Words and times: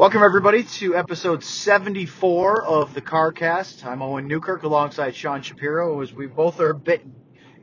Welcome 0.00 0.22
everybody 0.22 0.62
to 0.62 0.96
episode 0.96 1.44
74 1.44 2.64
of 2.64 2.94
the 2.94 3.02
CarCast. 3.02 3.84
I'm 3.84 4.00
Owen 4.00 4.28
Newkirk 4.28 4.62
alongside 4.62 5.14
Sean 5.14 5.42
Shapiro 5.42 6.00
as 6.00 6.10
we 6.10 6.26
both 6.26 6.58
are 6.58 6.70
a 6.70 6.74
bit 6.74 7.04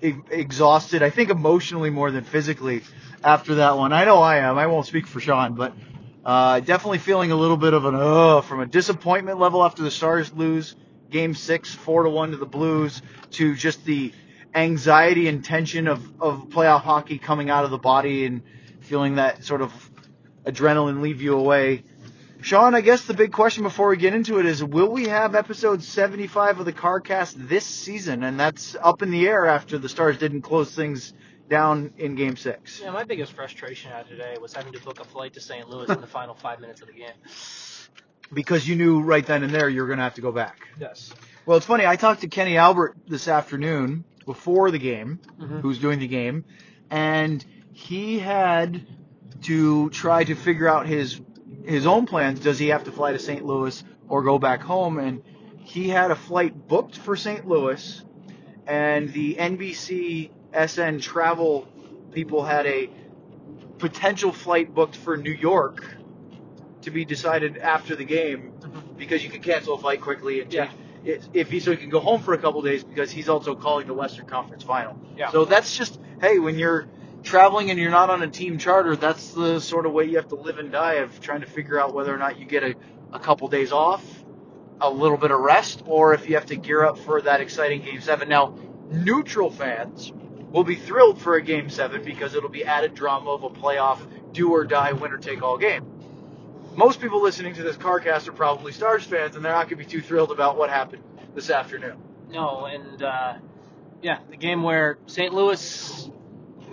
exhausted, 0.03 1.01
I 1.01 1.09
think 1.09 1.31
emotionally 1.31 1.89
more 1.89 2.11
than 2.11 2.23
physically 2.23 2.83
after 3.23 3.55
that 3.55 3.75
one. 3.75 3.91
I 3.91 4.05
know 4.05 4.19
I 4.19 4.37
am. 4.37 4.59
I 4.59 4.67
won't 4.67 4.85
speak 4.85 5.07
for 5.07 5.19
Sean, 5.19 5.55
but 5.55 5.73
uh, 6.23 6.59
definitely 6.59 6.99
feeling 6.99 7.31
a 7.31 7.35
little 7.35 7.57
bit 7.57 7.73
of 7.73 7.85
an 7.85 7.95
uh 7.95 8.41
from 8.41 8.59
a 8.59 8.67
disappointment 8.67 9.39
level 9.39 9.63
after 9.63 9.81
the 9.81 9.89
Stars 9.89 10.31
lose 10.31 10.75
game 11.09 11.33
6 11.33 11.73
4 11.73 12.03
to 12.03 12.09
1 12.11 12.31
to 12.31 12.37
the 12.37 12.45
Blues 12.45 13.01
to 13.31 13.55
just 13.55 13.83
the 13.83 14.13
anxiety 14.53 15.27
and 15.27 15.43
tension 15.43 15.87
of 15.87 16.21
of 16.21 16.49
playoff 16.49 16.81
hockey 16.81 17.17
coming 17.17 17.49
out 17.49 17.63
of 17.63 17.71
the 17.71 17.79
body 17.79 18.25
and 18.25 18.43
feeling 18.81 19.15
that 19.15 19.43
sort 19.43 19.63
of 19.63 19.73
adrenaline 20.47 21.01
leave 21.01 21.21
you 21.21 21.37
away. 21.37 21.83
Sean, 22.41 22.75
I 22.75 22.81
guess 22.81 23.03
the 23.05 23.13
big 23.13 23.31
question 23.31 23.63
before 23.63 23.89
we 23.89 23.97
get 23.97 24.13
into 24.13 24.39
it 24.39 24.45
is 24.45 24.63
will 24.63 24.91
we 24.91 25.07
have 25.07 25.35
episode 25.35 25.83
75 25.83 26.59
of 26.59 26.65
the 26.65 26.73
CarCast 26.73 27.33
this 27.49 27.65
season? 27.65 28.23
And 28.23 28.39
that's 28.39 28.75
up 28.81 29.01
in 29.01 29.09
the 29.11 29.27
air 29.27 29.47
after 29.47 29.77
the 29.77 29.89
Stars 29.89 30.17
didn't 30.17 30.43
close 30.43 30.73
things 30.73 31.13
down 31.49 31.93
in 31.97 32.15
game 32.15 32.35
six. 32.37 32.79
Yeah, 32.81 32.91
my 32.91 33.03
biggest 33.03 33.33
frustration 33.33 33.91
out 33.91 34.03
of 34.03 34.09
today 34.09 34.35
was 34.39 34.53
having 34.53 34.73
to 34.73 34.79
book 34.79 34.99
a 34.99 35.03
flight 35.03 35.33
to 35.33 35.41
St. 35.41 35.67
Louis 35.67 35.89
in 35.89 35.99
the 35.99 36.07
final 36.07 36.35
five 36.35 36.59
minutes 36.59 36.81
of 36.81 36.87
the 36.87 36.93
game. 36.93 37.11
Because 38.33 38.67
you 38.67 38.75
knew 38.75 39.01
right 39.01 39.25
then 39.25 39.43
and 39.43 39.53
there 39.53 39.67
you 39.69 39.81
were 39.81 39.87
going 39.87 39.97
to 39.97 40.03
have 40.03 40.15
to 40.15 40.21
go 40.21 40.31
back. 40.31 40.59
Yes. 40.79 41.13
Well, 41.45 41.57
it's 41.57 41.65
funny. 41.65 41.85
I 41.85 41.95
talked 41.95 42.21
to 42.21 42.27
Kenny 42.27 42.57
Albert 42.57 42.97
this 43.07 43.27
afternoon 43.27 44.03
before 44.25 44.69
the 44.71 44.79
game, 44.79 45.19
Mhm. 45.39 45.61
who's 45.61 45.79
doing 45.79 45.99
the 45.99 46.07
game, 46.09 46.43
and 46.91 47.43
he 47.71 48.19
had 48.19 48.85
to 49.43 49.89
try 49.91 50.23
to 50.25 50.35
figure 50.35 50.67
out 50.67 50.87
his 50.87 51.21
his 51.67 51.85
own 51.85 52.05
plans. 52.05 52.39
Does 52.39 52.57
he 52.59 52.69
have 52.69 52.83
to 52.85 52.91
fly 52.91 53.11
to 53.13 53.19
St. 53.19 53.45
Louis 53.45 53.83
or 54.07 54.23
go 54.23 54.39
back 54.39 54.61
home? 54.61 54.97
And 54.99 55.21
he 55.63 55.89
had 55.89 56.11
a 56.11 56.15
flight 56.15 56.67
booked 56.67 56.97
for 56.97 57.15
St. 57.15 57.47
Louis, 57.47 58.03
and 58.65 59.11
the 59.13 59.35
NBC 59.35 60.31
SN 60.53 60.99
travel 60.99 61.67
people 62.11 62.43
had 62.43 62.65
a 62.65 62.89
potential 63.77 64.31
flight 64.31 64.73
booked 64.73 64.95
for 64.95 65.17
New 65.17 65.31
York 65.33 65.83
to 66.81 66.91
be 66.91 67.05
decided 67.05 67.57
after 67.57 67.95
the 67.95 68.05
game 68.05 68.53
because 68.97 69.23
you 69.23 69.29
can 69.29 69.41
cancel 69.41 69.75
a 69.75 69.77
flight 69.77 70.01
quickly 70.01 70.41
and 70.41 70.51
change. 70.51 70.71
If- 71.03 71.27
If 71.33 71.51
he 71.51 71.59
so 71.59 71.71
he 71.71 71.77
can 71.77 71.89
go 71.89 71.99
home 71.99 72.21
for 72.21 72.33
a 72.33 72.37
couple 72.37 72.61
days 72.61 72.83
because 72.83 73.11
he's 73.11 73.29
also 73.29 73.55
calling 73.55 73.87
the 73.87 73.93
Western 73.93 74.25
Conference 74.25 74.63
Final. 74.63 74.99
Yeah. 75.15 75.29
So 75.31 75.45
that's 75.45 75.75
just 75.77 75.99
hey 76.21 76.39
when 76.39 76.57
you're 76.57 76.87
traveling 77.23 77.69
and 77.69 77.79
you're 77.79 77.91
not 77.91 78.09
on 78.09 78.23
a 78.23 78.27
team 78.27 78.57
charter, 78.57 78.95
that's 78.95 79.31
the 79.31 79.59
sort 79.59 79.85
of 79.85 79.93
way 79.93 80.05
you 80.05 80.17
have 80.17 80.29
to 80.29 80.35
live 80.35 80.57
and 80.59 80.71
die 80.71 80.95
of 80.95 81.19
trying 81.19 81.41
to 81.41 81.47
figure 81.47 81.79
out 81.79 81.93
whether 81.93 82.13
or 82.13 82.17
not 82.17 82.39
you 82.39 82.45
get 82.45 82.63
a, 82.63 82.75
a 83.13 83.19
couple 83.19 83.47
days 83.47 83.71
off, 83.71 84.03
a 84.81 84.89
little 84.89 85.17
bit 85.17 85.31
of 85.31 85.39
rest, 85.39 85.83
or 85.85 86.13
if 86.13 86.27
you 86.29 86.35
have 86.35 86.45
to 86.47 86.55
gear 86.55 86.83
up 86.83 86.97
for 86.99 87.21
that 87.21 87.41
exciting 87.41 87.81
game 87.81 88.01
seven. 88.01 88.29
Now, 88.29 88.57
neutral 88.89 89.51
fans 89.51 90.11
will 90.51 90.63
be 90.63 90.75
thrilled 90.75 91.21
for 91.21 91.35
a 91.35 91.41
game 91.41 91.69
seven 91.69 92.03
because 92.03 92.33
it'll 92.33 92.49
be 92.49 92.63
added 92.63 92.95
drama 92.95 93.31
of 93.31 93.43
a 93.43 93.49
playoff 93.49 93.99
do 94.31 94.51
or 94.51 94.63
die 94.63 94.93
winner 94.93 95.17
take 95.17 95.41
all 95.41 95.57
game. 95.57 95.85
Most 96.75 97.01
people 97.01 97.21
listening 97.21 97.55
to 97.55 97.63
this 97.63 97.75
CarCast 97.75 98.27
are 98.27 98.33
probably 98.33 98.71
Stars 98.71 99.03
fans, 99.03 99.35
and 99.35 99.43
they're 99.43 99.51
not 99.51 99.67
going 99.67 99.79
to 99.79 99.83
be 99.83 99.85
too 99.85 100.01
thrilled 100.01 100.31
about 100.31 100.57
what 100.57 100.69
happened 100.69 101.03
this 101.33 101.49
afternoon. 101.49 101.97
No, 102.29 102.65
and 102.65 103.01
uh, 103.01 103.33
yeah, 104.01 104.19
the 104.29 104.37
game 104.37 104.61
where 104.61 104.99
St. 105.07 105.33
Louis, 105.33 106.11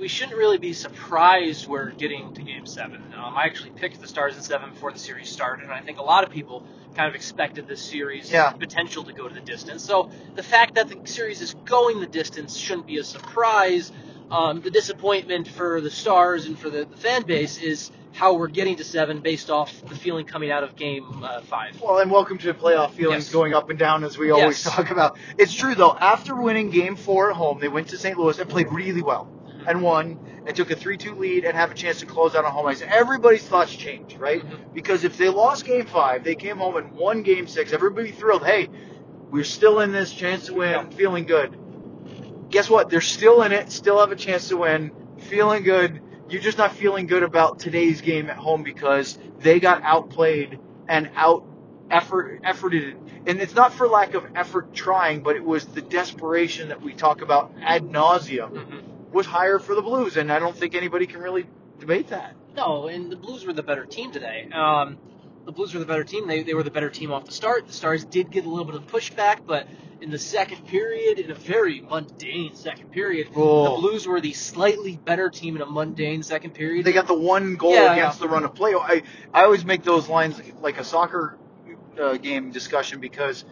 we 0.05 0.09
shouldn't 0.09 0.37
really 0.37 0.59
be 0.59 0.75
surprised 0.75 1.67
we're 1.67 1.89
getting 1.93 2.35
to 2.35 2.43
Game 2.43 2.67
Seven. 2.67 3.01
Um, 3.17 3.39
I 3.39 3.45
actually 3.45 3.71
picked 3.71 4.03
the 4.03 4.07
Stars 4.07 4.37
in 4.37 4.43
seven 4.43 4.69
before 4.69 4.93
the 4.93 4.99
series 4.99 5.31
started, 5.31 5.63
and 5.63 5.73
I 5.73 5.81
think 5.81 5.97
a 5.99 6.03
lot 6.03 6.25
of 6.25 6.31
people 6.31 6.63
kind 6.95 7.09
of 7.09 7.15
expected 7.15 7.67
this 7.67 7.81
series 7.81 8.31
Yeah. 8.31 8.51
potential 8.51 9.03
to 9.05 9.15
go 9.15 9.27
to 9.29 9.35
the 9.35 9.41
distance. 9.41 9.83
So 9.83 10.11
the 10.35 10.43
fact 10.43 10.75
that 10.75 10.89
the 10.91 10.99
series 11.11 11.41
is 11.41 11.55
going 11.65 12.01
the 12.01 12.07
distance 12.07 12.55
shouldn't 12.55 12.87
be 12.87 12.99
a 12.99 13.03
surprise. 13.03 13.93
Um, 14.31 14.61
the 14.61 14.71
disappointment 14.71 15.49
for 15.49 15.81
the 15.81 15.91
Stars 15.91 16.45
and 16.45 16.59
for 16.59 16.69
the, 16.69 16.85
the 16.85 16.99
fan 16.99 17.23
base 17.23 17.57
is 17.57 17.91
how 18.13 18.35
we're 18.35 18.49
getting 18.49 18.77
to 18.77 18.85
seven 18.85 19.21
based 19.21 19.49
off 19.49 19.73
the 19.89 19.95
feeling 19.97 20.27
coming 20.27 20.51
out 20.51 20.65
of 20.65 20.77
Game 20.77 21.25
uh, 21.25 21.41
Five. 21.41 21.81
Well, 21.81 22.01
and 22.01 22.11
welcome 22.11 22.37
to 22.37 22.47
the 22.49 22.53
playoff 22.53 22.91
feelings 22.91 23.25
Yes. 23.25 23.33
going 23.33 23.55
up 23.55 23.71
and 23.71 23.79
down 23.79 24.05
as 24.05 24.19
we 24.19 24.33
always 24.33 24.63
Yes. 24.63 24.75
talk 24.75 24.91
about. 24.91 25.17
It's 25.39 25.55
true 25.55 25.75
though. 25.75 25.97
After 25.99 26.35
winning 26.37 26.69
Game 26.69 26.95
Four 26.95 27.31
at 27.31 27.37
home, 27.37 27.59
they 27.59 27.69
went 27.69 27.89
to 27.89 27.97
St. 27.97 28.19
Louis 28.19 28.39
and 28.39 28.51
played 28.51 28.71
really 28.71 29.01
well 29.01 29.31
and 29.67 29.83
won 29.83 30.19
and 30.47 30.55
took 30.55 30.71
a 30.71 30.77
3-2 30.77 31.17
lead 31.19 31.45
and 31.45 31.57
have 31.57 31.71
a 31.71 31.75
chance 31.75 32.01
to 32.01 32.07
close 32.07 32.35
out 32.35 32.45
on 32.45 32.53
home 32.53 32.67
ice. 32.67 32.83
Everybody's 32.87 33.43
thoughts 33.47 33.75
changed, 33.75 34.19
right? 34.19 34.43
Mhm. 34.43 34.75
Because 34.75 35.05
if 35.05 35.17
they 35.17 35.29
lost 35.29 35.65
Game 35.65 35.87
Five, 35.87 36.25
they 36.25 36.35
came 36.35 36.59
home 36.59 36.77
and 36.77 36.93
won 36.93 37.23
Game 37.23 37.47
Six. 37.47 37.73
Everybody 37.73 38.11
thrilled. 38.11 38.45
Hey, 38.45 38.69
we're 39.31 39.45
still 39.45 39.81
in 39.81 39.93
this, 39.93 40.13
chance 40.13 40.47
to 40.47 40.55
win, 40.55 40.71
Yeah. 40.73 40.85
feeling 40.91 41.25
good. 41.25 41.57
Guess 42.51 42.71
what? 42.71 42.89
They're 42.91 43.01
still 43.01 43.43
in 43.43 43.53
it, 43.53 43.73
still 43.73 43.99
have 44.01 44.13
a 44.13 44.17
chance 44.17 44.49
to 44.49 44.57
win, 44.59 44.93
feeling 45.19 45.63
good. 45.65 46.01
You're 46.29 46.43
just 46.43 46.59
not 46.59 46.73
feeling 46.73 47.07
good 47.07 47.23
about 47.23 47.59
today's 47.59 48.01
game 48.01 48.31
at 48.31 48.37
home 48.37 48.63
because 48.63 49.19
they 49.41 49.61
got 49.61 49.83
outplayed 49.83 50.59
and 50.89 51.11
out 51.17 51.45
effort 51.91 52.41
efforted 52.43 52.95
and 53.27 53.41
it's 53.41 53.55
not 53.55 53.73
for 53.73 53.87
lack 53.87 54.15
of 54.15 54.25
effort 54.35 54.73
trying 54.73 55.21
but 55.23 55.37
it 55.37 55.45
was 55.45 55.67
the 55.67 55.83
desperation 55.83 56.69
that 56.71 56.81
we 56.81 56.95
talk 56.95 57.21
about 57.21 57.53
ad 57.63 57.83
nauseum 57.85 58.51
Mhm. 58.51 58.83
Was 59.15 59.27
higher 59.27 59.59
for 59.59 59.75
the 59.75 59.83
blues 59.83 60.17
and 60.17 60.31
i 60.33 60.39
don't 60.39 60.57
think 60.57 60.75
anybody 60.75 61.07
can 61.07 61.21
really 61.21 61.47
debate 61.79 62.09
that 62.09 62.35
No, 62.57 62.87
and 62.89 63.11
the 63.11 63.17
Blues 63.17 63.45
were 63.45 63.53
the 63.53 63.63
better 63.65 63.85
team 63.85 64.13
today. 64.13 64.49
Um, 64.53 64.97
the 65.45 65.51
Blues 65.53 65.75
were 65.75 65.81
the 65.81 65.87
better 65.87 66.05
team. 66.05 66.29
They, 66.29 66.43
they 66.45 66.55
were 66.55 66.63
the 66.63 66.71
better 66.71 66.89
team 66.89 67.11
off 67.13 67.25
the 67.25 67.33
start. 67.33 67.67
The 67.67 67.73
Stars 67.73 68.05
did 68.05 68.31
get 68.31 68.47
a 68.47 68.49
little 68.49 68.65
bit 68.65 68.77
of 68.77 68.87
pushback, 68.87 69.41
but 69.45 69.67
in 70.01 70.11
the 70.11 70.19
second 70.21 70.65
period, 70.69 71.19
in 71.19 71.31
a 71.33 71.35
very 71.35 71.81
mundane 71.81 72.55
second 72.55 72.93
period, 72.93 73.29
Oh. 73.35 73.65
the 73.65 73.81
Blues 73.81 74.07
were 74.07 74.21
the 74.21 74.33
slightly 74.33 74.97
better 74.97 75.29
team 75.31 75.57
in 75.57 75.63
a 75.63 75.67
mundane 75.67 76.23
second 76.23 76.53
period. 76.55 76.87
they 76.87 76.93
got 76.93 77.09
the 77.09 77.21
one 77.35 77.57
goal 77.57 77.73
Yeah, 77.73 77.93
against 77.93 78.21
the 78.21 78.29
run 78.29 78.45
of 78.45 78.55
play 78.55 78.73
i 78.75 79.03
i 79.35 79.43
always 79.43 79.65
make 79.65 79.83
those 79.83 80.09
lines 80.09 80.41
like 80.63 80.79
a 80.79 80.85
soccer 80.85 81.37
uh, 82.01 82.17
game 82.19 82.53
discussion 82.53 83.01
because 83.01 83.45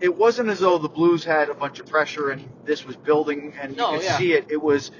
it 0.00 0.16
wasn't 0.16 0.48
as 0.48 0.60
though 0.60 0.78
the 0.78 0.88
blues 0.88 1.24
had 1.24 1.48
a 1.48 1.54
bunch 1.54 1.78
of 1.80 1.86
pressure 1.86 2.30
and 2.30 2.48
this 2.64 2.84
was 2.86 2.96
building 2.96 3.54
and 3.60 3.76
No, 3.76 3.92
you 3.92 3.98
could 3.98 4.04
yeah. 4.06 4.18
see 4.18 4.32
it 4.32 4.46
it 4.50 4.60
was 4.62 4.90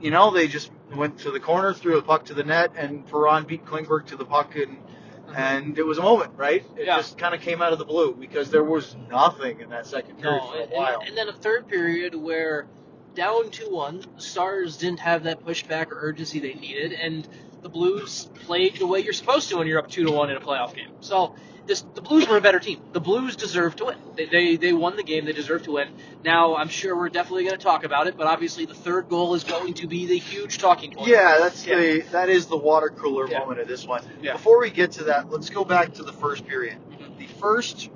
you 0.00 0.10
know 0.10 0.30
they 0.30 0.48
just 0.48 0.70
went 0.94 1.18
to 1.20 1.30
the 1.30 1.40
corner 1.40 1.72
threw 1.74 1.96
the 1.96 2.02
puck 2.02 2.24
to 2.26 2.34
the 2.34 2.44
net 2.44 2.72
and 2.76 3.06
Perron 3.06 3.44
beat 3.44 3.64
klingberg 3.64 4.06
to 4.06 4.16
the 4.16 4.24
puck 4.24 4.56
and 4.56 4.78
and 5.34 5.76
it 5.76 5.82
was 5.84 5.98
a 5.98 6.02
moment, 6.02 6.32
right? 6.36 6.62
It 6.62 6.68
Mm-hmm. 6.68 6.80
Yeah. 6.86 6.96
just 6.98 7.18
kind 7.18 7.34
of 7.34 7.40
came 7.40 7.60
out 7.60 7.72
of 7.72 7.78
the 7.80 7.84
blue 7.84 8.14
because 8.14 8.48
there 8.50 8.62
was 8.62 8.94
nothing 9.10 9.60
in 9.60 9.70
that 9.70 9.84
second 9.86 10.20
period 10.20 10.38
no, 10.40 10.50
for 10.52 10.56
a 10.58 10.62
and, 10.62 10.72
while. 10.72 11.00
and, 11.04 11.16
then 11.16 11.28
a 11.28 11.32
third 11.32 11.66
period 11.68 12.14
where 12.14 12.66
down 13.16 13.50
2 13.50 13.68
1, 13.68 14.04
the 14.16 14.22
Stars 14.22 14.76
didn't 14.76 15.00
have 15.00 15.24
that 15.24 15.44
pushback 15.44 15.90
or 15.90 15.98
urgency 16.00 16.38
they 16.38 16.54
needed, 16.54 16.92
and 16.92 17.26
the 17.62 17.68
Blues 17.68 18.30
played 18.46 18.76
the 18.76 18.86
way 18.86 19.00
you're 19.00 19.12
supposed 19.12 19.48
to 19.50 19.56
when 19.56 19.66
you're 19.66 19.80
up 19.80 19.90
2 19.90 20.04
to 20.04 20.12
1 20.12 20.30
in 20.30 20.36
a 20.36 20.40
playoff 20.40 20.74
game. 20.76 20.90
So 21.00 21.34
this, 21.66 21.82
the 21.94 22.00
Blues 22.02 22.28
were 22.28 22.36
a 22.36 22.40
better 22.40 22.58
team. 22.60 22.80
The 22.92 23.00
Blues 23.00 23.36
deserved 23.36 23.78
to 23.78 23.86
win. 23.86 23.96
They, 24.16 24.26
they, 24.26 24.56
they 24.56 24.72
won 24.72 24.96
the 24.96 25.02
game, 25.02 25.24
they 25.24 25.32
deserve 25.32 25.62
to 25.64 25.72
win. 25.72 25.88
Now, 26.24 26.56
I'm 26.56 26.68
sure 26.68 26.96
we're 26.96 27.08
definitely 27.08 27.44
going 27.44 27.56
to 27.58 27.62
talk 27.62 27.84
about 27.84 28.06
it, 28.06 28.16
but 28.16 28.26
obviously 28.26 28.64
the 28.66 28.74
third 28.74 29.08
goal 29.08 29.34
is 29.34 29.44
going 29.44 29.74
to 29.74 29.86
be 29.86 30.06
the 30.06 30.18
huge 30.18 30.58
talking 30.58 30.92
point. 30.92 31.08
yeah, 31.08 31.38
that's 31.40 31.66
Yeah. 31.66 31.76
the 31.76 32.00
that 32.12 32.28
is 32.28 32.46
the 32.46 32.56
water 32.56 32.88
cooler 32.88 33.28
Yeah. 33.28 33.40
moment 33.40 33.60
of 33.60 33.68
this 33.68 33.86
one. 33.86 34.02
Yeah. 34.22 34.32
Before 34.34 34.60
we 34.60 34.70
get 34.70 34.92
to 34.92 35.04
that, 35.04 35.30
let's 35.30 35.50
go 35.50 35.64
back 35.64 35.94
to 35.94 36.02
the 36.02 36.12
first 36.12 36.46
period. 36.46 36.78
Mhm. 36.90 37.18
The 37.18 37.26
first 37.40 37.90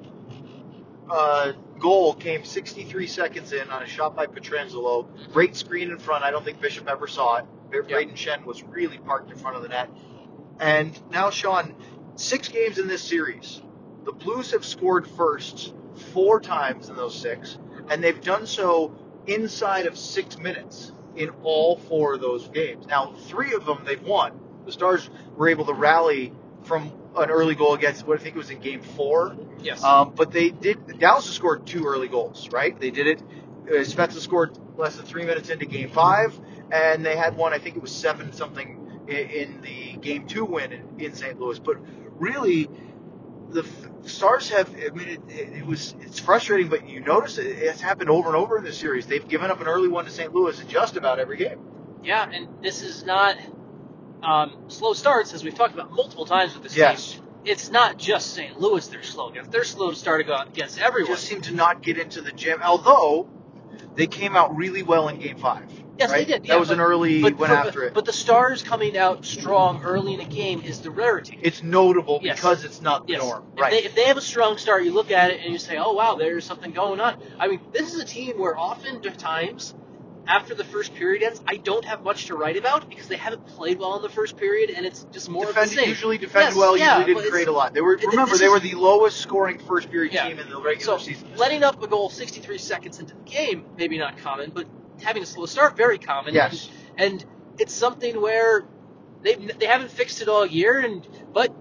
uh, 1.11 1.53
goal 1.79 2.15
came 2.15 2.45
63 2.45 3.07
seconds 3.07 3.53
in 3.53 3.69
on 3.71 3.83
a 3.83 3.87
shot 3.87 4.15
by 4.15 4.27
Pietrangelo. 4.27 5.07
Great 5.33 5.57
screen 5.57 5.91
in 5.91 5.99
front. 5.99 6.23
I 6.25 6.31
don't 6.31 6.45
think 6.45 6.61
Bishop 6.61 6.89
ever 6.89 7.07
saw 7.09 7.39
it. 7.39 7.45
Brayden 7.71 8.13
Schenn 8.15 8.45
was 8.45 8.63
really 8.63 8.99
parked 8.99 9.31
in 9.31 9.37
front 9.37 9.57
of 9.57 9.63
the 9.63 9.69
net. 9.69 9.89
And 10.61 10.97
now, 11.11 11.31
Sean, 11.31 11.75
six 12.16 12.48
games 12.48 12.78
in 12.78 12.89
this 12.89 13.03
series. 13.03 13.62
The 14.04 14.12
Blues 14.12 14.53
have 14.53 14.65
scored 14.65 15.07
first 15.07 15.74
four 16.12 16.41
times 16.41 16.89
in 16.89 16.97
those 16.97 17.18
six, 17.18 17.59
and 17.91 18.03
they've 18.03 18.21
done 18.21 18.47
so 18.47 18.95
inside 19.27 19.86
of 19.86 19.97
six 19.97 20.39
minutes 20.39 20.92
in 21.16 21.30
all 21.42 21.77
four 21.77 22.15
of 22.15 22.21
those 22.21 22.48
games. 22.48 22.86
Now, 22.86 23.15
three 23.27 23.54
of 23.54 23.66
them 23.66 23.83
they've 23.84 24.03
won. 24.03 24.39
The 24.65 24.72
Stars 24.72 25.10
were 25.36 25.48
able 25.48 25.66
to 25.66 25.74
rally 25.74 26.33
from 26.65 26.92
an 27.16 27.30
early 27.30 27.54
goal 27.54 27.74
against 27.74 28.07
what 28.07 28.21
I 28.21 28.22
think 28.22 28.36
it 28.36 28.39
was 28.39 28.51
in 28.51 28.60
game 28.60 28.83
four. 28.83 29.36
Yes. 29.60 29.83
Um, 29.83 30.13
but 30.15 30.30
they 30.30 30.51
did. 30.51 30.98
Dallas 30.98 31.27
has 31.27 31.34
scored 31.34 31.66
two 31.66 31.84
early 31.86 32.09
goals, 32.09 32.48
right? 32.51 32.78
They 32.78 32.91
did 32.91 33.06
it. 33.06 33.22
Uh, 33.71 33.84
scored 33.84 34.59
less 34.77 34.97
than 34.97 35.06
three 35.06 35.24
minutes 35.24 35.48
into 35.48 35.66
Game 35.66 35.91
Five, 35.91 36.39
and 36.72 37.04
they 37.04 37.16
had 37.16 37.36
one. 37.36 37.53
I 37.53 37.59
think 37.59 37.77
it 37.77 37.83
was 37.83 37.92
seven 37.92 38.33
something 38.33 38.79
in, 39.10 39.28
in 39.30 39.60
the 39.60 39.92
Game 40.01 40.27
Two 40.27 40.45
win 40.45 40.72
in, 40.98 41.15
St. 41.15 41.39
Louis. 41.39 41.59
But 41.59 41.77
really, 42.18 42.68
the 43.51 43.66
Stars 44.04 44.48
have. 44.51 44.71
I 44.74 44.91
mean, 44.95 45.09
it, 45.09 45.21
it, 45.28 45.66
was. 45.66 45.95
It's 46.01 46.18
frustrating, 46.18 46.68
but 46.68 46.89
you 46.89 47.01
notice 47.01 47.39
it, 47.39 47.47
it's 47.47 47.80
happened 47.80 48.10
over 48.10 48.28
and 48.28 48.36
over 48.36 48.59
in 48.59 48.65
this 48.65 48.78
series. 48.78 49.07
They've 49.07 49.27
given 49.27 49.51
up 49.51 49.60
an 49.60 49.66
early 49.66 49.89
one 49.89 50.04
to 50.07 50.10
St. 50.10 50.33
Louis 50.33 50.59
in 50.60 50.68
just 50.68 50.97
about 50.97 51.18
every 51.18 51.36
game. 51.36 51.59
Yeah, 52.03 52.28
and 52.30 52.48
this 52.62 52.83
is 52.83 53.04
not 53.04 53.36
um, 54.22 54.57
slow 54.68 54.92
starts, 54.95 55.34
as 55.34 55.45
we've 55.45 55.54
talked 55.54 55.74
about 55.74 55.91
multiple 55.92 56.24
times 56.24 56.54
with 56.54 56.63
this 56.63 56.77
Yes. 56.77 57.13
team. 57.15 57.22
it's 57.45 57.71
not 57.71 57.98
just 57.98 58.34
St. 58.34 58.59
Louis 58.60 58.86
they're 58.89 59.03
slow 59.03 59.28
against. 59.30 59.51
They're 59.51 59.65
slow 59.65 59.91
to 59.91 59.97
start 59.97 60.27
against 60.27 60.78
everyone. 60.78 61.13
Just 61.13 61.27
seem 61.27 61.41
to 61.42 61.54
not 61.54 61.83
get 61.83 61.98
into 61.98 62.21
the 62.21 62.33
gym. 62.33 62.60
Although 62.63 63.28
they 63.95 64.06
came 64.06 64.36
out 64.36 64.56
really 64.56 64.83
well 64.83 65.09
in 65.09 65.18
Game 65.18 65.36
Five. 65.39 65.71
Yes, 66.01 66.11
right? 66.11 66.27
they 66.27 66.33
did. 66.33 66.43
That 66.45 66.49
yeah, 66.49 66.57
was 66.57 66.69
but, 66.69 66.75
an 66.75 66.81
early 66.81 67.21
but 67.23 67.37
went 67.37 67.53
after 67.53 67.83
it. 67.85 67.93
But 67.95 68.07
the 68.07 68.13
Stars 68.13 68.63
coming 68.63 68.97
out 68.97 69.25
strong 69.27 69.83
early 69.85 70.15
in 70.15 70.21
a 70.21 70.25
game 70.25 70.63
is 70.63 70.81
the 70.81 70.91
rarity. 70.91 71.39
it's 71.43 71.63
notable 71.63 72.21
Yes. 72.23 72.37
because 72.37 72.65
it's 72.65 72.81
not 72.81 73.07
the 73.07 73.13
Yes. 73.15 73.23
norm. 73.23 73.45
If, 73.55 73.61
Right. 73.61 73.71
they, 73.73 73.85
if 73.85 73.95
they 73.95 74.05
have 74.05 74.17
a 74.17 74.23
strong 74.23 74.57
start, 74.59 74.85
you 74.85 74.93
look 74.93 75.11
at 75.11 75.31
it 75.31 75.41
and 75.43 75.53
you 75.53 75.59
say, 75.59 75.77
"Oh 75.77 75.93
wow, 75.93 76.15
there's 76.17 76.45
something 76.45 76.73
going 76.73 77.01
on." 77.01 77.19
I 77.39 77.49
mean, 77.49 77.61
this 77.73 77.93
is 77.95 78.01
a 78.01 78.05
team 78.05 78.39
where 78.39 78.59
oftentimes, 78.59 79.75
after 80.27 80.55
the 80.55 80.65
first 80.65 80.95
period 80.95 81.23
ends, 81.23 81.43
I 81.47 81.57
don't 81.57 81.85
have 81.85 82.03
much 82.03 82.27
to 82.27 82.35
write 82.35 82.57
about 82.57 82.89
because 82.89 83.09
they 83.09 83.17
haven't 83.17 83.47
played 83.47 83.79
well 83.79 83.97
in 83.97 84.03
the 84.03 84.09
first 84.09 84.37
period, 84.37 84.71
and 84.71 84.87
it's 84.87 85.05
just 85.13 85.29
more 85.29 85.43
of 85.45 85.49
defended, 85.51 85.77
the 85.77 85.81
same. 85.83 85.89
usually 85.89 86.19
defended 86.19 86.51
Yes, 86.51 86.57
well, 86.57 86.77
yeah, 86.77 86.99
usually 86.99 87.15
didn't 87.15 87.31
create 87.31 87.49
a 87.49 87.53
lot. 87.53 87.75
They 87.75 87.81
were 87.81 87.97
remember 87.97 88.37
they 88.39 88.47
is- 88.47 88.51
were 88.51 88.61
the 88.61 88.75
lowest 88.75 89.19
scoring 89.19 89.59
first 89.59 89.91
period 89.91 90.13
Yeah. 90.15 90.29
team 90.29 90.39
in 90.39 90.49
the 90.49 90.61
regular 90.61 90.99
So 90.99 91.05
season. 91.05 91.29
letting 91.37 91.63
up 91.63 91.83
a 91.83 91.87
goal 91.87 92.09
63 92.11 92.59
seconds 92.59 93.01
into 93.01 93.15
the 93.15 93.23
game, 93.23 93.65
maybe 93.77 93.99
not 93.99 94.17
common, 94.19 94.51
but 94.55 94.67
having 95.03 95.23
a 95.23 95.27
slow 95.27 95.47
start, 95.47 95.77
very 95.77 95.99
common. 95.99 96.35
Yes. 96.35 96.69
And, 96.97 97.13
and 97.23 97.25
it's 97.59 97.73
something 97.75 98.21
where 98.21 98.65
they 99.23 99.35
they 99.35 99.67
haven't 99.67 99.91
fixed 99.91 100.23
it 100.23 100.29
all 100.29 100.47
year, 100.47 100.79
and 100.81 101.07
but 101.33 101.55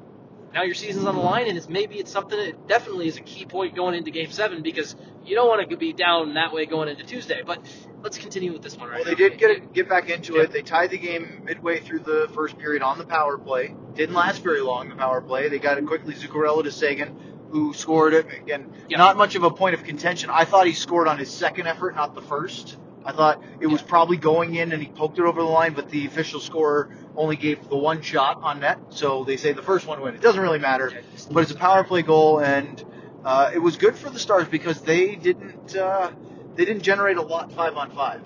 now 0.53 0.63
your 0.63 0.75
season's 0.75 1.05
on 1.05 1.15
the 1.15 1.21
line, 1.21 1.47
and 1.47 1.57
it's 1.57 1.69
maybe 1.69 1.95
it's 1.95 2.11
something 2.11 2.37
that 2.37 2.67
definitely 2.67 3.07
is 3.07 3.17
a 3.17 3.21
key 3.21 3.45
point 3.45 3.75
going 3.75 3.95
into 3.95 4.11
Game 4.11 4.31
Seven 4.31 4.63
because 4.63 4.95
you 5.25 5.35
don't 5.35 5.47
want 5.47 5.69
to 5.69 5.77
be 5.77 5.93
down 5.93 6.33
that 6.35 6.53
way 6.53 6.65
going 6.65 6.87
into 6.89 7.03
Tuesday. 7.03 7.41
But 7.45 7.59
let's 8.01 8.17
continue 8.17 8.51
with 8.53 8.61
this 8.61 8.77
one 8.77 8.89
right 8.89 9.03
Well, 9.05 9.15
they 9.15 9.23
now. 9.23 9.29
did 9.29 9.37
get 9.37 9.73
get 9.73 9.89
back 9.89 10.09
into 10.09 10.35
Yeah. 10.35 10.43
it. 10.43 10.51
They 10.51 10.61
tied 10.61 10.91
the 10.91 10.97
game 10.97 11.41
midway 11.45 11.79
through 11.79 11.99
the 11.99 12.29
first 12.33 12.57
period 12.57 12.81
on 12.81 12.97
the 12.97 13.05
power 13.05 13.37
play. 13.37 13.75
Didn't 13.93 14.15
last 14.15 14.41
very 14.43 14.61
long. 14.61 14.89
The 14.89 14.95
power 14.95 15.21
play. 15.21 15.49
They 15.49 15.59
got 15.59 15.77
it 15.77 15.85
quickly. 15.85 16.13
Zuccarello 16.15 16.63
to 16.63 16.71
Seguin, 16.71 17.15
who 17.51 17.73
scored 17.73 18.13
it 18.13 18.25
again. 18.41 18.71
Yeah. 18.87 18.97
Not 18.97 19.17
much 19.17 19.35
of 19.35 19.43
a 19.43 19.51
point 19.51 19.75
of 19.75 19.83
contention. 19.83 20.29
I 20.31 20.45
thought 20.45 20.65
he 20.65 20.73
scored 20.73 21.07
on 21.07 21.17
his 21.19 21.29
second 21.29 21.67
effort, 21.67 21.95
not 21.95 22.15
the 22.15 22.21
first. 22.21 22.77
I 23.09 23.11
thought 23.11 23.43
it 23.59 23.67
was 23.67 23.81
probably 23.81 24.17
going 24.17 24.55
in 24.55 24.71
and 24.71 24.81
he 24.81 24.87
poked 24.89 25.17
it 25.19 25.23
over 25.25 25.41
the 25.41 25.47
line, 25.47 25.73
but 25.73 25.89
the 25.89 26.05
official 26.05 26.39
scorer 26.39 26.95
only 27.15 27.35
gave 27.35 27.67
the 27.67 27.77
one 27.77 28.01
shot 28.01 28.39
on 28.43 28.59
net. 28.59 28.77
So 28.91 29.23
they 29.23 29.37
say 29.37 29.51
the 29.51 29.63
first 29.63 29.87
one 29.87 29.99
win. 30.01 30.13
It 30.15 30.21
doesn't 30.21 30.41
really 30.41 30.59
matter. 30.59 30.91
But 31.31 31.41
it's 31.43 31.51
a 31.51 31.55
power 31.55 31.83
play 31.83 32.03
goal, 32.03 32.39
and 32.39 32.83
uh, 33.25 33.51
it 33.53 33.59
was 33.59 33.77
good 33.77 33.95
for 33.95 34.09
the 34.09 34.19
Stars 34.19 34.47
because 34.47 34.81
they 34.81 35.15
didn't 35.15 35.75
uh, 35.75 36.11
they 36.55 36.65
didn't 36.65 36.83
generate 36.83 37.17
a 37.17 37.21
lot 37.21 37.51
five 37.51 37.75
on 37.75 37.91
five. 37.91 38.21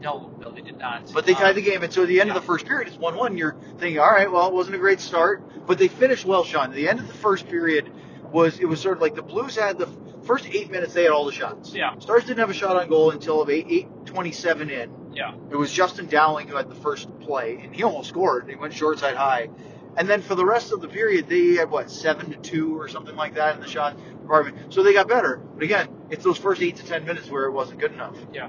No, 0.00 0.34
no, 0.40 0.50
they 0.50 0.62
did 0.62 0.78
not. 0.78 1.12
But 1.12 1.26
they 1.26 1.32
Um, 1.34 1.38
tied 1.42 1.54
the 1.54 1.62
game, 1.62 1.82
and 1.84 1.92
so 1.92 2.02
at 2.02 2.08
the 2.08 2.20
end 2.20 2.28
yeah. 2.28 2.34
of 2.34 2.42
the 2.42 2.46
first 2.46 2.66
period, 2.66 2.88
it's 2.88 2.96
one-one. 2.96 3.36
You're 3.36 3.54
thinking, 3.78 4.00
all 4.00 4.10
right, 4.10 4.30
well, 4.30 4.48
it 4.48 4.52
wasn't 4.52 4.74
a 4.74 4.78
great 4.80 4.98
start, 4.98 5.66
but 5.66 5.78
they 5.78 5.86
finished 5.86 6.24
well, 6.24 6.42
Sean. 6.42 6.72
The 6.72 6.88
end 6.88 6.98
of 6.98 7.06
the 7.06 7.14
first 7.14 7.48
period 7.48 7.92
was 8.32 8.58
it 8.58 8.64
was 8.64 8.80
sort 8.80 8.96
of 8.96 9.02
like 9.02 9.14
the 9.14 9.22
Blues 9.22 9.54
had 9.56 9.78
the 9.78 9.88
first 10.24 10.46
eight 10.50 10.70
minutes; 10.72 10.92
they 10.92 11.04
had 11.04 11.12
all 11.12 11.24
the 11.24 11.32
shots. 11.32 11.72
Yeah. 11.72 11.96
Stars 12.00 12.24
didn't 12.24 12.40
have 12.40 12.50
a 12.50 12.54
shot 12.54 12.76
on 12.76 12.88
goal 12.88 13.10
until 13.12 13.48
eight 13.48 13.66
eight 13.68 13.86
twenty-seven 14.12 14.70
in. 14.70 14.90
Yeah. 15.14 15.34
It 15.50 15.56
was 15.56 15.72
Justin 15.72 16.06
Dowling 16.06 16.48
who 16.48 16.56
had 16.56 16.68
the 16.68 16.74
first 16.74 17.08
play, 17.20 17.60
and 17.62 17.74
he 17.74 17.82
almost 17.82 18.08
scored. 18.08 18.48
He 18.48 18.56
went 18.56 18.72
short 18.74 18.98
side 18.98 19.16
high, 19.16 19.48
and 19.96 20.08
then 20.08 20.22
for 20.22 20.34
the 20.34 20.44
rest 20.44 20.72
of 20.72 20.80
the 20.80 20.88
period, 20.88 21.28
they 21.28 21.54
had 21.54 21.70
what 21.70 21.90
seven 21.90 22.30
to 22.30 22.36
two 22.38 22.78
or 22.80 22.88
something 22.88 23.16
like 23.16 23.34
that 23.34 23.56
in 23.56 23.60
the 23.60 23.68
shot 23.68 23.96
department. 24.20 24.72
So 24.72 24.82
they 24.82 24.92
got 24.92 25.08
better. 25.08 25.36
But 25.36 25.64
again, 25.64 25.88
it's 26.10 26.24
those 26.24 26.38
first 26.38 26.62
eight 26.62 26.76
to 26.76 26.84
ten 26.84 27.04
minutes 27.04 27.30
where 27.30 27.44
it 27.44 27.52
wasn't 27.52 27.80
good 27.80 27.92
enough. 27.92 28.16
Yeah. 28.32 28.48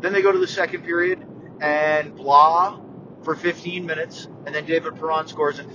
Then 0.00 0.12
they 0.12 0.22
go 0.22 0.32
to 0.32 0.38
the 0.38 0.48
second 0.48 0.84
period, 0.84 1.26
and 1.60 2.14
blah 2.16 2.80
for 3.22 3.34
15 3.34 3.84
minutes, 3.84 4.28
and 4.46 4.54
then 4.54 4.64
David 4.64 4.96
Perron 4.96 5.26
scores. 5.26 5.58
And 5.58 5.70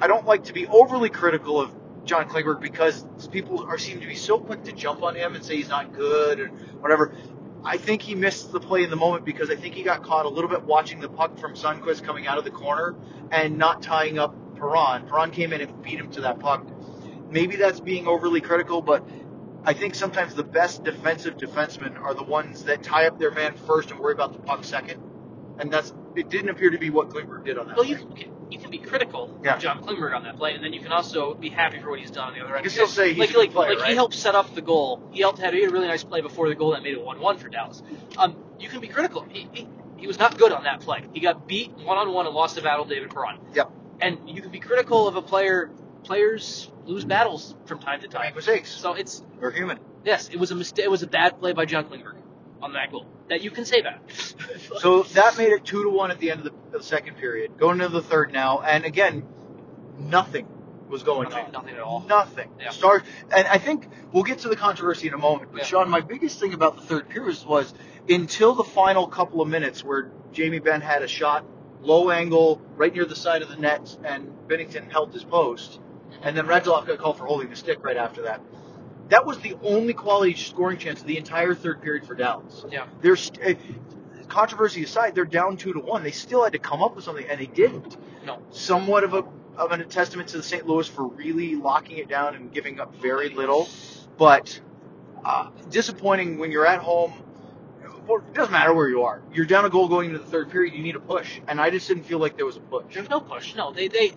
I 0.00 0.06
don't 0.06 0.26
like 0.26 0.44
to 0.44 0.52
be 0.52 0.66
overly 0.66 1.10
critical 1.10 1.60
of 1.60 1.70
John 2.04 2.28
Klingberg 2.28 2.60
because 2.60 3.04
people 3.30 3.64
are 3.64 3.78
seem 3.78 4.00
to 4.00 4.06
be 4.06 4.14
so 4.14 4.38
quick 4.38 4.64
to 4.64 4.72
jump 4.72 5.02
on 5.02 5.14
him 5.14 5.34
and 5.34 5.44
say 5.44 5.56
he's 5.56 5.68
not 5.68 5.92
good 5.92 6.40
or 6.40 6.46
whatever. 6.48 7.14
I 7.66 7.78
think 7.78 8.00
he 8.00 8.14
missed 8.14 8.52
the 8.52 8.60
play 8.60 8.84
in 8.84 8.90
the 8.90 8.96
moment 8.96 9.24
because 9.24 9.50
I 9.50 9.56
think 9.56 9.74
he 9.74 9.82
got 9.82 10.04
caught 10.04 10.24
a 10.24 10.28
little 10.28 10.48
bit 10.48 10.62
watching 10.62 11.00
the 11.00 11.08
puck 11.08 11.36
from 11.36 11.54
Sundqvist 11.54 12.04
coming 12.04 12.28
out 12.28 12.38
of 12.38 12.44
the 12.44 12.50
corner 12.52 12.94
and 13.32 13.58
not 13.58 13.82
tying 13.82 14.20
up 14.20 14.36
Perron. 14.56 15.08
Perron 15.08 15.32
came 15.32 15.52
in 15.52 15.60
and 15.60 15.82
beat 15.82 15.98
him 15.98 16.08
to 16.12 16.20
that 16.20 16.38
puck. 16.38 16.64
Maybe 17.28 17.56
that's 17.56 17.80
being 17.80 18.06
overly 18.06 18.40
critical, 18.40 18.82
but 18.82 19.04
I 19.64 19.72
think 19.72 19.96
sometimes 19.96 20.36
the 20.36 20.44
best 20.44 20.84
defensive 20.84 21.38
defensemen 21.38 22.00
are 22.00 22.14
the 22.14 22.22
ones 22.22 22.62
that 22.64 22.84
tie 22.84 23.08
up 23.08 23.18
their 23.18 23.32
man 23.32 23.56
first 23.56 23.90
and 23.90 23.98
worry 23.98 24.12
about 24.12 24.32
the 24.32 24.38
puck 24.38 24.62
second. 24.62 25.02
And 25.58 25.72
that's 25.72 25.92
it 26.16 26.28
didn't 26.30 26.48
appear 26.50 26.70
to 26.70 26.78
be 26.78 26.90
what 26.90 27.10
Klingberg 27.10 27.44
did 27.44 27.58
on 27.58 27.66
that. 27.68 27.76
Well, 27.76 27.84
play. 27.86 27.96
you 27.98 28.06
can, 28.16 28.32
you 28.50 28.58
can 28.58 28.70
be 28.70 28.78
critical 28.78 29.38
Yeah. 29.44 29.54
of 29.56 29.60
John 29.60 29.82
Klingberg 29.82 30.14
on 30.14 30.22
that 30.24 30.36
play, 30.36 30.54
and 30.54 30.62
then 30.64 30.72
you 30.72 30.80
can 30.80 30.92
also 30.92 31.34
be 31.34 31.48
happy 31.48 31.78
for 31.80 31.90
what 31.90 31.98
he's 32.00 32.10
done 32.10 32.28
on 32.28 32.34
the 32.34 32.40
other 32.44 32.54
end. 32.56 32.64
can 32.64 32.70
still 32.72 32.86
say 32.86 33.10
he's 33.12 33.18
like, 33.28 33.34
like, 33.36 33.52
player, 33.52 33.70
like 33.70 33.80
right? 33.80 33.88
he 33.90 33.94
helped 33.94 34.14
set 34.14 34.34
up 34.34 34.54
the 34.54 34.62
goal. 34.62 35.08
He 35.12 35.20
helped 35.20 35.38
had 35.38 35.54
a 35.54 35.66
really 35.68 35.88
nice 35.88 36.04
play 36.04 36.20
before 36.20 36.48
the 36.48 36.54
goal 36.54 36.72
that 36.72 36.82
made 36.82 36.94
it 36.94 37.02
one-one 37.04 37.38
for 37.38 37.48
Dallas. 37.48 37.82
Um, 38.16 38.36
you 38.58 38.68
can 38.68 38.80
be 38.80 38.88
critical. 38.88 39.26
He, 39.28 39.48
he, 39.52 39.68
he 39.98 40.06
was 40.06 40.18
not 40.18 40.38
good 40.38 40.52
on 40.52 40.64
that 40.64 40.80
play. 40.80 41.04
He 41.12 41.20
got 41.20 41.46
beat 41.48 41.72
one-on-one 41.72 42.26
and 42.26 42.34
lost 42.34 42.54
the 42.54 42.62
battle, 42.62 42.84
David 42.84 43.10
Perron. 43.10 43.38
Yep. 43.54 43.70
And 44.00 44.28
you 44.28 44.42
can 44.42 44.50
be 44.50 44.60
critical 44.60 45.08
of 45.08 45.16
a 45.16 45.22
player. 45.22 45.70
Players 46.04 46.70
lose 46.84 47.04
battles 47.04 47.56
from 47.64 47.78
time 47.80 48.00
to 48.00 48.06
Make 48.06 48.12
time. 48.12 48.34
mistakes. 48.34 48.70
So 48.70 48.92
it's 48.94 49.22
We're 49.40 49.50
human. 49.50 49.78
yes, 50.04 50.28
it 50.28 50.36
was 50.38 50.50
a 50.52 50.54
mistake. 50.54 50.84
It 50.84 50.90
was 50.90 51.02
a 51.02 51.06
bad 51.08 51.40
play 51.40 51.52
by 51.52 51.64
John 51.64 51.84
Klingberg 51.86 52.14
on 52.62 52.74
that 52.74 52.92
goal. 52.92 53.06
That 53.28 53.42
you 53.42 53.50
can 53.50 53.64
say 53.64 53.82
that. 53.82 54.00
So 54.78 55.04
that 55.14 55.38
made 55.38 55.52
it 55.52 55.64
two 55.64 55.84
to 55.84 55.90
one 55.90 56.10
at 56.10 56.18
the 56.18 56.30
end 56.30 56.40
of 56.40 56.44
the, 56.44 56.50
of 56.50 56.72
the 56.72 56.82
second 56.82 57.16
period. 57.16 57.56
Going 57.56 57.80
into 57.80 57.88
the 57.88 58.02
third 58.02 58.30
now, 58.32 58.60
and 58.60 58.84
again, 58.84 59.26
nothing 59.98 60.46
was 60.88 61.02
going 61.02 61.30
nothing, 61.30 61.46
on. 61.46 61.52
nothing 61.52 61.74
at 61.74 61.80
all. 61.80 62.00
Nothing. 62.00 62.50
Yeah. 62.60 62.70
Stars, 62.70 63.02
and 63.34 63.46
I 63.46 63.58
think 63.58 63.88
we'll 64.12 64.22
get 64.22 64.40
to 64.40 64.48
the 64.48 64.56
controversy 64.56 65.08
in 65.08 65.14
a 65.14 65.18
moment. 65.18 65.52
But 65.52 65.62
Yeah. 65.62 65.66
Sean, 65.66 65.88
my 65.88 66.00
biggest 66.00 66.38
thing 66.40 66.52
about 66.52 66.76
the 66.76 66.82
third 66.82 67.08
period 67.08 67.38
was 67.46 67.72
until 68.08 68.54
the 68.54 68.64
final 68.64 69.06
couple 69.06 69.40
of 69.40 69.48
minutes 69.48 69.82
where 69.82 70.10
Jamie 70.32 70.58
Benn 70.58 70.80
had 70.80 71.02
a 71.02 71.08
shot, 71.08 71.44
low 71.80 72.10
angle, 72.10 72.60
right 72.76 72.92
near 72.92 73.04
the 73.06 73.16
side 73.16 73.42
of 73.42 73.48
the 73.48 73.56
net, 73.56 73.96
and 74.04 74.28
Binnington 74.46 74.90
held 74.90 75.12
his 75.12 75.24
post, 75.24 75.80
and 76.22 76.36
then 76.36 76.46
Radulov 76.46 76.86
got 76.86 76.98
called 76.98 77.18
for 77.18 77.26
holding 77.26 77.48
the 77.48 77.56
stick 77.56 77.78
right 77.82 77.96
after 77.96 78.22
that. 78.22 78.40
That 79.08 79.24
was 79.24 79.38
the 79.38 79.56
only 79.62 79.92
quality 79.92 80.34
scoring 80.34 80.78
chance 80.78 81.00
of 81.00 81.06
the 81.06 81.16
entire 81.16 81.54
third 81.54 81.80
period 81.80 82.06
for 82.06 82.14
Dallas. 82.14 82.64
Yeah. 82.70 82.86
There's 83.00 83.30
uh, 83.44 83.54
controversy 84.28 84.82
aside, 84.84 85.14
they're 85.14 85.24
down 85.24 85.56
two 85.56 85.72
to 85.72 85.80
one. 85.80 86.02
They 86.02 86.10
still 86.10 86.42
had 86.42 86.52
to 86.52 86.58
come 86.58 86.82
up 86.82 86.96
with 86.96 87.04
something, 87.04 87.26
and 87.28 87.40
they 87.40 87.46
didn't. 87.46 87.96
No. 88.24 88.42
Somewhat 88.50 89.04
of 89.04 89.14
a 89.14 89.24
of 89.56 89.72
a 89.72 89.82
testament 89.84 90.28
to 90.30 90.36
the 90.36 90.42
St. 90.42 90.66
Louis 90.66 90.86
for 90.86 91.06
really 91.06 91.54
locking 91.54 91.96
it 91.98 92.08
down 92.08 92.34
and 92.34 92.52
giving 92.52 92.78
up 92.78 92.94
very 92.96 93.30
little, 93.30 93.68
but 94.18 94.60
uh, 95.24 95.48
disappointing 95.70 96.38
when 96.38 96.50
you're 96.50 96.66
at 96.66 96.80
home. 96.80 97.12
It 98.08 98.34
doesn't 98.34 98.52
matter 98.52 98.72
where 98.72 98.88
you 98.88 99.02
are. 99.02 99.20
You're 99.32 99.46
down 99.46 99.64
a 99.64 99.70
goal 99.70 99.88
going 99.88 100.10
into 100.10 100.20
the 100.20 100.26
third 100.26 100.48
period. 100.50 100.74
You 100.74 100.82
need 100.82 100.94
a 100.94 101.00
push, 101.00 101.40
and 101.48 101.60
I 101.60 101.70
just 101.70 101.88
didn't 101.88 102.04
feel 102.04 102.20
like 102.20 102.36
there 102.36 102.46
was 102.46 102.56
a 102.56 102.60
push. 102.60 102.94
There's 102.94 103.08
no 103.10 103.18
push. 103.18 103.56
No, 103.56 103.72
they 103.72 103.88
they. 103.88 104.12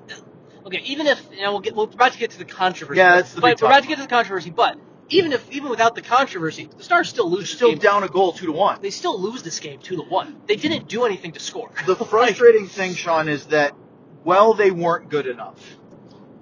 Okay, 0.65 0.81
even 0.85 1.07
if 1.07 1.21
you 1.31 1.41
know, 1.41 1.51
we'll 1.51 1.61
get, 1.61 1.75
we're 1.75 1.85
about 1.85 2.13
to 2.13 2.19
get 2.19 2.31
to 2.31 2.37
the 2.37 2.45
controversy. 2.45 2.97
Yeah, 2.99 3.15
that's 3.15 3.33
the 3.33 3.41
but 3.41 3.57
big 3.57 3.61
we're 3.61 3.69
about 3.69 3.81
to 3.83 3.87
get 3.87 3.95
to 3.95 4.01
the 4.03 4.07
controversy. 4.07 4.49
But 4.49 4.77
even 5.09 5.31
if 5.33 5.49
even 5.51 5.69
without 5.69 5.95
the 5.95 6.01
controversy, 6.01 6.69
the 6.77 6.83
Stars 6.83 7.09
still 7.09 7.29
lose. 7.29 7.39
They're 7.39 7.41
this 7.43 7.55
still 7.55 7.69
game. 7.71 7.77
down 7.79 8.03
a 8.03 8.07
goal 8.09 8.33
two 8.33 8.47
to 8.47 8.51
one. 8.51 8.79
They 8.81 8.89
still 8.91 9.19
lose 9.19 9.41
this 9.41 9.59
game 9.59 9.79
two 9.79 9.95
to 9.95 10.03
one. 10.03 10.41
They 10.47 10.55
didn't 10.55 10.87
do 10.87 11.05
anything 11.05 11.31
to 11.33 11.39
score. 11.39 11.71
The 11.85 11.95
frustrating 12.05 12.67
thing, 12.67 12.93
Sean, 12.93 13.29
is 13.29 13.45
that 13.47 13.73
well, 14.23 14.53
they 14.53 14.71
weren't 14.71 15.09
good 15.09 15.27
enough. 15.27 15.59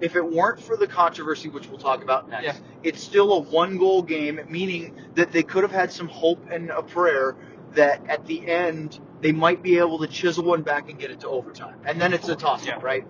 If 0.00 0.14
it 0.14 0.24
weren't 0.24 0.60
for 0.60 0.76
the 0.76 0.86
controversy, 0.86 1.48
which 1.48 1.68
we'll 1.68 1.78
talk 1.78 2.02
about 2.02 2.28
next, 2.28 2.44
Yeah. 2.44 2.54
it's 2.84 3.02
still 3.02 3.32
a 3.32 3.38
one-goal 3.40 4.02
game, 4.02 4.40
meaning 4.48 4.94
that 5.14 5.32
they 5.32 5.42
could 5.42 5.62
have 5.64 5.72
had 5.72 5.90
some 5.90 6.06
hope 6.08 6.38
and 6.52 6.70
a 6.70 6.82
prayer 6.82 7.34
that 7.72 8.00
at 8.08 8.24
the 8.26 8.46
end 8.48 9.00
they 9.20 9.32
might 9.32 9.60
be 9.60 9.78
able 9.78 9.98
to 9.98 10.06
chisel 10.06 10.44
one 10.44 10.62
back 10.62 10.88
and 10.88 10.98
get 11.00 11.10
it 11.10 11.20
to 11.20 11.28
overtime, 11.28 11.80
and 11.84 12.00
then 12.00 12.12
it's 12.12 12.28
a 12.28 12.36
toss-up, 12.36 12.66
Yeah. 12.68 12.78
right? 12.80 13.04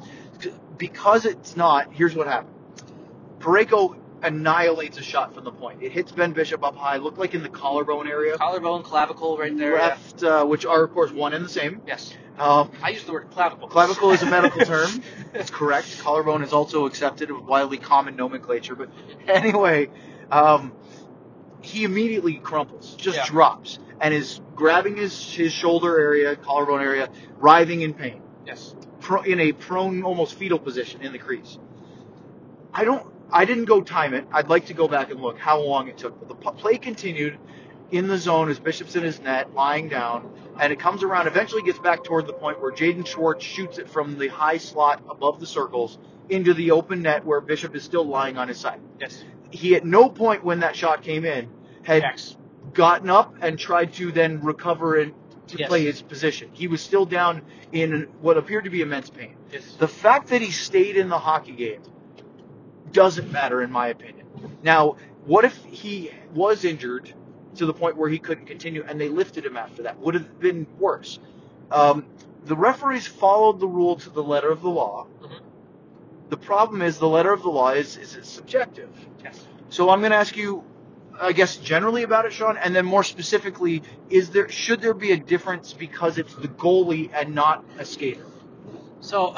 Because 0.76 1.24
it's 1.26 1.56
not. 1.56 1.92
Here's 1.92 2.14
what 2.14 2.26
happened: 2.26 2.54
Parayko 3.40 3.96
annihilates 4.22 4.98
a 4.98 5.02
shot 5.02 5.32
from 5.34 5.44
the 5.44 5.52
point. 5.52 5.82
It 5.82 5.92
hits 5.92 6.10
Ben 6.12 6.32
Bishop 6.32 6.64
up 6.64 6.74
high, 6.76 6.96
looked 6.96 7.18
like 7.18 7.34
in 7.34 7.42
the 7.42 7.48
collarbone 7.48 8.08
area, 8.08 8.36
Collarbone, 8.36 8.82
clavicle, 8.82 9.38
right 9.38 9.56
there. 9.56 9.74
left, 9.74 10.22
uh, 10.24 10.44
which 10.44 10.66
are 10.66 10.84
of 10.84 10.92
course 10.92 11.12
one 11.12 11.32
and 11.34 11.44
the 11.44 11.48
same. 11.48 11.80
Yes, 11.86 12.14
Um, 12.38 12.70
I 12.82 12.90
use 12.90 13.04
the 13.04 13.12
word 13.12 13.30
clavicle. 13.30 13.68
Clavicle 13.68 14.10
is 14.12 14.22
a 14.22 14.26
medical 14.26 14.60
term. 14.66 15.02
It's 15.34 15.50
correct. 15.50 15.98
Collarbone 16.00 16.42
is 16.42 16.52
also 16.52 16.86
accepted, 16.86 17.30
a 17.30 17.34
widely 17.38 17.78
common 17.78 18.16
nomenclature. 18.16 18.74
But 18.74 18.90
anyway, 19.28 19.88
um, 20.32 20.72
he 21.60 21.84
immediately 21.84 22.34
crumples, 22.36 22.94
just 22.96 23.18
Yeah. 23.18 23.26
drops, 23.26 23.78
and 24.00 24.12
is 24.14 24.40
grabbing 24.56 24.96
his, 24.96 25.32
his 25.32 25.52
shoulder 25.52 25.98
area, 25.98 26.34
collarbone 26.36 26.80
area, 26.80 27.08
writhing 27.38 27.82
in 27.82 27.94
pain, 27.94 28.20
Yes. 28.46 28.74
Pro, 29.08 29.22
in 29.22 29.40
a 29.40 29.52
prone, 29.52 30.02
almost 30.04 30.34
fetal 30.34 30.58
position 30.58 31.00
in 31.02 31.12
the 31.12 31.18
crease. 31.18 31.58
I 32.74 32.84
don't. 32.84 33.04
I 33.30 33.44
didn't 33.44 33.64
go 33.64 33.80
time 33.82 34.14
it. 34.14 34.26
I'd 34.32 34.48
like 34.48 34.66
to 34.66 34.74
go 34.74 34.86
back 34.86 35.10
and 35.10 35.20
look 35.20 35.38
how 35.38 35.60
long 35.60 35.88
it 35.88 35.98
took. 35.98 36.18
But 36.18 36.28
the 36.28 36.34
play 36.52 36.76
continued 36.78 37.38
in 37.90 38.06
the 38.06 38.18
zone 38.18 38.50
as 38.50 38.58
Bishop's 38.58 38.96
in 38.96 39.02
his 39.02 39.20
net, 39.20 39.52
lying 39.54 39.88
down, 39.88 40.30
and 40.60 40.72
it 40.72 40.78
comes 40.78 41.02
around. 41.02 41.26
Eventually, 41.26 41.62
gets 41.62 41.78
back 41.78 42.04
toward 42.04 42.26
the 42.26 42.32
point 42.34 42.60
where 42.60 42.70
Jaden 42.70 43.06
Schwartz 43.06 43.44
shoots 43.44 43.78
it 43.78 43.88
from 43.88 44.18
the 44.18 44.28
high 44.28 44.58
slot 44.58 45.02
above 45.10 45.40
the 45.40 45.46
circles, 45.46 45.98
into 46.28 46.52
the 46.54 46.70
open 46.70 47.02
net 47.02 47.24
where 47.24 47.40
Bishop 47.40 47.74
is 47.74 47.82
still 47.82 48.04
lying 48.04 48.36
on 48.36 48.48
his 48.48 48.58
side. 48.58 48.80
Yes. 49.00 49.24
He 49.50 49.74
at 49.74 49.84
no 49.86 50.10
point 50.10 50.44
when 50.44 50.60
that 50.60 50.76
shot 50.76 51.02
came 51.02 51.24
in 51.24 51.48
had 51.82 52.02
Yes. 52.02 52.36
gotten 52.74 53.08
up 53.08 53.34
and 53.40 53.58
tried 53.58 53.94
to 53.94 54.12
then 54.12 54.42
recover 54.42 54.96
and 54.96 55.14
to 55.48 55.58
Yes. 55.58 55.68
play 55.68 55.84
his 55.84 56.02
position. 56.02 56.50
He 56.52 56.68
was 56.68 56.80
still 56.80 57.04
down 57.06 57.42
in 57.72 58.08
what 58.20 58.36
appeared 58.36 58.64
to 58.64 58.70
be 58.70 58.80
immense 58.82 59.10
pain. 59.10 59.34
Yes. 59.52 59.74
The 59.78 59.88
fact 59.88 60.28
that 60.28 60.40
he 60.42 60.50
stayed 60.50 60.96
in 60.96 61.08
the 61.08 61.18
hockey 61.18 61.52
game 61.52 61.82
doesn't 62.92 63.30
matter 63.32 63.62
in 63.62 63.70
my 63.70 63.88
opinion. 63.88 64.26
Now, 64.62 64.96
what 65.26 65.44
if 65.44 65.56
he 65.64 66.10
was 66.34 66.64
injured 66.64 67.12
to 67.56 67.66
the 67.66 67.74
point 67.74 67.96
where 67.96 68.08
he 68.08 68.18
couldn't 68.18 68.46
continue 68.46 68.84
and 68.86 69.00
they 69.00 69.08
lifted 69.08 69.44
him 69.44 69.56
after 69.56 69.82
that? 69.84 69.98
Would 70.00 70.14
have 70.14 70.38
been 70.40 70.66
worse. 70.78 71.18
Um, 71.70 72.06
the 72.44 72.56
referees 72.56 73.06
followed 73.06 73.60
the 73.60 73.66
rule 73.66 73.96
to 73.96 74.10
the 74.10 74.22
letter 74.22 74.50
of 74.50 74.62
the 74.62 74.70
law. 74.70 75.06
Mhm. 75.22 75.40
The 76.30 76.36
problem 76.36 76.82
is 76.82 76.98
the 76.98 77.08
letter 77.08 77.32
of 77.32 77.42
the 77.42 77.50
law 77.50 77.70
is, 77.70 77.96
is 77.96 78.14
it's 78.16 78.28
subjective. 78.28 78.90
Yes. 79.22 79.46
So 79.70 79.90
I'm 79.90 80.00
going 80.00 80.12
to 80.12 80.16
ask 80.16 80.36
you, 80.36 80.62
I 81.20 81.32
guess, 81.32 81.56
generally 81.56 82.02
about 82.02 82.26
it, 82.26 82.32
Sean, 82.32 82.56
and 82.56 82.74
then 82.74 82.84
more 82.84 83.02
specifically, 83.04 83.82
is 84.10 84.30
there 84.30 84.48
should 84.48 84.80
there 84.80 84.94
be 84.94 85.12
a 85.12 85.16
difference 85.16 85.72
because 85.72 86.18
it's 86.18 86.34
the 86.34 86.48
goalie 86.48 87.10
and 87.12 87.34
not 87.34 87.64
a 87.78 87.84
skater? 87.84 88.26
So, 89.00 89.36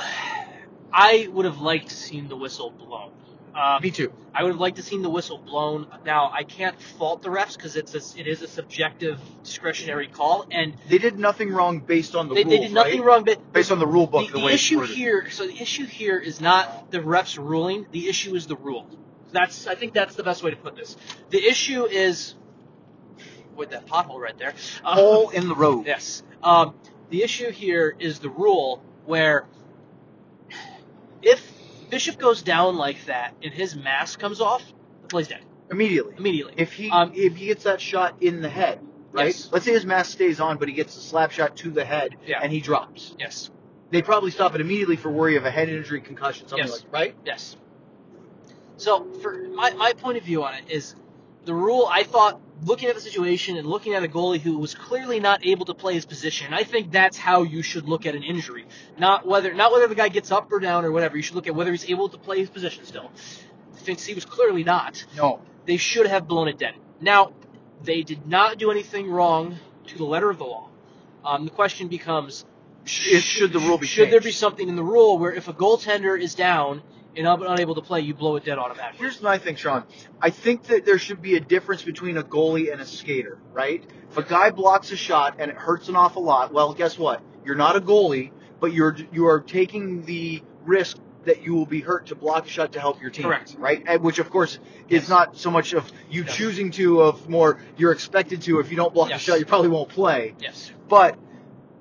I 0.92 1.28
would 1.32 1.44
have 1.44 1.60
liked 1.60 1.88
to 1.88 1.94
seen 1.96 2.28
the 2.28 2.36
whistle 2.36 2.70
blown. 2.70 3.12
Um, 3.54 3.82
Me 3.82 3.90
too. 3.90 4.12
I 4.32 4.44
would 4.44 4.52
have 4.52 4.60
liked 4.60 4.76
to 4.76 4.82
seen 4.82 5.02
the 5.02 5.10
whistle 5.10 5.38
blown. 5.38 5.86
Now, 6.04 6.30
I 6.32 6.44
can't 6.44 6.80
fault 6.80 7.22
the 7.22 7.30
refs 7.30 7.56
because 7.56 7.74
it's 7.76 7.94
a, 7.94 8.20
it 8.20 8.28
is 8.28 8.42
a 8.42 8.48
subjective 8.48 9.18
discretionary 9.42 10.06
call, 10.06 10.46
and 10.50 10.76
They 10.88 10.98
did 10.98 11.18
nothing 11.18 11.50
wrong 11.50 11.80
based 11.80 12.14
on 12.14 12.28
the 12.28 12.34
they, 12.34 12.44
rules, 12.44 12.54
they 12.54 12.66
did 12.66 12.72
nothing 12.72 13.00
right? 13.00 13.06
wrong. 13.06 13.24
But 13.24 13.52
Based 13.52 13.72
on 13.72 13.80
the 13.80 13.86
rule 13.86 14.06
book, 14.06 14.28
the, 14.28 14.34
the, 14.34 14.46
the 14.46 14.52
issue 14.52 14.80
here, 14.80 15.28
so 15.30 15.46
the 15.46 15.60
issue 15.60 15.84
here 15.84 16.18
is 16.18 16.40
not 16.40 16.90
the 16.90 16.98
refs 17.00 17.38
ruling. 17.38 17.86
The 17.90 18.08
issue 18.08 18.36
is 18.36 18.46
the 18.46 18.56
rule. 18.56 18.88
That's 19.32 19.66
I 19.66 19.74
think 19.74 19.92
that's 19.94 20.14
the 20.14 20.22
best 20.22 20.42
way 20.42 20.50
to 20.50 20.56
put 20.56 20.76
this. 20.76 20.96
The 21.30 21.38
issue 21.44 21.84
is 21.86 22.34
with 23.56 23.70
that 23.70 23.86
pothole 23.86 24.18
right 24.18 24.36
there. 24.38 24.54
Uh, 24.84 24.94
hole 24.94 25.30
in 25.30 25.48
the 25.48 25.54
road. 25.54 25.86
Yes. 25.86 26.22
Um, 26.42 26.74
the 27.10 27.22
issue 27.22 27.50
here 27.50 27.94
is 27.98 28.20
the 28.20 28.30
rule 28.30 28.82
where 29.04 29.46
if 31.22 31.42
Bishop 31.90 32.18
goes 32.18 32.42
down 32.42 32.76
like 32.76 33.04
that 33.06 33.34
and 33.42 33.52
his 33.52 33.74
mask 33.76 34.18
comes 34.18 34.40
off, 34.40 34.62
the 35.02 35.08
play's 35.08 35.28
dead 35.28 35.40
Immediately. 35.70 36.14
immediately. 36.18 36.54
If 36.56 36.72
he 36.72 36.90
Um, 36.90 37.12
if 37.14 37.36
he 37.36 37.46
gets 37.46 37.64
that 37.64 37.80
shot 37.80 38.16
in 38.20 38.40
the 38.42 38.48
head, 38.48 38.80
right? 39.12 39.26
Yes. 39.26 39.48
Let's 39.52 39.64
say 39.64 39.72
his 39.72 39.86
mask 39.86 40.12
stays 40.12 40.40
on, 40.40 40.56
but 40.58 40.68
he 40.68 40.74
gets 40.74 40.96
a 40.96 41.00
slap 41.00 41.30
shot 41.30 41.56
to 41.58 41.70
the 41.70 41.84
head 41.84 42.16
Yeah. 42.26 42.40
and 42.42 42.50
he 42.52 42.60
drops. 42.60 43.14
yes, 43.18 43.50
They 43.90 44.02
probably 44.02 44.30
stop 44.30 44.54
it 44.54 44.60
immediately 44.60 44.96
for 44.96 45.10
worry 45.10 45.36
of 45.36 45.44
a 45.44 45.50
head 45.50 45.68
injury, 45.68 46.00
concussion, 46.00 46.48
something 46.48 46.66
Yes. 46.66 46.84
like 46.84 46.92
right? 46.92 47.14
yes. 47.24 47.56
So 48.80 49.04
for 49.20 49.36
my, 49.54 49.70
my 49.74 49.92
point 49.92 50.16
of 50.16 50.24
view 50.24 50.42
on 50.42 50.54
it 50.54 50.64
is 50.70 50.94
the 51.44 51.52
rule. 51.54 51.86
I 51.92 52.02
thought 52.02 52.40
looking 52.64 52.88
at 52.88 52.94
the 52.94 53.00
situation 53.00 53.58
and 53.58 53.66
looking 53.66 53.92
at 53.92 54.02
a 54.02 54.08
goalie 54.08 54.40
who 54.40 54.56
was 54.58 54.74
clearly 54.74 55.20
not 55.20 55.44
able 55.44 55.66
to 55.66 55.74
play 55.74 55.92
his 55.92 56.06
position. 56.06 56.54
I 56.54 56.64
think 56.64 56.90
that's 56.90 57.18
how 57.18 57.42
you 57.42 57.60
should 57.62 57.86
look 57.86 58.06
at 58.06 58.14
an 58.14 58.22
injury, 58.22 58.64
not 58.98 59.26
whether 59.26 59.52
not 59.52 59.70
whether 59.70 59.86
the 59.86 59.94
guy 59.94 60.08
gets 60.08 60.32
up 60.32 60.50
or 60.50 60.60
down 60.60 60.86
or 60.86 60.92
whatever. 60.92 61.18
You 61.18 61.22
should 61.22 61.34
look 61.34 61.46
at 61.46 61.54
whether 61.54 61.70
he's 61.70 61.90
able 61.90 62.08
to 62.08 62.16
play 62.16 62.38
his 62.38 62.48
position 62.48 62.86
still. 62.86 63.10
Since 63.82 64.06
he 64.06 64.14
was 64.14 64.24
clearly 64.24 64.64
not, 64.64 65.04
No. 65.14 65.40
they 65.66 65.76
should 65.76 66.06
have 66.06 66.26
blown 66.26 66.48
it 66.48 66.58
dead. 66.58 66.74
Now, 67.02 67.32
they 67.82 68.02
did 68.02 68.26
not 68.26 68.56
do 68.56 68.70
anything 68.70 69.10
wrong 69.10 69.58
to 69.88 69.98
the 69.98 70.04
letter 70.04 70.30
of 70.30 70.38
the 70.38 70.44
law. 70.44 70.68
Um, 71.22 71.44
the 71.44 71.50
question 71.50 71.88
becomes: 71.88 72.46
Sh- 72.84 73.20
should 73.22 73.52
the 73.52 73.58
rule 73.58 73.76
be 73.76 73.86
Should 73.86 74.10
there 74.10 74.22
be 74.22 74.32
something 74.32 74.68
in 74.70 74.76
the 74.76 74.84
rule 74.84 75.18
where 75.18 75.32
if 75.32 75.48
a 75.48 75.52
goaltender 75.52 76.18
is 76.18 76.34
down 76.34 76.82
and 77.16 77.26
un- 77.26 77.42
unable 77.46 77.74
to 77.74 77.80
play, 77.82 78.00
you 78.00 78.14
blow 78.14 78.36
it 78.36 78.44
dead 78.44 78.58
automatically? 78.58 78.98
Here's 78.98 79.20
my 79.22 79.38
thing, 79.38 79.56
Sean. 79.56 79.84
I 80.20 80.30
think 80.30 80.64
that 80.64 80.84
there 80.84 80.98
should 80.98 81.20
be 81.22 81.36
a 81.36 81.40
difference 81.40 81.82
between 81.82 82.16
a 82.16 82.22
goalie 82.22 82.72
and 82.72 82.80
a 82.80 82.86
skater, 82.86 83.38
right? 83.52 83.84
If 84.10 84.16
a 84.16 84.22
guy 84.22 84.50
blocks 84.50 84.90
a 84.92 84.96
shot 84.96 85.36
and 85.38 85.50
it 85.50 85.56
hurts 85.56 85.88
an 85.88 85.96
awful 85.96 86.22
lot, 86.22 86.52
well, 86.52 86.72
guess 86.74 86.98
what? 86.98 87.22
You're 87.44 87.56
not 87.56 87.76
a 87.76 87.80
goalie, 87.80 88.30
but 88.60 88.72
you're 88.72 88.96
you 89.12 89.26
are 89.26 89.40
taking 89.40 90.04
the 90.04 90.42
risk 90.64 90.98
that 91.24 91.42
you 91.42 91.54
will 91.54 91.66
be 91.66 91.80
hurt 91.80 92.06
to 92.06 92.14
block 92.14 92.46
a 92.46 92.48
shot 92.48 92.72
to 92.72 92.80
help 92.80 93.00
your 93.00 93.10
team. 93.10 93.24
Correct. 93.26 93.54
Right? 93.58 93.82
And 93.86 94.02
which, 94.02 94.18
of 94.18 94.30
course, 94.30 94.58
is 94.88 95.02
Yes. 95.02 95.08
not 95.08 95.36
so 95.36 95.50
much 95.50 95.74
of 95.74 95.90
you 96.10 96.22
Yes. 96.24 96.34
choosing 96.34 96.70
to, 96.72 97.02
of 97.02 97.28
more 97.28 97.58
you're 97.76 97.92
expected 97.92 98.40
to. 98.42 98.58
If 98.58 98.70
you 98.70 98.76
don't 98.76 98.94
block 98.94 99.10
Yes. 99.10 99.20
a 99.20 99.24
shot, 99.24 99.38
you 99.38 99.44
probably 99.46 99.68
won't 99.68 99.90
play. 99.90 100.34
yes. 100.40 100.70
But 100.88 101.18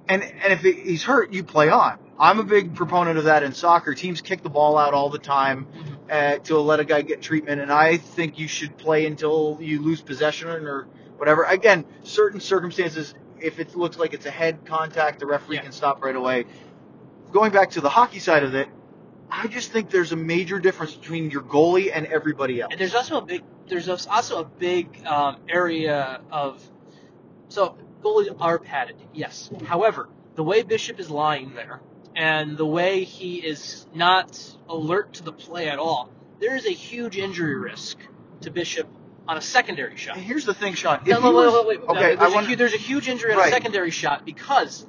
and 0.09 0.23
and 0.23 0.53
if 0.53 0.61
he's 0.61 1.03
hurt, 1.03 1.31
you 1.33 1.43
play 1.43 1.69
on. 1.69 1.99
I'm 2.19 2.39
a 2.39 2.43
big 2.43 2.75
proponent 2.75 3.17
of 3.17 3.23
that 3.25 3.43
in 3.43 3.53
soccer. 3.53 3.93
Teams 3.93 4.19
kick 4.21 4.43
the 4.43 4.49
ball 4.49 4.77
out 4.77 4.93
all 4.93 5.09
the 5.09 5.19
time 5.19 5.67
uh, 6.09 6.37
to 6.39 6.59
let 6.59 6.79
a 6.79 6.85
guy 6.85 7.01
get 7.01 7.21
treatment, 7.21 7.61
and 7.61 7.71
I 7.71 7.97
think 7.97 8.37
you 8.37 8.47
should 8.47 8.77
play 8.77 9.05
until 9.05 9.57
you 9.61 9.81
lose 9.81 10.01
possession 10.01 10.49
or 10.49 10.83
whatever. 11.17 11.43
Again, 11.43 11.85
certain 12.03 12.41
circumstances, 12.41 13.13
if 13.39 13.59
it 13.59 13.75
looks 13.75 13.97
like 13.97 14.13
it's 14.13 14.25
a 14.25 14.31
head 14.31 14.65
contact, 14.65 15.19
the 15.19 15.25
referee 15.25 15.55
Yeah. 15.55 15.61
can 15.63 15.71
stop 15.71 16.03
right 16.03 16.15
away. 16.15 16.45
Going 17.31 17.51
back 17.51 17.69
to 17.71 17.81
the 17.81 17.89
hockey 17.89 18.19
side 18.19 18.43
of 18.43 18.53
it, 18.53 18.67
I 19.31 19.47
just 19.47 19.71
think 19.71 19.89
there's 19.89 20.11
a 20.11 20.15
major 20.17 20.59
difference 20.59 20.95
between 20.95 21.29
your 21.29 21.43
goalie 21.43 21.91
and 21.93 22.05
everybody 22.07 22.59
else. 22.61 22.71
And 22.71 22.81
there's 22.81 22.95
also 22.95 23.17
a 23.17 23.21
big 23.21 23.43
there's 23.67 23.87
also 23.87 24.39
a 24.39 24.45
big 24.45 25.05
um, 25.05 25.37
area 25.47 26.21
of 26.31 26.59
so 27.49 27.77
goalies 28.01 28.35
are 28.41 28.57
padded, 28.57 28.95
yes. 29.13 29.51
However, 29.65 30.09
the 30.39 30.43
way 30.43 30.63
Bishop 30.63 31.01
is 31.01 31.09
lying 31.09 31.53
there 31.53 31.81
and 32.15 32.55
the 32.57 32.65
way 32.65 33.03
he 33.03 33.45
is 33.45 33.85
not 33.93 34.41
alert 34.69 35.11
to 35.15 35.21
the 35.21 35.33
play 35.33 35.67
at 35.67 35.79
all, 35.79 36.09
there 36.39 36.55
is 36.55 36.65
a 36.65 36.71
huge 36.71 37.17
injury 37.17 37.55
risk 37.57 37.97
to 38.39 38.49
Bishop 38.49 38.87
on 39.27 39.35
a 39.35 39.41
secondary 39.41 39.97
shot. 39.97 40.15
And 40.15 40.25
here's 40.25 40.45
the 40.45 40.53
thing, 40.53 40.75
Sean. 40.75 41.01
No, 41.05 41.19
no, 41.19 41.31
was- 41.33 41.53
wait, 41.53 41.67
wait, 41.67 41.79
wait. 41.81 41.89
okay, 41.89 42.15
No, 42.15 42.15
there's, 42.21 42.31
a, 42.31 42.35
want. 42.35 42.47
hu- 42.47 42.55
there's 42.55 42.73
a 42.73 42.77
huge 42.77 43.09
injury 43.09 43.33
on 43.33 43.37
Right. 43.37 43.49
a 43.49 43.51
secondary 43.51 43.91
shot 43.91 44.23
because 44.23 44.85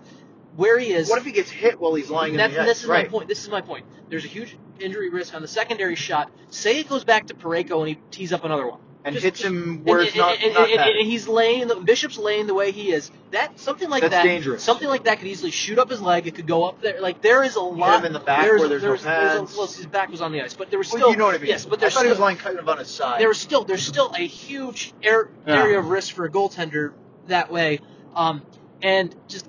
where 0.54 0.78
he 0.78 0.92
is. 0.92 1.10
What 1.10 1.18
if 1.18 1.24
he 1.24 1.32
gets 1.32 1.50
hit 1.50 1.80
while 1.80 1.94
he's 1.94 2.10
lying 2.10 2.34
in 2.34 2.38
the 2.38 2.62
this 2.62 2.82
is 2.82 2.86
right. 2.86 3.06
my 3.06 3.10
point. 3.10 3.26
This 3.28 3.42
is 3.42 3.50
my 3.50 3.60
point. 3.60 3.86
There's 4.08 4.24
a 4.24 4.28
huge 4.28 4.56
injury 4.78 5.10
risk 5.10 5.34
on 5.34 5.42
the 5.42 5.48
secondary 5.48 5.96
shot. 5.96 6.30
Say 6.50 6.78
it 6.78 6.88
goes 6.88 7.02
back 7.02 7.26
to 7.26 7.34
Parayko 7.34 7.80
and 7.80 7.88
he 7.88 7.98
tees 8.12 8.32
up 8.32 8.44
another 8.44 8.68
one. 8.68 8.78
And 9.02 9.14
Just- 9.14 9.24
hits 9.24 9.40
him 9.42 9.82
where 9.84 10.00
and, 10.00 10.08
it's 10.08 10.16
not, 10.16 10.36
and, 10.42 10.52
not 10.52 10.68
and- 10.68 10.78
padded. 10.78 10.96
and 10.96 11.06
he's 11.06 11.26
laying. 11.26 11.68
The, 11.68 11.76
Bishop's 11.76 12.18
laying 12.18 12.46
the 12.46 12.52
way 12.52 12.70
he 12.70 12.92
is. 12.92 13.10
That 13.30 13.58
something 13.58 13.88
like 13.88 14.02
That's 14.02 14.12
that. 14.12 14.24
dangerous. 14.24 14.62
Something 14.62 14.88
like 14.88 15.04
that 15.04 15.18
could 15.18 15.26
easily 15.28 15.50
shoot 15.52 15.78
up 15.78 15.88
his 15.88 16.02
leg. 16.02 16.26
It 16.26 16.34
could 16.34 16.46
go 16.46 16.64
up 16.64 16.82
there. 16.82 17.00
Like 17.00 17.22
there 17.22 17.42
is 17.42 17.54
a 17.56 17.60
lot. 17.62 18.00
him 18.00 18.04
in 18.04 18.12
the 18.12 18.18
back 18.20 18.42
there's, 18.42 18.60
where 18.60 18.68
there's 18.68 18.82
no 18.82 18.88
there's, 18.90 19.02
there's 19.04 19.38
pads. 19.38 19.54
a, 19.54 19.56
well, 19.56 19.66
his 19.68 19.86
back 19.86 20.10
was 20.10 20.20
on 20.20 20.32
the 20.32 20.42
ice, 20.42 20.52
but 20.52 20.68
there 20.68 20.78
was 20.78 20.88
Well, 20.92 20.98
still. 20.98 21.10
you 21.12 21.16
know 21.16 21.24
what 21.24 21.34
I 21.34 21.38
mean. 21.38 21.46
Yes, 21.48 21.64
but 21.64 21.80
there's 21.80 21.96
I 21.96 22.02
there's 22.02 22.02
thought 22.02 22.04
he 22.04 22.10
was 22.10 22.18
lying 22.18 22.36
kind 22.36 22.58
of 22.58 22.68
on 22.68 22.76
his 22.76 22.88
side. 22.88 23.20
there 23.22 23.28
was 23.28 23.38
still 23.38 23.64
there's 23.64 23.86
still 23.86 24.12
a 24.14 24.26
huge 24.26 24.92
air, 25.02 25.30
Yeah. 25.46 25.62
area 25.62 25.78
of 25.78 25.88
risk 25.88 26.14
for 26.14 26.26
a 26.26 26.30
goaltender 26.30 26.92
that 27.28 27.50
way, 27.50 27.80
um, 28.14 28.42
and 28.82 29.14
just 29.28 29.48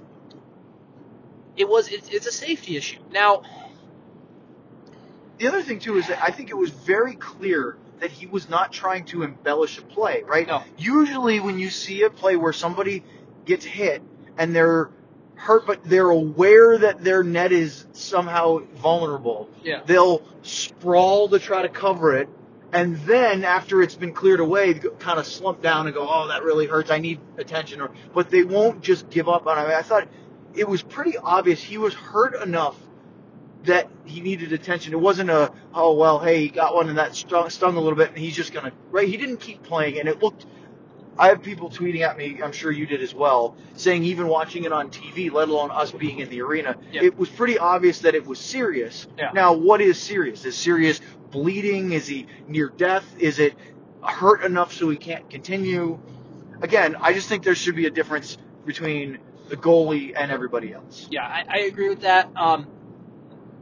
it 1.57 1.67
was 1.67 1.89
it's, 1.89 2.07
it's 2.07 2.25
a 2.25 2.31
safety 2.31 2.77
issue. 2.77 2.99
Now, 3.11 3.41
The 5.39 5.47
other 5.47 5.61
thing 5.61 5.79
too 5.79 5.97
is 5.97 6.07
that 6.07 6.23
I 6.23 6.31
think 6.31 6.51
it 6.51 6.57
was 6.57 6.69
very 6.69 7.15
clear 7.15 7.75
that 8.01 8.11
he 8.11 8.25
was 8.25 8.49
not 8.49 8.73
trying 8.73 9.05
to 9.05 9.23
embellish 9.23 9.77
a 9.77 9.81
play, 9.83 10.23
right? 10.27 10.47
No. 10.47 10.63
Usually 10.77 11.39
when 11.39 11.57
you 11.59 11.69
see 11.69 12.01
a 12.01 12.09
play 12.09 12.35
where 12.35 12.51
somebody 12.51 13.03
gets 13.45 13.63
hit 13.63 14.01
and 14.37 14.55
they're 14.55 14.89
hurt 15.35 15.65
but 15.65 15.83
they're 15.83 16.09
aware 16.09 16.77
that 16.77 17.03
their 17.03 17.23
net 17.23 17.51
is 17.51 17.85
somehow 17.93 18.59
vulnerable, 18.75 19.49
yeah, 19.63 19.81
they'll 19.85 20.21
sprawl 20.41 21.29
to 21.29 21.39
try 21.39 21.61
to 21.61 21.69
cover 21.69 22.15
it 22.15 22.27
and 22.73 22.97
then 22.99 23.43
after 23.43 23.81
it's 23.81 23.95
been 23.95 24.13
cleared 24.13 24.39
away 24.39 24.73
kind 24.99 25.19
of 25.19 25.25
slump 25.25 25.61
down 25.61 25.87
and 25.87 25.95
go 25.95 26.07
oh 26.09 26.27
that 26.29 26.43
really 26.43 26.65
hurts 26.65 26.89
i 26.89 26.97
need 26.97 27.19
attention 27.37 27.81
or 27.81 27.91
but 28.13 28.29
they 28.29 28.43
won't 28.43 28.81
just 28.81 29.09
give 29.09 29.27
up 29.27 29.45
on 29.45 29.57
it 29.57 29.73
i 29.73 29.81
thought 29.81 30.07
it 30.55 30.67
was 30.67 30.81
pretty 30.81 31.17
obvious 31.17 31.61
he 31.61 31.77
was 31.77 31.93
hurt 31.93 32.41
enough 32.41 32.77
that 33.63 33.87
he 34.05 34.21
needed 34.21 34.51
attention 34.53 34.91
it 34.93 34.99
wasn't 34.99 35.29
a 35.29 35.51
oh 35.73 35.93
well 35.93 36.19
hey 36.19 36.41
he 36.41 36.49
got 36.49 36.73
one 36.73 36.89
and 36.89 36.97
that 36.97 37.15
stung, 37.15 37.49
stung 37.49 37.75
a 37.75 37.79
little 37.79 37.97
bit 37.97 38.09
and 38.09 38.17
he's 38.17 38.35
just 38.35 38.53
gonna 38.53 38.71
right 38.89 39.07
he 39.07 39.17
didn't 39.17 39.37
keep 39.37 39.61
playing 39.63 39.99
and 39.99 40.07
it 40.09 40.21
looked 40.21 40.45
I 41.19 41.27
have 41.27 41.43
people 41.43 41.69
tweeting 41.69 42.01
at 42.01 42.17
me, 42.17 42.39
I'm 42.41 42.53
sure 42.53 42.71
you 42.71 42.87
did 42.87 43.03
as 43.03 43.13
well, 43.13 43.55
saying 43.75 44.05
even 44.05 44.27
watching 44.27 44.63
it 44.63 44.71
on 44.71 44.89
TV, 44.89 45.29
let 45.29 45.49
alone 45.49 45.69
us 45.69 45.91
being 45.91 46.19
in 46.19 46.29
the 46.29 46.41
arena, 46.41 46.77
Yeah. 46.91 47.03
it 47.03 47.17
was 47.17 47.27
pretty 47.29 47.59
obvious 47.59 47.99
that 47.99 48.15
it 48.15 48.25
was 48.25 48.39
serious. 48.39 49.07
Yeah. 49.17 49.29
Now, 49.33 49.51
what 49.53 49.81
is 49.81 49.99
serious? 49.99 50.45
Is 50.45 50.55
serious 50.55 51.01
bleeding? 51.29 51.91
Is 51.91 52.07
he 52.07 52.27
near 52.47 52.69
death? 52.69 53.03
Is 53.19 53.39
it 53.39 53.55
hurt 54.01 54.43
enough 54.45 54.71
so 54.73 54.89
he 54.89 54.95
can't 54.95 55.29
continue? 55.29 55.99
Again, 56.61 56.95
I 56.99 57.11
just 57.13 57.27
think 57.27 57.43
there 57.43 57.55
should 57.55 57.75
be 57.75 57.87
a 57.87 57.91
difference 57.91 58.37
between 58.65 59.19
the 59.49 59.57
goalie 59.57 60.13
and 60.15 60.31
everybody 60.31 60.73
else. 60.73 61.07
yeah, 61.11 61.25
I, 61.27 61.43
I 61.47 61.57
agree 61.63 61.89
with 61.89 62.01
that. 62.01 62.29
Um, 62.37 62.67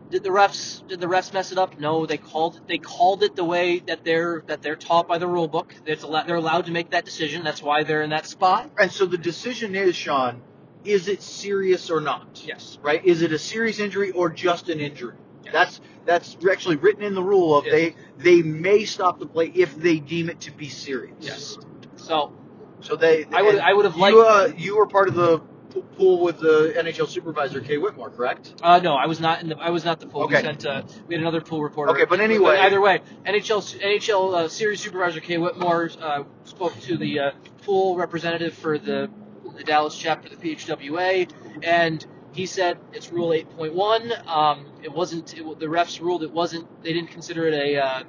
did 0.09 0.23
the 0.23 0.29
refs 0.29 0.87
did 0.87 0.99
the 0.99 1.07
refs 1.07 1.33
mess 1.33 1.51
it 1.51 1.57
up? 1.57 1.79
No, 1.79 2.05
they 2.05 2.17
called 2.17 2.55
it. 2.57 2.67
They 2.67 2.77
called 2.77 3.23
it 3.23 3.35
the 3.35 3.43
way 3.45 3.79
that 3.79 4.03
they're 4.03 4.43
that 4.47 4.61
they're 4.61 4.75
taught 4.75 5.07
by 5.07 5.17
the 5.17 5.27
rule 5.27 5.47
book. 5.47 5.73
It's 5.85 6.03
allowed, 6.03 6.27
they're 6.27 6.35
allowed 6.35 6.65
to 6.65 6.71
make 6.71 6.89
that 6.91 7.05
decision. 7.05 7.43
That's 7.43 7.61
why 7.61 7.83
they're 7.83 8.01
in 8.03 8.09
that 8.11 8.25
spot. 8.25 8.71
And 8.77 8.91
so 8.91 9.05
the 9.05 9.17
decision 9.17 9.75
is, 9.75 9.95
Sean, 9.95 10.41
is 10.83 11.07
it 11.07 11.21
serious 11.21 11.89
or 11.89 12.01
not? 12.01 12.41
Yes. 12.45 12.77
Right? 12.81 13.03
Is 13.05 13.21
it 13.21 13.31
a 13.31 13.39
serious 13.39 13.79
injury 13.79 14.11
or 14.11 14.29
just 14.29 14.69
an 14.69 14.79
injury? 14.79 15.15
Yeah. 15.45 15.51
That's 15.51 15.81
that's 16.05 16.37
actually 16.49 16.77
written 16.77 17.03
in 17.03 17.13
the 17.13 17.23
rule 17.23 17.57
of 17.57 17.65
Yes. 17.65 17.73
they 17.73 17.95
they 18.17 18.41
may 18.41 18.85
stop 18.85 19.19
the 19.19 19.25
play 19.27 19.51
if 19.53 19.75
they 19.75 19.99
deem 19.99 20.29
it 20.29 20.39
to 20.41 20.51
be 20.51 20.69
serious. 20.69 21.15
Yes. 21.19 21.57
So 21.97 22.33
So 22.81 22.95
they. 22.95 23.25
I 23.31 23.41
would- 23.41 23.59
I 23.59 23.73
would 23.73 23.85
have 23.85 23.95
you, 23.95 24.01
liked- 24.01 24.17
Uh, 24.17 24.53
you 24.57 24.77
were 24.77 24.87
part 24.87 25.07
of 25.09 25.15
the 25.15 25.41
pool 25.81 26.19
with 26.23 26.39
the 26.39 26.73
NHL 26.77 27.07
supervisor 27.07 27.61
Kay 27.61 27.77
Whitmore, 27.77 28.09
correct? 28.09 28.53
Uh, 28.61 28.79
no, 28.79 28.95
I 28.95 29.05
was 29.07 29.19
not 29.19 29.41
in 29.41 29.49
the. 29.49 29.57
I 29.57 29.69
was 29.69 29.83
not 29.85 29.99
the 29.99 30.07
pool. 30.07 30.23
Okay. 30.23 30.37
We 30.37 30.41
sent. 30.41 30.65
Uh, 30.65 30.83
we 31.07 31.15
had 31.15 31.21
another 31.21 31.41
pool 31.41 31.61
reporter. 31.63 31.91
Okay, 31.93 32.05
but 32.05 32.19
anyway- 32.19 32.57
either 32.57 32.81
way, 32.81 33.01
NHL 33.25 33.61
NHL 33.81 34.33
uh, 34.35 34.47
series 34.47 34.79
supervisor 34.81 35.19
Kay 35.19 35.37
Whitmore 35.37 35.89
uh, 36.01 36.23
spoke 36.43 36.79
to 36.81 36.97
the 36.97 37.19
uh, 37.19 37.31
pool 37.63 37.95
representative 37.95 38.53
for 38.53 38.77
the 38.77 39.09
the 39.55 39.63
Dallas 39.63 39.97
chapter 39.97 40.31
of 40.31 40.39
the 40.39 40.55
PHWA, 40.55 41.29
and 41.63 42.05
he 42.31 42.45
said 42.45 42.77
it's 42.93 43.11
Rule 43.11 43.29
8.1. 43.29 44.27
Um, 44.27 44.65
it 44.83 44.91
wasn't. 44.91 45.33
It, 45.37 45.59
the 45.59 45.65
refs 45.65 45.99
ruled 45.99 46.23
it 46.23 46.31
wasn't. 46.31 46.67
They 46.83 46.93
didn't 46.93 47.09
consider 47.11 47.47
it 47.47 47.53
a, 47.53 47.77
uh, 47.83 48.03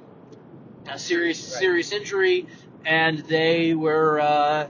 a 0.89 0.99
serious 0.99 1.41
Right. 1.51 1.59
serious 1.59 1.91
injury, 1.91 2.47
and 2.85 3.17
they 3.19 3.73
were. 3.73 4.19
Uh, 4.21 4.67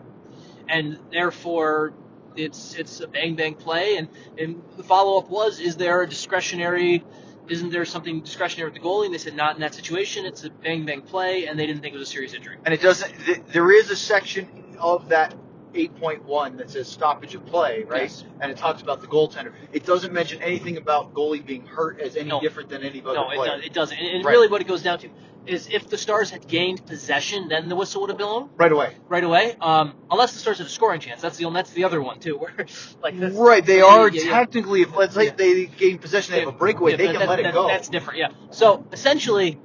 and 0.69 0.97
therefore 1.11 1.91
it's 2.35 2.75
it's 2.75 2.99
a 2.99 3.07
bang 3.07 3.35
bang 3.35 3.55
play. 3.55 3.97
And, 3.97 4.07
and 4.37 4.61
the 4.77 4.83
follow 4.83 5.19
up 5.19 5.29
was 5.29 5.59
is 5.59 5.75
there 5.75 6.01
a 6.01 6.09
discretionary 6.09 7.03
isn't 7.49 7.71
there 7.71 7.83
something 7.85 8.21
discretionary 8.21 8.71
with 8.71 8.81
the 8.81 8.87
goalie? 8.87 9.05
And 9.05 9.13
they 9.13 9.17
said 9.17 9.35
not 9.35 9.55
in 9.55 9.61
that 9.61 9.73
situation. 9.73 10.25
It's 10.25 10.43
a 10.43 10.49
bang 10.49 10.85
bang 10.85 11.01
play. 11.01 11.47
And 11.47 11.59
they 11.59 11.65
didn't 11.65 11.81
think 11.81 11.93
it 11.93 11.97
was 11.97 12.07
a 12.07 12.11
serious 12.11 12.33
injury. 12.33 12.57
And 12.65 12.73
it 12.73 12.81
doesn't. 12.81 13.11
Th- 13.25 13.41
there 13.51 13.71
is 13.71 13.89
a 13.89 13.95
section 13.95 14.47
of 14.79 15.09
that 15.09 15.35
8.1 15.73 16.57
that 16.57 16.69
says 16.69 16.87
stoppage 16.87 17.35
of 17.35 17.45
play, 17.45 17.83
right? 17.83 18.03
Yes. 18.03 18.23
And 18.39 18.51
it 18.51 18.57
talks 18.57 18.81
about 18.81 19.01
the 19.01 19.07
goaltender. 19.07 19.53
It 19.71 19.85
doesn't 19.85 20.13
mention 20.13 20.41
anything 20.41 20.77
about 20.77 21.13
goalie 21.13 21.45
being 21.45 21.65
hurt 21.65 21.99
as 21.99 22.15
any 22.15 22.29
No. 22.29 22.39
different 22.41 22.69
than 22.69 22.83
any 22.83 23.01
other 23.01 23.13
no 23.13 23.29
it, 23.31 23.35
player. 23.37 23.51
does, 23.57 23.65
it 23.65 23.73
doesn't 23.73 23.97
and, 23.97 24.07
and 24.17 24.25
Right. 24.25 24.31
really 24.31 24.47
what 24.47 24.61
it 24.61 24.67
goes 24.67 24.83
down 24.83 24.99
to 24.99 25.09
is 25.47 25.67
if 25.71 25.89
the 25.89 25.97
stars 25.97 26.29
had 26.29 26.47
gained 26.47 26.85
possession 26.85 27.47
then 27.47 27.67
the 27.67 27.75
whistle 27.75 28.01
would 28.01 28.11
have 28.11 28.17
blown 28.19 28.49
Right 28.57 28.71
away. 28.71 28.95
right 29.09 29.23
away 29.23 29.55
um, 29.59 29.95
unless 30.11 30.33
the 30.33 30.39
stars 30.39 30.59
had 30.59 30.67
a 30.67 30.69
scoring 30.69 30.99
chance 30.99 31.19
that's 31.19 31.37
the 31.37 31.45
only 31.45 31.57
that's 31.57 31.71
the 31.71 31.83
other 31.83 31.99
one 32.01 32.19
too 32.19 32.37
where 32.37 32.53
like 33.01 33.15
Right, 33.17 33.65
they 33.65 33.79
yeah, 33.79 33.85
are 33.85 34.09
yeah, 34.09 34.21
yeah. 34.23 34.31
technically. 34.31 34.83
If 34.83 34.95
let's 34.95 35.15
say 35.15 35.25
Yeah. 35.25 35.31
they 35.35 35.65
gain 35.65 35.97
possession, 35.97 36.33
they 36.33 36.41
have 36.41 36.49
a 36.49 36.51
breakaway, 36.51 36.91
Yeah, 36.91 36.97
they 36.97 37.05
that- 37.07 37.11
can 37.13 37.19
that- 37.21 37.29
let 37.29 37.39
it 37.39 37.53
go. 37.53 37.67
That's 37.67 37.89
different, 37.89 38.19
yeah. 38.19 38.29
So 38.51 38.85
essentially, 38.91 39.59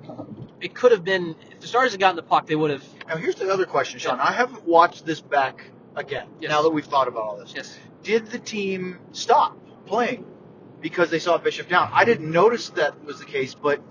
it 0.62 0.74
could 0.74 0.92
have 0.92 1.04
been 1.04 1.36
if 1.50 1.60
the 1.60 1.66
Stars 1.66 1.90
had 1.92 2.00
gotten 2.00 2.16
the 2.16 2.22
puck, 2.22 2.46
they 2.46 2.56
would 2.56 2.70
have. 2.70 2.82
Now 3.06 3.16
here's 3.16 3.34
the 3.34 3.52
other 3.52 3.66
question, 3.66 3.98
Sean. 4.00 4.18
I 4.18 4.32
haven't 4.32 4.66
watched 4.66 5.04
this 5.04 5.20
back 5.20 5.62
again. 5.96 6.28
Yes. 6.40 6.50
Now 6.50 6.62
that 6.62 6.70
we've 6.70 6.84
thought 6.84 7.08
about 7.08 7.22
all 7.22 7.36
this, 7.36 7.52
Yes. 7.54 7.76
did 8.02 8.26
the 8.26 8.38
team 8.38 8.98
stop 9.12 9.56
playing 9.86 10.26
because 10.80 11.10
they 11.10 11.18
saw 11.18 11.38
Bishop 11.38 11.68
down? 11.68 11.90
I 11.92 12.04
didn't 12.04 12.30
notice 12.30 12.70
that 12.70 13.04
was 13.04 13.18
the 13.18 13.24
case, 13.24 13.54
but 13.54 13.82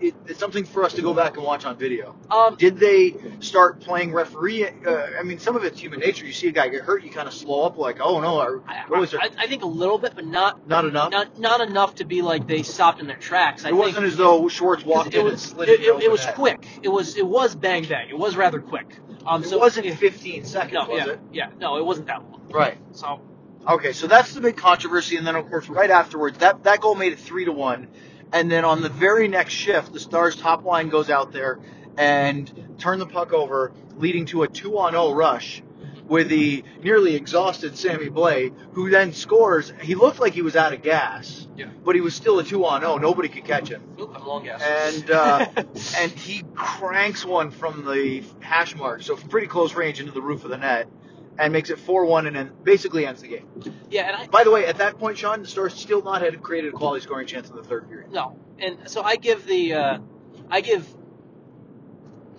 it, 0.00 0.14
it's 0.26 0.38
something 0.38 0.64
for 0.64 0.82
us 0.84 0.94
to 0.94 1.02
go 1.02 1.12
back 1.12 1.36
and 1.36 1.44
watch 1.44 1.64
on 1.66 1.76
video. 1.76 2.16
Um, 2.30 2.56
Did 2.56 2.78
they 2.78 3.14
start 3.40 3.80
playing 3.80 4.12
referee? 4.12 4.64
Uh, 4.64 5.06
I 5.18 5.22
mean, 5.22 5.38
some 5.38 5.56
of 5.56 5.64
it's 5.64 5.78
human 5.78 6.00
nature. 6.00 6.24
You 6.24 6.32
see 6.32 6.48
a 6.48 6.52
guy 6.52 6.68
get 6.68 6.82
hurt, 6.82 7.04
you 7.04 7.10
kind 7.10 7.28
of 7.28 7.34
slow 7.34 7.64
up, 7.64 7.76
like, 7.76 7.98
oh 8.00 8.20
no, 8.20 8.40
our 8.40 8.62
I, 8.66 8.84
I, 8.88 9.30
I 9.38 9.46
think 9.46 9.62
a 9.62 9.66
little 9.66 9.98
bit, 9.98 10.14
but 10.14 10.24
not 10.24 10.66
not 10.66 10.86
enough. 10.86 11.10
not 11.10 11.38
not 11.38 11.60
enough 11.60 11.96
to 11.96 12.04
be 12.04 12.22
like 12.22 12.46
they 12.46 12.62
stopped 12.62 13.00
in 13.00 13.06
their 13.06 13.16
tracks. 13.16 13.64
I 13.64 13.68
it 13.68 13.72
think 13.72 13.84
wasn't 13.84 14.06
as 14.06 14.16
though 14.16 14.48
Schwartz 14.48 14.84
walked 14.84 15.08
it 15.08 15.14
in 15.14 15.20
and 15.20 15.30
was 15.32 15.42
slid 15.42 15.68
it, 15.68 15.80
it, 15.80 16.02
it, 16.04 16.10
was 16.10 16.24
quick. 16.34 16.66
It 16.82 16.88
was 16.88 17.16
it 17.16 17.26
was 17.26 17.54
bang 17.54 17.84
bang. 17.84 18.08
It 18.08 18.18
was 18.18 18.36
rather 18.36 18.60
quick. 18.60 18.96
Um, 19.26 19.42
It 19.42 19.48
so 19.48 19.58
wasn't 19.58 19.86
yeah, 19.86 19.96
15 19.96 20.44
seconds, 20.44 20.72
no, 20.74 20.88
was 20.88 21.06
yeah, 21.06 21.12
it? 21.12 21.20
yeah, 21.32 21.50
no, 21.58 21.76
it 21.76 21.84
wasn't 21.84 22.06
that 22.06 22.22
long. 22.22 22.48
Right. 22.50 22.78
So 22.92 23.20
Okay, 23.68 23.92
so 23.92 24.06
that's 24.06 24.32
the 24.32 24.40
big 24.40 24.56
controversy, 24.56 25.16
and 25.16 25.26
then 25.26 25.36
of 25.36 25.48
course 25.48 25.68
right 25.68 25.90
afterwards, 25.90 26.38
that 26.38 26.64
that 26.64 26.80
goal 26.80 26.94
made 26.94 27.12
it 27.12 27.18
three 27.18 27.44
to 27.44 27.52
one, 27.52 27.88
and 28.32 28.50
then 28.50 28.64
on 28.64 28.80
the 28.80 28.88
very 28.88 29.28
next 29.28 29.52
shift, 29.52 29.92
the 29.92 30.00
Stars 30.00 30.34
top 30.36 30.64
line 30.64 30.88
goes 30.88 31.10
out 31.10 31.32
there 31.32 31.60
and 31.98 32.50
turn 32.78 32.98
the 32.98 33.06
puck 33.06 33.32
over, 33.34 33.72
leading 33.96 34.24
to 34.26 34.44
a 34.44 34.48
two 34.48 34.78
on 34.78 34.92
zero 34.92 35.12
rush 35.12 35.62
with 36.10 36.28
the 36.28 36.64
nearly 36.82 37.14
exhausted 37.14 37.78
Sammy 37.78 38.10
Blais, 38.10 38.52
who 38.72 38.90
then 38.90 39.12
scores. 39.12 39.72
He 39.80 39.94
looked 39.94 40.18
like 40.18 40.34
he 40.34 40.42
was 40.42 40.56
out 40.56 40.72
of 40.74 40.82
gas, 40.82 41.46
Yeah. 41.56 41.68
but 41.84 41.94
he 41.94 42.00
was 42.00 42.14
still 42.14 42.40
a 42.40 42.44
two 42.44 42.66
on 42.66 42.80
zero. 42.80 42.96
Nobody 42.98 43.28
could 43.28 43.44
catch 43.44 43.68
him, 43.68 43.82
I'm 44.12 44.26
long 44.26 44.42
gas. 44.44 44.60
and 44.60 45.10
uh, 45.12 45.46
and 45.98 46.10
he 46.10 46.42
cranks 46.54 47.24
one 47.24 47.52
from 47.52 47.84
the 47.84 48.24
hash 48.40 48.74
mark, 48.74 49.02
so 49.02 49.14
pretty 49.16 49.46
close 49.46 49.74
range 49.74 50.00
into 50.00 50.10
the 50.12 50.20
roof 50.20 50.44
of 50.44 50.50
the 50.50 50.58
net. 50.58 50.88
And 51.38 51.54
makes 51.54 51.70
it 51.70 51.78
4-1 51.78 52.26
and 52.26 52.36
then 52.36 52.50
basically 52.64 53.06
ends 53.06 53.22
the 53.22 53.28
game. 53.28 53.46
yeah, 53.88 54.08
and 54.08 54.16
I 54.16 54.26
By 54.26 54.44
the 54.44 54.50
way, 54.50 54.66
at 54.66 54.76
that 54.78 54.98
point, 54.98 55.16
Sean, 55.16 55.40
the 55.40 55.48
Stars 55.48 55.72
still 55.72 56.02
not 56.02 56.20
had 56.20 56.42
created 56.42 56.74
a 56.74 56.76
quality 56.76 57.02
scoring 57.02 57.26
chance 57.26 57.48
in 57.48 57.56
the 57.56 57.62
third 57.62 57.88
period. 57.88 58.10
no, 58.12 58.36
and 58.58 58.90
so 58.90 59.00
I 59.00 59.16
give 59.16 59.46
the 59.46 59.72
uh, 59.74 59.98
I 60.50 60.60
give. 60.60 60.86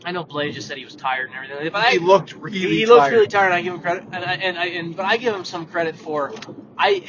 I 0.04 0.12
know 0.12 0.24
Blade 0.24 0.54
just 0.56 0.68
said 0.68 0.78
he 0.78 0.86
was 0.86 0.96
tired 0.96 1.28
and 1.28 1.52
everything, 1.52 1.72
but 1.72 1.84
he 1.88 2.00
I, 2.00 2.02
looked 2.02 2.34
really 2.34 2.60
tired. 2.60 2.72
he 2.72 2.86
tired. 2.86 2.90
looks 2.90 3.12
really 3.12 3.28
tired. 3.28 3.52
I 3.52 3.62
give 3.62 3.74
him 3.74 3.82
credit, 3.82 4.04
and 4.12 4.16
I, 4.26 4.34
and 4.34 4.58
I 4.58 4.66
and 4.68 4.96
but 4.96 5.06
I 5.06 5.18
give 5.18 5.36
him 5.36 5.46
some 5.46 5.66
credit 5.66 5.96
for 5.96 6.34
I. 6.78 7.04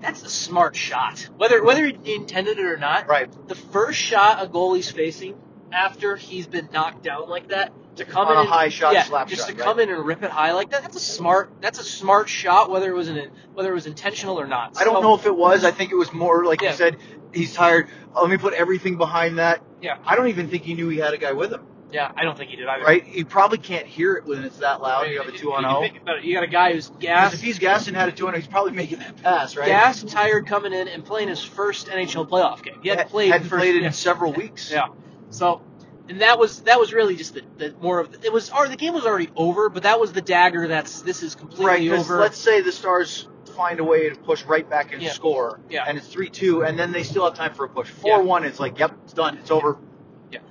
That's 0.00 0.22
a 0.22 0.28
smart 0.30 0.76
shot, 0.76 1.28
whether 1.36 1.62
whether 1.62 1.84
he 1.86 2.14
intended 2.14 2.58
it 2.58 2.64
or 2.64 2.76
not. 2.76 3.08
Right. 3.08 3.28
The 3.48 3.54
first 3.56 3.98
shot 3.98 4.42
a 4.42 4.48
goalie's 4.48 4.90
facing 4.90 5.36
after 5.72 6.16
he's 6.16 6.46
been 6.46 6.68
knocked 6.72 7.02
down 7.02 7.28
like 7.28 7.48
that 7.48 7.72
to 7.96 8.04
come 8.04 8.26
On 8.28 8.32
in 8.32 8.38
a 8.38 8.40
and- 8.42 8.48
high 8.48 8.68
shot, 8.68 8.94
yeah, 8.94 9.02
slap 9.02 9.26
just 9.28 9.48
shot, 9.48 9.56
to 9.56 9.62
come 9.62 9.80
in 9.80 9.88
and 9.90 10.04
rip 10.06 10.22
it 10.22 10.30
high 10.30 10.52
like 10.52 10.70
that. 10.70 10.82
That's 10.82 10.96
a 10.96 11.00
smart. 11.00 11.50
That's 11.60 11.80
a 11.80 11.84
smart 11.84 12.28
shot, 12.28 12.70
whether 12.70 12.90
it 12.90 12.94
was 12.94 13.08
an 13.08 13.30
whether 13.54 13.70
it 13.72 13.74
was 13.74 13.86
intentional 13.86 14.38
or 14.40 14.46
not. 14.46 14.76
I 14.80 14.84
don't 14.84 15.02
know 15.02 15.14
if 15.14 15.26
it 15.26 15.36
was. 15.36 15.64
I 15.64 15.72
think 15.72 15.90
it 15.90 15.96
was 15.96 16.12
more 16.12 16.44
like 16.44 16.62
Yeah. 16.62 16.70
you 16.70 16.76
said. 16.76 16.96
He's 17.34 17.52
tired. 17.52 17.88
Let 18.14 18.30
me 18.30 18.38
put 18.38 18.54
everything 18.54 18.96
behind 18.96 19.38
that. 19.38 19.62
Yeah. 19.82 19.98
I 20.06 20.16
don't 20.16 20.28
even 20.28 20.48
think 20.48 20.62
he 20.62 20.72
knew 20.74 20.88
he 20.88 20.96
had 20.98 21.12
a 21.12 21.18
guy 21.18 21.32
with 21.32 21.52
him. 21.52 21.60
Yeah, 21.90 22.12
I 22.16 22.24
don't 22.24 22.36
think 22.36 22.50
he 22.50 22.56
did 22.56 22.68
either. 22.68 22.84
Right? 22.84 23.06
You 23.06 23.24
probably 23.24 23.58
can't 23.58 23.86
hear 23.86 24.14
it 24.16 24.26
when 24.26 24.44
it's 24.44 24.58
that 24.58 24.82
loud. 24.82 25.08
You 25.08 25.18
have 25.18 25.28
a 25.28 25.36
two 25.36 25.52
on 25.52 25.64
oh. 25.64 25.80
zero. 25.80 26.16
You 26.20 26.34
got 26.34 26.42
a 26.42 26.48
guy 26.48 26.72
who's 26.72 26.90
gassed, 27.00 27.34
if 27.34 27.40
he's 27.40 27.58
gassed 27.58 27.88
and 27.88 27.96
had 27.96 28.08
a 28.08 28.12
two 28.12 28.26
on 28.26 28.32
zero, 28.32 28.40
he's 28.40 28.48
probably 28.48 28.72
making 28.72 28.98
that 28.98 29.16
pass, 29.22 29.56
right? 29.56 29.66
gassed, 29.66 30.08
tired, 30.08 30.46
coming 30.46 30.72
in 30.72 30.88
and 30.88 31.04
playing 31.04 31.28
his 31.28 31.42
first 31.42 31.88
NHL 31.88 32.28
playoff 32.28 32.62
game. 32.62 32.80
He 32.82 32.90
Had- 32.90 33.08
played. 33.08 33.32
hadn't 33.32 33.48
first, 33.48 33.60
played 33.60 33.76
it 33.76 33.82
yeah. 33.82 33.88
in 33.88 33.92
several 33.92 34.32
weeks. 34.32 34.70
Yeah. 34.70 34.88
So, 35.30 35.62
and 36.08 36.20
that 36.20 36.38
was 36.38 36.60
that 36.62 36.78
was 36.78 36.92
really 36.92 37.16
just 37.16 37.34
the, 37.34 37.42
the 37.56 37.74
more 37.80 38.00
of 38.00 38.14
it 38.22 38.32
was. 38.32 38.50
Or 38.50 38.68
the 38.68 38.76
game 38.76 38.94
was 38.94 39.06
already 39.06 39.30
over, 39.36 39.68
but 39.68 39.84
that 39.84 39.98
was 39.98 40.12
the 40.12 40.22
dagger. 40.22 40.68
That's 40.68 41.02
this 41.02 41.22
is 41.22 41.34
completely 41.34 41.88
Right, 41.88 41.98
over. 42.00 42.18
let's 42.20 42.38
say 42.38 42.60
the 42.60 42.72
Stars 42.72 43.28
find 43.58 43.80
a 43.80 43.84
way 43.84 44.08
to 44.08 44.14
push 44.14 44.44
right 44.44 44.70
back 44.70 44.92
and 44.92 45.02
Yeah. 45.02 45.10
score, 45.10 45.58
Yeah. 45.68 45.84
and 45.86 45.98
it's 45.98 46.06
3-2, 46.06 46.62
and 46.62 46.78
then 46.78 46.92
they 46.92 47.02
still 47.02 47.24
have 47.24 47.34
time 47.34 47.54
for 47.54 47.64
a 47.64 47.68
push. 47.68 47.90
4-1, 47.90 48.44
it's 48.44 48.60
like, 48.60 48.78
yep, 48.78 48.92
it's 49.02 49.12
done, 49.12 49.36
it's 49.38 49.50
over. 49.50 49.78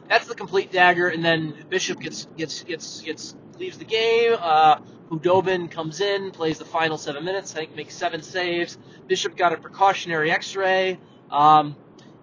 That's 0.09 0.25
the 0.27 0.35
complete 0.35 0.71
dagger, 0.71 1.07
and 1.09 1.23
then 1.23 1.65
Bishop 1.69 1.99
gets 1.99 2.25
gets 2.37 2.63
gets 2.63 3.01
gets 3.01 3.35
leaves 3.59 3.77
the 3.77 3.85
game. 3.85 4.35
Uh, 4.39 4.79
Khudobin 5.09 5.69
comes 5.71 6.01
in, 6.01 6.31
plays 6.31 6.59
the 6.59 6.65
final 6.65 6.97
seven 6.97 7.23
minutes. 7.25 7.53
I 7.53 7.59
think 7.59 7.75
makes 7.75 7.95
seven 7.95 8.21
saves. 8.21 8.77
Bishop 9.07 9.35
got 9.35 9.53
a 9.53 9.57
precautionary 9.57 10.31
X-ray, 10.31 10.99
um, 11.31 11.75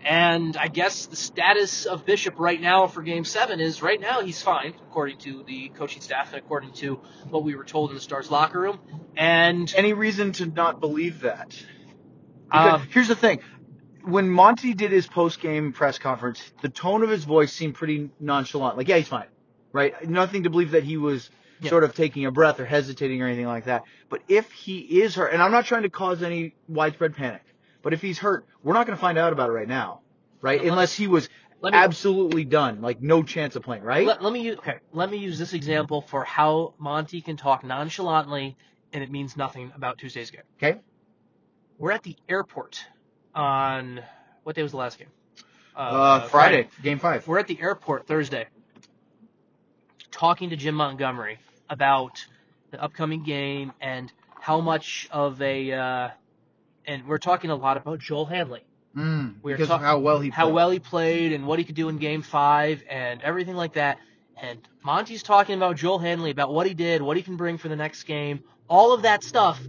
and 0.04 0.56
I 0.56 0.68
guess 0.68 1.06
the 1.06 1.16
status 1.16 1.86
of 1.86 2.04
Bishop 2.04 2.38
right 2.38 2.60
now 2.60 2.86
for 2.86 3.02
Game 3.02 3.24
Seven 3.24 3.60
is 3.60 3.82
right 3.82 4.00
now 4.00 4.20
he's 4.20 4.40
fine, 4.42 4.74
according 4.88 5.18
to 5.18 5.42
the 5.44 5.70
coaching 5.70 6.02
staff 6.02 6.32
and 6.32 6.42
according 6.42 6.72
to 6.74 7.00
what 7.30 7.42
we 7.42 7.54
were 7.54 7.64
told 7.64 7.90
in 7.90 7.96
the 7.96 8.02
Stars 8.02 8.30
locker 8.30 8.60
room. 8.60 8.78
And 9.16 9.72
Any 9.76 9.92
reason 9.94 10.32
to 10.32 10.46
not 10.46 10.80
believe 10.80 11.20
that? 11.20 11.56
Because 12.46 12.80
Um, 12.82 12.88
here's 12.90 13.08
the 13.08 13.16
thing. 13.16 13.40
When 14.04 14.28
Monty 14.28 14.74
did 14.74 14.90
his 14.92 15.06
post-game 15.06 15.72
press 15.72 15.98
conference, 15.98 16.42
the 16.62 16.68
tone 16.68 17.02
of 17.02 17.08
his 17.10 17.24
voice 17.24 17.52
seemed 17.52 17.74
pretty 17.74 18.10
nonchalant. 18.20 18.76
Like, 18.76 18.88
yeah, 18.88 18.98
he's 18.98 19.08
fine, 19.08 19.28
right? 19.72 20.08
Nothing 20.08 20.42
to 20.44 20.50
believe 20.50 20.72
that 20.72 20.84
he 20.84 20.96
was 20.96 21.30
Yeah. 21.60 21.70
sort 21.70 21.84
of 21.84 21.94
taking 21.94 22.26
a 22.26 22.30
breath 22.30 22.60
or 22.60 22.66
hesitating 22.66 23.22
or 23.22 23.26
anything 23.26 23.46
like 23.46 23.64
that. 23.64 23.84
But 24.10 24.20
if 24.28 24.50
he 24.52 24.78
is 25.02 25.14
hurt, 25.14 25.32
and 25.32 25.42
I'm 25.42 25.52
not 25.52 25.64
trying 25.64 25.82
to 25.82 25.90
cause 25.90 26.22
any 26.22 26.54
widespread 26.68 27.14
panic, 27.16 27.42
but 27.82 27.92
if 27.94 28.02
he's 28.02 28.18
hurt, 28.18 28.44
we're 28.62 28.74
not 28.74 28.86
going 28.86 28.96
to 28.96 29.00
find 29.00 29.16
out 29.16 29.32
about 29.32 29.48
it 29.48 29.52
right 29.52 29.68
now, 29.68 30.00
right? 30.42 30.60
Let- 30.60 30.68
Unless 30.70 30.94
he 30.94 31.06
was 31.06 31.28
me- 31.62 31.70
absolutely 31.72 32.44
done, 32.44 32.82
like 32.82 33.00
no 33.00 33.22
chance 33.22 33.56
of 33.56 33.62
playing, 33.62 33.84
right? 33.84 34.06
Let, 34.06 34.22
let 34.22 34.32
me 34.34 34.42
use 34.42 34.58
okay. 34.58 34.78
Let 34.92 35.10
me 35.10 35.16
use 35.16 35.38
this 35.38 35.54
example 35.54 36.02
for 36.02 36.24
how 36.24 36.74
Monty 36.78 37.22
can 37.22 37.36
talk 37.38 37.64
nonchalantly, 37.64 38.56
and 38.92 39.02
it 39.02 39.10
means 39.10 39.34
nothing 39.36 39.72
about 39.74 39.96
Tuesday's 39.96 40.30
game. 40.30 40.42
okay. 40.58 40.80
We're 41.78 41.92
at 41.92 42.02
the 42.02 42.16
airport 42.28 42.84
on 43.34 44.00
what 44.42 44.56
day 44.56 44.62
was 44.62 44.72
the 44.72 44.78
last 44.78 44.98
game? 44.98 45.08
Uh, 45.76 46.28
Friday, 46.28 46.68
game 46.82 46.98
five. 46.98 47.26
We're 47.26 47.38
at 47.38 47.46
the 47.48 47.60
airport 47.60 48.06
Thursday, 48.06 48.46
talking 50.10 50.50
to 50.50 50.56
Jim 50.56 50.74
Montgomery 50.76 51.38
about 51.68 52.24
the 52.70 52.82
upcoming 52.82 53.24
game 53.24 53.72
and 53.80 54.12
how 54.40 54.60
much 54.60 55.08
of 55.10 55.40
a, 55.42 55.72
uh, 55.72 56.08
and 56.86 57.06
we're 57.08 57.18
talking 57.18 57.50
a 57.50 57.56
lot 57.56 57.76
about 57.76 57.98
Joel 57.98 58.26
Hanley 58.26 58.62
Mm, 58.96 59.34
We're 59.42 59.56
because 59.56 59.68
how 59.68 59.98
well 59.98 60.20
he 60.20 60.30
how 60.30 60.44
played. 60.44 60.54
well 60.54 60.70
he 60.70 60.78
played 60.78 61.32
and 61.32 61.46
what 61.48 61.58
he 61.58 61.64
could 61.64 61.74
do 61.74 61.88
in 61.88 61.98
game 61.98 62.22
five 62.22 62.84
and 62.88 63.20
everything 63.22 63.56
like 63.56 63.72
that. 63.72 63.98
And 64.40 64.60
Monty's 64.84 65.24
talking 65.24 65.56
about 65.56 65.76
Joel 65.76 65.98
Hanley, 65.98 66.30
about 66.30 66.52
what 66.52 66.66
he 66.66 66.74
did, 66.74 67.02
what 67.02 67.16
he 67.16 67.22
can 67.24 67.36
bring 67.36 67.58
for 67.58 67.68
the 67.68 67.74
next 67.76 68.04
game, 68.04 68.44
all 68.68 68.92
of 68.92 69.02
that 69.02 69.24
stuff. 69.24 69.60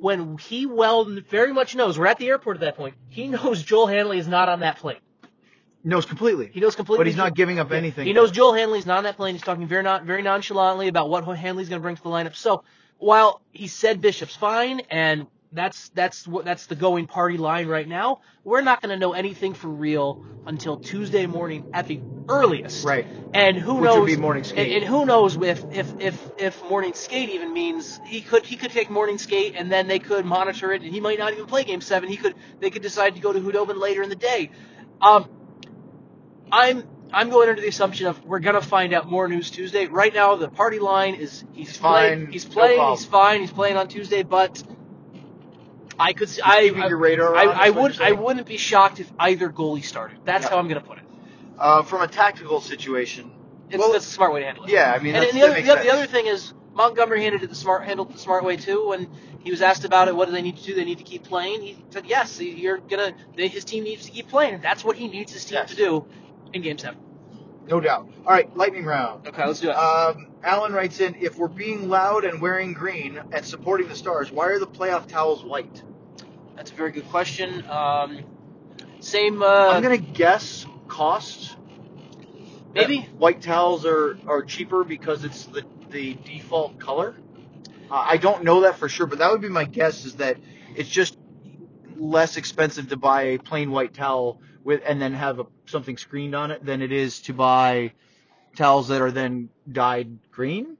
When 0.00 0.38
he 0.38 0.66
well 0.66 1.04
very 1.04 1.52
much 1.52 1.74
knows 1.74 1.98
we're 1.98 2.06
at 2.06 2.18
the 2.18 2.28
airport 2.28 2.56
at 2.56 2.60
that 2.62 2.76
point. 2.76 2.94
He 3.08 3.28
knows 3.28 3.62
Joel 3.62 3.86
Hanley 3.86 4.18
is 4.18 4.26
not 4.26 4.48
on 4.48 4.60
that 4.60 4.78
plane. 4.78 4.98
Knows 5.82 6.04
completely. 6.04 6.50
He 6.52 6.60
knows 6.60 6.76
completely. 6.76 7.00
But 7.00 7.06
he's 7.06 7.16
not 7.16 7.34
giving 7.34 7.58
up 7.58 7.72
anything. 7.72 8.06
He 8.06 8.12
knows 8.12 8.30
Joel 8.30 8.52
Hanley's 8.52 8.86
not 8.86 8.98
on 8.98 9.04
that 9.04 9.16
plane. 9.16 9.34
He's 9.34 9.42
talking 9.42 9.66
very 9.66 9.82
not 9.82 10.04
very 10.04 10.22
nonchalantly 10.22 10.88
about 10.88 11.08
what 11.08 11.24
Hanley's 11.24 11.68
going 11.68 11.80
to 11.80 11.82
bring 11.82 11.96
to 11.96 12.02
the 12.02 12.10
lineup. 12.10 12.34
So 12.34 12.64
while 12.98 13.40
he 13.52 13.66
said 13.66 14.00
Bishop's 14.00 14.36
fine 14.36 14.80
and 14.90 15.26
that's 15.52 15.88
that's 15.90 16.26
what 16.28 16.44
that's 16.44 16.66
the 16.66 16.76
going 16.76 17.06
party 17.06 17.36
line 17.36 17.66
right 17.66 17.86
now. 17.88 18.20
We're 18.44 18.60
not 18.60 18.80
going 18.82 18.90
to 18.90 18.98
know 18.98 19.12
anything 19.12 19.54
for 19.54 19.68
real 19.68 20.24
until 20.46 20.76
Tuesday 20.78 21.26
morning 21.26 21.70
at 21.74 21.86
the 21.88 22.00
earliest. 22.28 22.84
Right. 22.84 23.06
And 23.34 23.56
who 23.56 23.74
Which 23.74 23.84
knows? 23.84 23.98
would 24.00 24.06
be 24.06 24.16
morning 24.16 24.44
skate. 24.44 24.72
And, 24.72 24.82
and 24.82 24.84
who 24.84 25.04
knows 25.06 25.36
if 25.36 25.64
if 25.72 26.00
if 26.00 26.30
if 26.38 26.62
morning 26.70 26.94
skate 26.94 27.30
even 27.30 27.52
means 27.52 28.00
he 28.06 28.20
could 28.20 28.46
he 28.46 28.56
could 28.56 28.70
take 28.70 28.90
morning 28.90 29.18
skate 29.18 29.54
and 29.56 29.70
then 29.70 29.88
they 29.88 29.98
could 29.98 30.24
monitor 30.24 30.72
it 30.72 30.82
and 30.82 30.92
he 30.92 31.00
might 31.00 31.18
not 31.18 31.32
even 31.32 31.46
play 31.46 31.64
game 31.64 31.80
seven. 31.80 32.08
He 32.08 32.16
could 32.16 32.34
they 32.60 32.70
could 32.70 32.82
decide 32.82 33.16
to 33.16 33.20
go 33.20 33.32
to 33.32 33.40
Khudobin 33.40 33.76
later 33.80 34.02
in 34.02 34.08
the 34.08 34.16
day. 34.16 34.50
Um, 35.00 35.28
I'm 36.52 36.84
I'm 37.12 37.28
going 37.30 37.48
under 37.48 37.60
the 37.60 37.68
assumption 37.68 38.06
of 38.06 38.24
we're 38.24 38.38
gonna 38.38 38.60
find 38.62 38.92
out 38.94 39.10
more 39.10 39.26
news 39.26 39.50
Tuesday. 39.50 39.86
Right 39.86 40.14
now, 40.14 40.36
the 40.36 40.48
party 40.48 40.78
line 40.78 41.16
is 41.16 41.44
he's, 41.52 41.68
He's 41.70 41.76
playing, 41.78 42.20
fine, 42.26 42.32
he's 42.32 42.44
playing, 42.44 42.78
problem. 42.78 42.98
he's 42.98 43.06
fine, 43.06 43.40
he's 43.40 43.50
playing 43.52 43.76
on 43.76 43.88
Tuesday, 43.88 44.22
but 44.22 44.62
I 46.00 46.12
could 46.14 46.28
see, 46.28 46.40
I 46.42 46.72
I, 46.74 46.88
your 46.88 46.96
radar 46.96 47.36
I, 47.36 47.44
I 47.44 47.70
would 47.70 48.00
I 48.00 48.12
wouldn't 48.12 48.46
be 48.46 48.56
shocked 48.56 49.00
if 49.00 49.12
either 49.18 49.50
goalie 49.50 49.84
started. 49.84 50.18
That's 50.24 50.44
Yeah. 50.44 50.50
how 50.50 50.58
I'm 50.58 50.66
gonna 50.68 50.80
put 50.80 50.98
it. 50.98 51.04
Uh, 51.58 51.82
from 51.82 52.00
a 52.00 52.08
tactical 52.08 52.60
situation. 52.60 53.30
It's, 53.68 53.78
well, 53.78 53.92
that's 53.92 54.06
a 54.06 54.10
smart 54.10 54.32
way 54.32 54.40
to 54.40 54.46
handle 54.46 54.64
it. 54.64 54.70
yeah, 54.70 54.92
I 54.92 54.98
mean, 55.02 55.14
and, 55.14 55.22
that's, 55.22 55.32
and 55.34 55.42
the, 55.42 55.46
other, 55.46 55.60
the, 55.60 55.82
the 55.84 55.92
other 55.92 56.06
thing 56.06 56.26
is 56.26 56.54
Montgomery 56.74 57.22
handled 57.22 57.42
it 57.42 57.50
the 57.50 57.54
smart 57.54 57.84
handled 57.84 58.12
the 58.14 58.18
smart 58.18 58.44
way 58.44 58.56
too. 58.56 58.88
When 58.88 59.10
he 59.40 59.50
was 59.50 59.60
asked 59.60 59.84
about 59.84 60.08
it, 60.08 60.16
what 60.16 60.26
do 60.26 60.32
they 60.32 60.42
need 60.42 60.56
to 60.56 60.64
do? 60.64 60.74
They 60.74 60.84
need 60.84 60.98
to 60.98 61.04
keep 61.04 61.24
playing. 61.24 61.60
He 61.62 61.84
said, 61.90 62.06
"Yes, 62.06 62.40
you're 62.40 62.78
gonna. 62.78 63.12
They, 63.36 63.48
his 63.48 63.64
team 63.64 63.84
needs 63.84 64.06
to 64.06 64.10
keep 64.10 64.28
playing, 64.28 64.60
that's 64.62 64.82
what 64.82 64.96
he 64.96 65.06
needs 65.06 65.32
his 65.32 65.44
team 65.44 65.56
Yes. 65.56 65.70
to 65.70 65.76
do 65.76 66.06
in 66.54 66.62
Game 66.62 66.78
Seven. 66.78 66.98
No 67.66 67.80
doubt. 67.80 68.08
All 68.26 68.32
right, 68.32 68.54
lightning 68.56 68.84
round. 68.84 69.26
Okay, 69.26 69.46
let's 69.46 69.60
do 69.60 69.70
it. 69.70 69.74
Um, 69.74 70.28
Alan 70.42 70.72
writes 70.72 71.00
in, 71.00 71.14
if 71.16 71.36
we're 71.36 71.48
being 71.48 71.88
loud 71.88 72.24
and 72.24 72.40
wearing 72.40 72.72
green 72.72 73.20
and 73.32 73.44
supporting 73.44 73.88
the 73.88 73.94
stars, 73.94 74.30
why 74.32 74.46
are 74.46 74.58
the 74.58 74.66
playoff 74.66 75.06
towels 75.06 75.44
white? 75.44 75.82
That's 76.56 76.70
a 76.70 76.74
very 76.74 76.92
good 76.92 77.08
question. 77.08 77.64
Um, 77.68 78.24
same. 79.00 79.42
Uh, 79.42 79.68
I'm 79.70 79.82
gonna 79.82 79.96
guess 79.96 80.66
cost. 80.88 81.56
maybe. 82.74 83.08
White 83.16 83.40
towels 83.42 83.86
are, 83.86 84.18
are 84.26 84.42
cheaper 84.42 84.84
because 84.84 85.24
it's 85.24 85.44
the 85.46 85.64
the 85.90 86.14
default 86.24 86.78
color. 86.78 87.14
Uh, 87.90 87.94
I 88.08 88.16
don't 88.18 88.44
know 88.44 88.60
that 88.60 88.78
for 88.78 88.88
sure, 88.88 89.06
but 89.06 89.18
that 89.18 89.30
would 89.30 89.40
be 89.40 89.48
my 89.48 89.64
guess. 89.64 90.04
Is 90.04 90.16
that 90.16 90.36
it's 90.76 90.88
just 90.88 91.18
less 91.96 92.36
expensive 92.36 92.88
to 92.90 92.96
buy 92.96 93.22
a 93.22 93.38
plain 93.38 93.70
white 93.70 93.94
towel 93.94 94.40
with 94.64 94.82
and 94.86 95.00
then 95.00 95.14
have 95.14 95.40
a, 95.40 95.46
something 95.66 95.96
screened 95.96 96.34
on 96.34 96.50
it 96.50 96.64
than 96.64 96.82
it 96.82 96.92
is 96.92 97.20
to 97.22 97.32
buy 97.32 97.92
towels 98.56 98.88
that 98.88 99.00
are 99.00 99.10
then 99.10 99.48
dyed 99.70 100.18
green, 100.30 100.76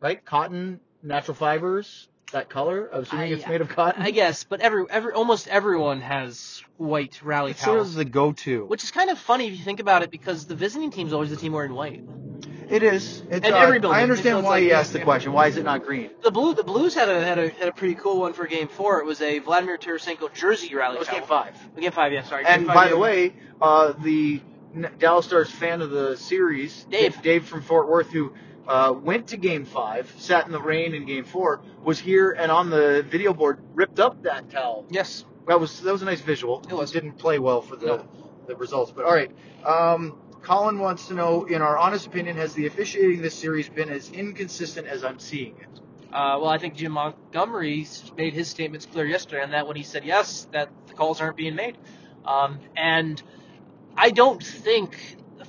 right? 0.00 0.24
Cotton, 0.24 0.80
natural 1.02 1.34
fibers, 1.34 2.08
that 2.30 2.48
color. 2.48 2.88
I'm 2.92 3.02
assuming 3.02 3.32
I- 3.32 3.36
it's 3.36 3.46
made 3.46 3.60
of 3.60 3.68
cotton. 3.68 4.02
I 4.02 4.10
guess, 4.10 4.44
but 4.44 4.60
every 4.60 4.84
every 4.90 5.12
almost 5.12 5.48
everyone 5.48 6.00
has 6.00 6.62
white 6.76 7.20
rally 7.22 7.52
It's 7.52 7.62
sort 7.62 7.76
towels, 7.76 7.90
of 7.90 7.94
the 7.96 8.04
go-to. 8.04 8.64
which 8.66 8.84
is 8.84 8.90
kind 8.90 9.10
of 9.10 9.18
funny 9.18 9.46
if 9.48 9.52
you 9.58 9.64
think 9.64 9.80
about 9.80 10.02
it 10.02 10.10
because 10.10 10.46
the 10.46 10.54
visiting 10.54 10.90
team's 10.90 11.12
always 11.12 11.30
the 11.30 11.36
team 11.36 11.52
wearing 11.52 11.74
white. 11.74 12.02
It 12.70 12.84
is. 12.84 13.22
It's, 13.30 13.44
And 13.44 13.54
uh, 13.54 13.58
every 13.58 13.80
building, 13.80 13.98
I 13.98 14.02
understand 14.04 14.44
why 14.44 14.50
like- 14.50 14.62
he 14.62 14.72
asked 14.72 14.92
the 14.92 15.00
question. 15.00 15.32
Why 15.32 15.48
is 15.48 15.56
it 15.56 15.64
not 15.64 15.84
green? 15.84 16.10
The 16.22 16.30
blue 16.30 16.54
the 16.54 16.62
Blues 16.62 16.94
had 16.94 17.08
a 17.08 17.20
had 17.24 17.38
a 17.38 17.48
had 17.50 17.68
a 17.68 17.72
pretty 17.72 17.96
cool 17.96 18.20
one 18.20 18.32
for 18.32 18.46
Game 18.46 18.68
Four. 18.68 19.00
It 19.00 19.06
was 19.06 19.20
a 19.20 19.40
Vladimir 19.40 19.76
Tarasenko 19.76 20.32
jersey 20.32 20.74
rally 20.74 20.94
That 20.94 20.98
was 21.00 21.08
towel. 21.08 21.18
game 21.18 21.28
five. 21.28 21.54
Game 21.80 21.90
Five, 21.92 22.12
yeah, 22.12 22.22
sorry. 22.24 22.44
And 22.46 22.66
by 22.66 22.88
the 22.88 22.96
way, 22.98 23.32
uh, 23.60 23.92
the 24.00 24.40
Dallas 24.98 25.26
Stars 25.26 25.50
fan 25.50 25.80
of 25.82 25.90
the 25.90 26.16
series, 26.16 26.84
Dave. 26.88 27.20
Dave 27.22 27.44
from 27.46 27.62
Fort 27.62 27.88
Worth, 27.88 28.10
who 28.12 28.32
uh, 28.68 28.92
went 28.92 29.28
to 29.28 29.36
Game 29.36 29.64
Five, 29.64 30.12
sat 30.18 30.46
in 30.46 30.52
the 30.52 30.60
rain 30.60 30.94
in 30.94 31.04
Game 31.06 31.24
Four, 31.24 31.60
was 31.82 31.98
here 31.98 32.32
and 32.32 32.50
on 32.52 32.70
the 32.70 33.04
video 33.08 33.32
board 33.32 33.58
ripped 33.74 33.98
up 34.00 34.22
that 34.22 34.50
towel. 34.50 34.84
yes, 34.90 35.24
That 35.48 35.58
was 35.60 35.80
that 35.80 35.92
was 35.92 36.02
a 36.02 36.04
nice 36.04 36.20
visual. 36.20 36.62
It 36.68 36.74
was. 36.74 36.90
didn't 36.92 37.12
play 37.18 37.38
well 37.38 37.62
for 37.62 37.76
the 37.76 37.86
No. 37.86 38.08
the 38.46 38.56
results, 38.56 38.92
but 38.92 39.04
all 39.04 39.14
right. 39.14 39.30
Um, 39.64 40.18
Colin 40.42 40.78
wants 40.78 41.08
to 41.08 41.14
know, 41.14 41.44
in 41.44 41.60
our 41.60 41.76
honest 41.76 42.06
opinion, 42.06 42.36
has 42.36 42.54
the 42.54 42.66
officiating 42.66 43.20
this 43.20 43.34
series 43.34 43.68
been 43.68 43.90
as 43.90 44.10
inconsistent 44.10 44.86
as 44.86 45.04
I'm 45.04 45.18
seeing 45.18 45.54
it? 45.60 45.80
Uh, 46.12 46.38
well, 46.40 46.48
I 46.48 46.56
think 46.58 46.74
Jim 46.74 46.92
Montgomery 46.92 47.86
made 48.16 48.32
his 48.32 48.48
statements 48.48 48.86
clear 48.86 49.04
yesterday 49.06 49.42
on 49.42 49.50
that 49.50 49.66
when 49.66 49.76
he 49.76 49.82
said 49.82 50.04
yes, 50.04 50.48
that 50.52 50.70
the 50.86 50.94
calls 50.94 51.20
aren't 51.20 51.36
being 51.36 51.54
made. 51.54 51.76
Um, 52.24 52.58
and 52.76 53.22
I 53.96 54.10
don't 54.10 54.42
think 54.42 54.96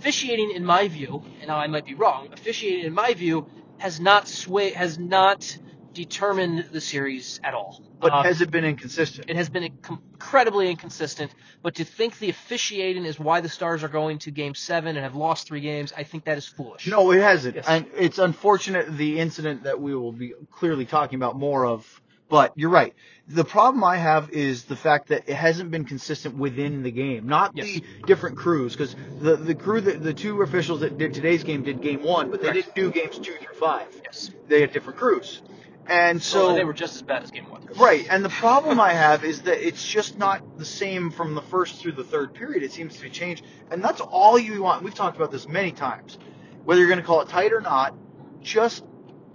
officiating, 0.06 0.50
in 0.52 0.66
my 0.66 0.88
view, 0.88 1.24
and 1.40 1.48
now 1.48 1.58
I 1.58 1.68
might 1.68 1.86
be 1.86 1.94
wrong, 1.94 2.30
officiating, 2.34 2.86
in 2.86 2.94
my 2.94 3.14
view, 3.14 3.46
has 3.78 4.00
not 4.00 4.28
sway, 4.28 4.72
has 4.72 4.98
not 4.98 5.58
determined 5.94 6.66
the 6.72 6.82
series 6.82 7.40
at 7.44 7.54
all. 7.54 7.84
But 8.00 8.12
Uh, 8.12 8.24
has 8.24 8.42
it 8.42 8.50
been 8.50 8.66
inconsistent? 8.66 9.30
it 9.30 9.36
has 9.36 9.48
been 9.50 9.64
incredibly 9.64 10.72
inconsistent. 10.72 11.30
But 11.62 11.76
to 11.76 11.84
think 11.84 12.18
the 12.18 12.30
officiating 12.32 13.06
is 13.06 13.20
why 13.20 13.42
the 13.42 13.50
Stars 13.50 13.84
are 13.84 13.90
going 13.90 14.18
to 14.20 14.32
Game 14.32 14.56
Seven 14.56 14.96
and 14.96 15.04
have 15.04 15.16
lost 15.16 15.48
three 15.48 15.60
games, 15.62 15.94
I 15.96 16.02
think 16.04 16.24
that 16.26 16.38
is 16.38 16.48
foolish. 16.48 16.88
No, 16.88 17.12
it 17.12 17.22
hasn't. 17.22 17.58
Yes. 17.58 17.66
And 17.68 17.86
it's 17.96 18.18
unfortunate 18.18 18.98
the 18.98 19.20
incident 19.20 19.64
that 19.66 19.80
we 19.80 19.94
will 19.96 20.14
be 20.14 20.34
clearly 20.50 20.86
talking 20.86 21.18
about 21.18 21.38
more 21.38 21.64
of. 21.68 22.02
But 22.32 22.54
you're 22.56 22.70
right. 22.70 22.96
The 23.28 23.44
problem 23.44 23.84
I 23.84 23.98
have 23.98 24.32
is 24.32 24.64
the 24.64 24.76
fact 24.78 25.10
that 25.10 25.28
it 25.28 25.36
hasn't 25.36 25.70
been 25.70 25.84
consistent 25.84 26.38
within 26.38 26.82
the 26.82 26.90
game, 26.90 27.28
not 27.28 27.52
Yes. 27.54 27.66
the 27.68 27.84
different 28.08 28.38
crews. 28.38 28.72
Because 28.74 28.96
the 29.20 29.36
the 29.36 29.54
crew 29.54 29.82
that 29.82 30.02
the 30.02 30.14
two 30.14 30.42
officials 30.42 30.80
that 30.80 30.98
did 30.98 31.14
today's 31.14 31.44
game 31.44 31.62
did 31.64 31.82
game 31.82 32.02
one, 32.04 32.32
but 32.32 32.42
they 32.42 32.50
Correct. 32.52 32.74
didn't 32.74 32.94
do 32.94 33.00
games 33.00 33.18
two 33.20 33.34
through 33.34 33.56
five. 33.60 33.86
Yes. 34.04 34.32
They 34.48 34.62
had 34.62 34.72
different 34.72 34.98
crews, 34.98 35.42
and 35.88 36.24
so 36.24 36.48
So 36.50 36.56
they 36.56 36.64
were 36.64 36.74
just 36.74 36.96
as 36.96 37.02
bad 37.02 37.22
as 37.22 37.32
Game 37.32 37.50
One. 37.50 37.68
Right, 37.78 38.08
and 38.10 38.24
the 38.24 38.30
problem 38.30 38.80
I 38.80 38.94
have 38.94 39.26
is 39.26 39.42
that 39.44 39.66
it's 39.66 39.86
just 39.86 40.18
not 40.18 40.58
the 40.58 40.66
same 40.66 41.12
from 41.12 41.36
the 41.36 41.42
first 41.42 41.82
through 41.82 41.94
the 41.94 42.04
third 42.06 42.34
period. 42.34 42.64
It 42.64 42.72
seems 42.72 42.96
to 42.96 43.02
be 43.02 43.10
changed, 43.10 43.44
and 43.70 43.84
that's 43.84 44.00
all 44.00 44.40
you 44.40 44.64
want. 44.64 44.84
We've 44.84 44.96
talked 44.96 45.18
about 45.18 45.32
this 45.32 45.48
many 45.50 45.72
times. 45.74 46.18
Whether 46.64 46.80
you're 46.80 46.90
going 46.90 47.02
to 47.02 47.06
call 47.06 47.22
it 47.22 47.28
tight 47.30 47.52
or 47.52 47.60
not, 47.62 47.94
just 48.42 48.84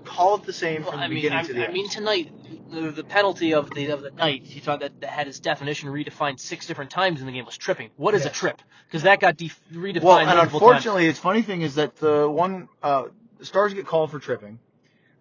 call 0.07 0.37
it 0.37 0.45
the 0.45 0.53
same 0.53 0.83
Well, 0.83 0.93
from 0.93 1.01
the 1.01 1.07
I 1.07 1.09
mean, 1.09 1.17
beginning 1.19 1.39
I, 1.39 1.43
to 1.43 1.53
the 1.53 1.63
I 1.63 1.65
end. 1.67 1.75
mean 1.75 1.89
tonight 1.89 2.33
the, 2.71 2.91
the 2.91 3.05
penalty 3.05 3.55
of 3.55 3.71
the 3.71 3.91
of 3.91 4.03
the 4.03 4.11
night 4.11 4.45
he 4.47 4.61
thought 4.61 4.81
that, 4.81 5.01
that 5.01 5.11
had 5.11 5.27
his 5.27 5.41
definition 5.41 5.89
redefined 5.91 6.41
six 6.41 6.67
different 6.67 6.91
times 6.91 7.21
in 7.21 7.27
the 7.27 7.33
game 7.33 7.45
was 7.45 7.57
tripping. 7.57 7.91
What 7.97 8.15
is 8.15 8.25
a 8.27 8.31
trip? 8.31 8.61
Because 8.87 9.03
that 9.03 9.21
got 9.21 9.37
def- 9.37 9.61
redefined. 9.73 10.03
well, 10.03 10.19
and 10.19 10.39
unfortunately, 10.39 11.07
it's 11.07 11.19
funny 11.19 11.43
thing 11.43 11.63
is 11.63 11.75
that 11.77 11.97
the 11.97 12.29
one 12.29 12.69
uh, 12.83 13.05
the 13.39 13.45
Stars 13.45 13.75
get 13.75 13.87
called 13.87 14.11
for 14.11 14.19
tripping. 14.19 14.59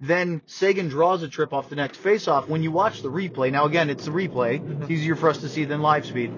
Then 0.02 0.42
Seguin 0.46 0.90
draws 0.90 1.24
a 1.24 1.30
trip 1.30 1.54
off 1.54 1.70
the 1.70 1.76
next 1.78 2.02
faceoff. 2.04 2.48
When 2.50 2.62
you 2.64 2.72
watch 2.72 3.02
the 3.02 3.10
replay, 3.10 3.52
now 3.52 3.66
again, 3.66 3.90
it's 3.90 4.06
the 4.06 4.12
replay. 4.12 4.60
Mm-hmm. 4.60 4.82
It's 4.84 4.92
easier 4.92 5.16
for 5.16 5.30
us 5.30 5.38
to 5.40 5.50
see 5.50 5.64
than 5.66 5.82
live 5.82 6.06
speed. 6.06 6.34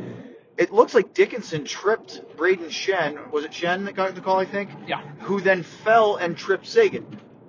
It 0.57 0.71
looks 0.71 0.93
like 0.93 1.13
Dickinson 1.13 1.65
tripped 1.65 2.21
Brayden 2.37 2.69
Schenn. 2.69 3.31
Was 3.31 3.45
it 3.45 3.51
Schenn 3.51 3.85
that 3.85 3.95
got 3.95 4.13
the 4.15 4.21
call? 4.21 4.39
I 4.39 4.45
think. 4.45 4.69
yeah. 4.87 5.01
who 5.21 5.41
then 5.41 5.63
fell 5.63 6.15
and 6.17 6.37
tripped 6.37 6.67
Seguin. 6.67 7.05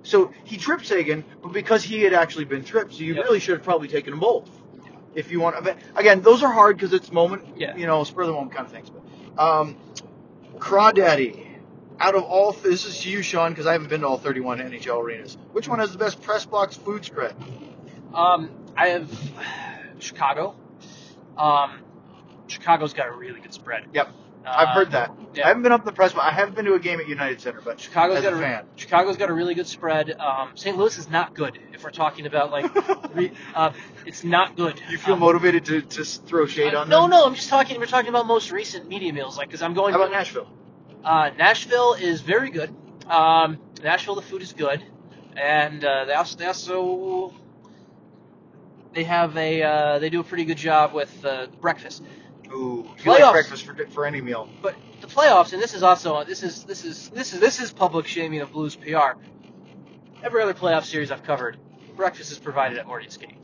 So 0.09 0.31
he 0.43 0.57
tripped 0.57 0.87
Seguin, 0.87 1.23
but 1.43 1.53
because 1.53 1.83
he 1.83 2.01
had 2.01 2.13
actually 2.13 2.45
been 2.45 2.63
tripped, 2.63 2.93
so 2.93 3.01
you 3.01 3.13
Yep. 3.13 3.25
really 3.25 3.39
should 3.39 3.53
have 3.57 3.63
probably 3.63 3.87
taken 3.87 4.11
them 4.11 4.19
both. 4.19 4.49
If 5.13 5.31
you 5.31 5.39
want, 5.39 5.63
but 5.63 5.77
again, 5.95 6.21
those 6.21 6.41
are 6.43 6.51
hard 6.51 6.77
because 6.77 6.93
it's 6.93 7.11
moment, 7.11 7.43
Yeah. 7.55 7.75
you 7.75 7.85
know, 7.85 8.03
spur 8.03 8.21
of 8.21 8.27
the 8.27 8.33
moment 8.33 8.53
kind 8.53 8.65
of 8.65 8.71
things. 8.71 8.89
But 8.89 9.03
um, 9.43 9.75
Crawdaddy, 10.57 11.45
out 11.99 12.15
of 12.15 12.23
all, 12.23 12.51
this 12.53 12.85
is 12.85 12.99
to 13.01 13.09
you, 13.09 13.21
Sean, 13.21 13.51
because 13.51 13.65
I 13.67 13.73
haven't 13.73 13.89
been 13.89 14.01
to 14.01 14.07
all 14.07 14.17
31 14.17 14.59
NHL 14.59 15.01
arenas. 15.01 15.37
Which 15.51 15.67
one 15.67 15.79
has 15.79 15.91
the 15.91 15.97
best 15.97 16.21
press 16.21 16.45
box 16.45 16.75
food 16.75 17.05
spread? 17.05 17.35
Um, 18.13 18.49
I 18.75 18.89
have 18.89 19.09
Chicago. 19.99 20.55
Um, 21.37 21.79
Chicago's 22.47 22.93
got 22.93 23.07
a 23.07 23.11
really 23.11 23.39
good 23.41 23.53
spread. 23.53 23.85
Yep, 23.93 24.09
I've 24.45 24.69
heard 24.69 24.91
that. 24.91 25.11
yeah. 25.33 25.45
I 25.45 25.47
haven't 25.49 25.63
been 25.63 25.71
up 25.71 25.81
to 25.81 25.85
the 25.85 25.91
press 25.91 26.13
box. 26.13 26.25
I 26.25 26.33
haven't 26.33 26.55
been 26.55 26.65
to 26.65 26.73
a 26.73 26.79
game 26.79 26.99
at 26.99 27.07
United 27.07 27.41
Center, 27.41 27.61
but 27.61 27.79
Chicago's 27.79 28.21
got 28.21 28.33
a 28.33 28.37
a. 28.43 28.63
Chicago's 28.77 29.17
got 29.17 29.29
a 29.29 29.33
really 29.33 29.53
good 29.53 29.67
spread. 29.67 30.11
Um, 30.19 30.51
St. 30.55 30.77
Louis 30.77 30.97
is 30.97 31.09
not 31.09 31.33
good. 31.35 31.59
If 31.73 31.83
we're 31.83 31.91
talking 31.91 32.25
about 32.25 32.49
like, 32.51 33.13
re, 33.15 33.31
uh, 33.53 33.71
it's 34.05 34.23
not 34.23 34.55
good. 34.55 34.81
You 34.89 34.97
feel 34.97 35.15
Um, 35.15 35.19
motivated 35.19 35.65
to, 35.65 35.81
to 35.81 36.03
throw 36.03 36.45
shade 36.45 36.73
uh, 36.73 36.81
on 36.81 36.89
no, 36.89 37.01
them? 37.01 37.11
no. 37.11 37.25
I'm 37.25 37.35
just 37.35 37.49
talking. 37.49 37.79
We're 37.79 37.85
talking 37.85 38.09
about 38.09 38.25
most 38.27 38.51
recent 38.51 38.87
media 38.87 39.11
meals, 39.13 39.37
like 39.37 39.49
because 39.49 39.61
I'm 39.61 39.73
going. 39.73 39.93
How 39.93 39.99
about 40.01 40.11
Nashville? 40.11 40.49
Uh, 41.03 41.31
Nashville 41.37 41.93
is 41.93 42.21
very 42.21 42.49
good. 42.49 42.73
Um, 43.07 43.59
Nashville, 43.83 44.15
the 44.15 44.21
food 44.21 44.41
is 44.41 44.53
good, 44.53 44.83
and 45.35 45.83
uh, 45.83 46.05
they 46.05 46.13
also 46.13 46.37
they 46.37 46.45
also 46.45 47.33
they 48.93 49.03
have 49.03 49.35
a 49.37 49.61
uh, 49.63 49.99
they 49.99 50.09
do 50.09 50.19
a 50.19 50.23
pretty 50.23 50.45
good 50.45 50.57
job 50.57 50.93
with 50.93 51.23
uh, 51.25 51.47
breakfast. 51.61 52.03
Ooh, 52.51 52.89
you 53.03 53.11
like 53.11 53.31
breakfast 53.31 53.65
for, 53.65 53.75
for 53.87 54.05
any 54.05 54.21
meal. 54.21 54.49
But 54.61 54.75
the 55.01 55.07
playoffs, 55.07 55.53
and 55.53 55.61
this 55.61 55.73
is 55.73 55.83
also 55.83 56.23
this 56.23 56.43
is 56.43 56.63
this 56.63 56.83
is 56.83 57.09
this 57.09 57.33
is 57.33 57.39
this 57.39 57.59
is 57.61 57.71
public 57.71 58.07
shaming 58.07 58.41
of 58.41 58.51
Blues 58.51 58.75
PR. 58.75 59.19
Every 60.23 60.41
other 60.41 60.53
playoff 60.53 60.85
series 60.85 61.11
I've 61.11 61.23
covered, 61.23 61.57
breakfast 61.95 62.31
is 62.31 62.39
provided 62.39 62.77
at 62.77 62.87
Morning 62.87 63.09
Skate. 63.09 63.35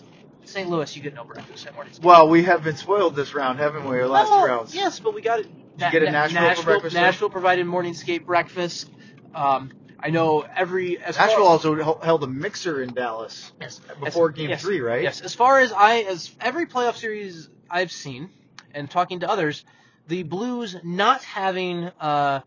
St. 0.46 0.70
Louis, 0.70 0.96
you 0.96 1.02
get 1.02 1.14
no 1.14 1.24
breakfast 1.24 1.66
at 1.66 1.74
morning 1.74 1.94
skate. 1.94 2.06
Well, 2.06 2.30
we 2.30 2.44
have 2.44 2.64
been 2.64 2.76
spoiled 2.76 3.16
this 3.16 3.34
round, 3.34 3.58
haven't 3.60 3.90
we? 3.90 4.00
Our 4.00 4.08
last 4.08 4.30
Oh, 4.32 4.42
two 4.42 4.48
rounds. 4.48 4.76
Yes, 4.76 5.00
but 5.00 5.14
we 5.16 5.22
got 5.22 5.40
it. 5.40 5.48
you 5.48 5.92
get 5.92 6.04
a 6.04 6.12
Nashville 6.12 6.56
for 6.56 6.64
breakfast? 6.64 6.96
Nashville 6.96 7.30
provided 7.32 7.66
morning 7.66 7.94
skate 7.96 8.26
breakfast. 8.26 8.90
Um, 9.34 9.72
I 10.00 10.10
know 10.12 10.42
every 10.42 11.00
as 11.00 11.18
Nashville 11.18 11.38
far, 11.38 11.46
also 11.46 12.00
held 12.00 12.24
a 12.24 12.28
mixer 12.28 12.84
in 12.84 12.94
Dallas 12.94 13.52
yes, 13.60 13.82
before 14.04 14.30
as- 14.30 14.36
Game 14.36 14.50
yes, 14.52 14.62
Three, 14.62 14.82
right? 14.82 15.02
Yes, 15.02 15.22
as 15.22 15.34
far 15.34 15.60
as 15.60 15.72
I 15.72 16.02
as 16.02 16.32
every 16.40 16.68
playoff 16.68 16.96
series 16.96 17.50
I've 17.70 17.92
seen 17.92 18.30
and 18.76 18.90
talking 18.92 19.22
to 19.22 19.30
others, 19.30 19.66
the 20.08 20.22
Blues 20.24 20.76
not 20.84 21.24
having 21.24 21.86
uh, 22.00 22.42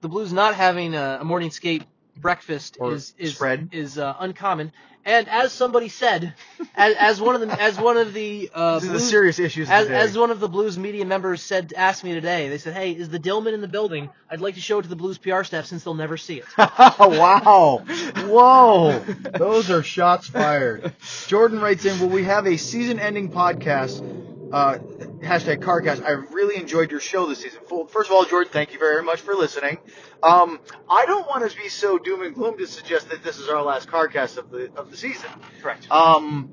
the 0.00 0.08
Blues 0.08 0.32
not 0.32 0.54
having 0.54 0.94
a, 0.94 1.18
a 1.20 1.24
morning 1.24 1.50
skate 1.50 1.84
breakfast 2.16 2.78
Or 2.80 2.92
is 2.94 3.12
is 3.18 3.34
spread. 3.34 3.68
is 3.72 3.98
uh, 3.98 4.14
uncommon. 4.18 4.72
And 5.04 5.28
as 5.28 5.52
somebody 5.52 5.88
said, 5.88 6.34
as, 6.74 6.96
as 6.96 7.20
one 7.20 7.36
of 7.36 7.40
the 7.40 7.62
as 7.62 7.78
one 7.78 7.96
of 7.96 8.12
the 8.12 8.50
uh, 8.52 8.80
These 8.80 8.88
are 8.88 8.92
the 8.94 8.98
Blues- 8.98 9.08
serious 9.10 9.38
issues. 9.38 9.70
as, 9.70 9.86
as 9.88 10.18
one 10.18 10.32
of 10.32 10.40
the 10.40 10.48
Blues 10.48 10.76
media 10.76 11.04
members 11.04 11.42
said, 11.42 11.72
asked 11.76 12.02
me 12.02 12.12
today, 12.12 12.48
they 12.48 12.58
said, 12.58 12.72
"Hey, 12.74 12.90
is 12.90 13.08
the 13.08 13.20
Dillman 13.20 13.54
in 13.54 13.60
the 13.60 13.68
building? 13.68 14.10
I'd 14.28 14.40
like 14.40 14.56
to 14.56 14.60
show 14.60 14.80
it 14.80 14.82
to 14.82 14.88
the 14.88 14.96
Blues 14.96 15.16
PR 15.18 15.44
staff 15.44 15.66
since 15.66 15.84
they'll 15.84 15.94
never 15.94 16.16
see 16.16 16.38
it." 16.40 16.46
wow. 16.58 17.84
Whoa. 18.26 18.98
Those 19.38 19.70
are 19.70 19.84
shots 19.84 20.26
fired. 20.28 20.92
Jordan 21.28 21.60
writes 21.60 21.84
in, 21.84 22.00
will 22.00 22.08
we 22.08 22.24
have 22.24 22.46
a 22.48 22.56
season 22.56 22.98
ending 22.98 23.30
podcast? 23.30 24.02
Uh, 24.52 24.78
hashtag 25.20 25.58
CarCast. 25.58 26.04
I 26.04 26.10
really 26.10 26.56
enjoyed 26.56 26.90
your 26.90 27.00
show 27.00 27.26
this 27.26 27.40
season. 27.40 27.60
First 27.88 28.10
of 28.10 28.16
all, 28.16 28.24
Jordan, 28.24 28.52
thank 28.52 28.72
you 28.72 28.78
very 28.78 29.02
much 29.02 29.20
for 29.20 29.34
listening. 29.34 29.78
Um, 30.22 30.60
I 30.88 31.04
don't 31.06 31.26
want 31.26 31.50
to 31.50 31.56
be 31.56 31.68
so 31.68 31.98
doom 31.98 32.22
and 32.22 32.34
gloom 32.34 32.56
to 32.58 32.66
suggest 32.66 33.10
that 33.10 33.24
this 33.24 33.38
is 33.38 33.48
our 33.48 33.62
last 33.62 33.88
CarCast 33.88 34.36
of 34.36 34.50
the 34.50 34.70
of 34.76 34.90
the 34.90 34.96
season. 34.96 35.28
Correct. 35.62 35.90
Um, 35.90 36.52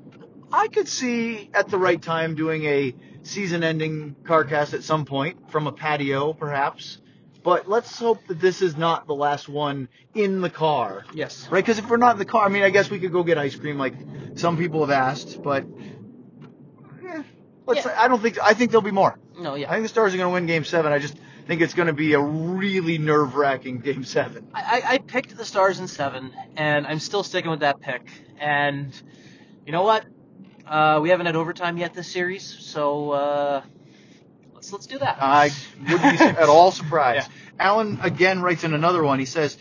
I 0.52 0.68
could 0.68 0.88
see 0.88 1.50
at 1.54 1.68
the 1.68 1.78
right 1.78 2.00
time 2.00 2.34
doing 2.34 2.64
a 2.64 2.94
season-ending 3.22 4.16
CarCast 4.24 4.74
at 4.74 4.82
some 4.82 5.04
point 5.04 5.50
from 5.50 5.66
a 5.66 5.72
patio, 5.72 6.32
perhaps. 6.32 6.98
But 7.42 7.68
let's 7.68 7.98
hope 7.98 8.26
that 8.28 8.40
this 8.40 8.62
is 8.62 8.76
not 8.76 9.06
the 9.06 9.14
last 9.14 9.48
one 9.48 9.88
in 10.14 10.40
the 10.40 10.48
car, 10.50 11.04
Yes. 11.12 11.46
right? 11.50 11.62
Because 11.62 11.78
if 11.78 11.88
we're 11.90 11.98
not 11.98 12.12
in 12.12 12.18
the 12.18 12.24
car, 12.24 12.46
I 12.46 12.48
mean, 12.48 12.62
I 12.62 12.70
guess 12.70 12.90
we 12.90 12.98
could 12.98 13.12
go 13.12 13.22
get 13.22 13.36
ice 13.36 13.54
cream, 13.54 13.78
like 13.78 13.94
some 14.34 14.56
people 14.56 14.80
have 14.80 14.90
asked. 14.90 15.42
But 15.42 15.66
let's. 17.66 17.84
Yeah. 17.84 17.94
I 17.96 18.08
don't 18.08 18.20
think. 18.20 18.38
I 18.42 18.54
think 18.54 18.70
there'll 18.70 18.82
be 18.82 18.90
more. 18.90 19.18
No. 19.38 19.54
yeah. 19.54 19.68
I 19.68 19.74
think 19.74 19.84
the 19.84 19.88
Stars 19.88 20.14
are 20.14 20.16
going 20.16 20.28
to 20.30 20.32
win 20.34 20.46
Game 20.46 20.64
Seven. 20.64 20.92
I 20.92 20.98
just 20.98 21.16
think 21.46 21.60
it's 21.60 21.74
going 21.74 21.88
to 21.88 21.92
be 21.92 22.14
a 22.14 22.20
really 22.20 22.96
nerve-wracking 22.98 23.80
Game 23.80 24.04
Seven. 24.04 24.48
I, 24.54 24.82
I 24.86 24.98
picked 24.98 25.36
the 25.36 25.44
Stars 25.44 25.78
in 25.78 25.88
seven, 25.88 26.32
and 26.56 26.86
I'm 26.86 26.98
still 27.00 27.22
sticking 27.22 27.50
with 27.50 27.60
that 27.60 27.80
pick. 27.80 28.02
And 28.38 28.92
you 29.66 29.72
know 29.72 29.82
what? 29.82 30.04
Uh, 30.66 31.00
we 31.02 31.10
haven't 31.10 31.26
had 31.26 31.36
overtime 31.36 31.76
yet 31.76 31.92
this 31.92 32.08
series, 32.10 32.42
so 32.44 33.10
uh, 33.10 33.62
let's 34.54 34.72
let's 34.72 34.86
do 34.86 34.98
that. 34.98 35.18
I 35.20 35.50
wouldn't 35.90 36.18
be 36.18 36.24
at 36.24 36.48
all 36.48 36.70
surprised. 36.72 37.30
Alan 37.58 37.98
again 38.02 38.40
writes 38.40 38.64
in 38.64 38.72
another 38.74 39.02
one. 39.04 39.18
He 39.18 39.26
says, 39.26 39.58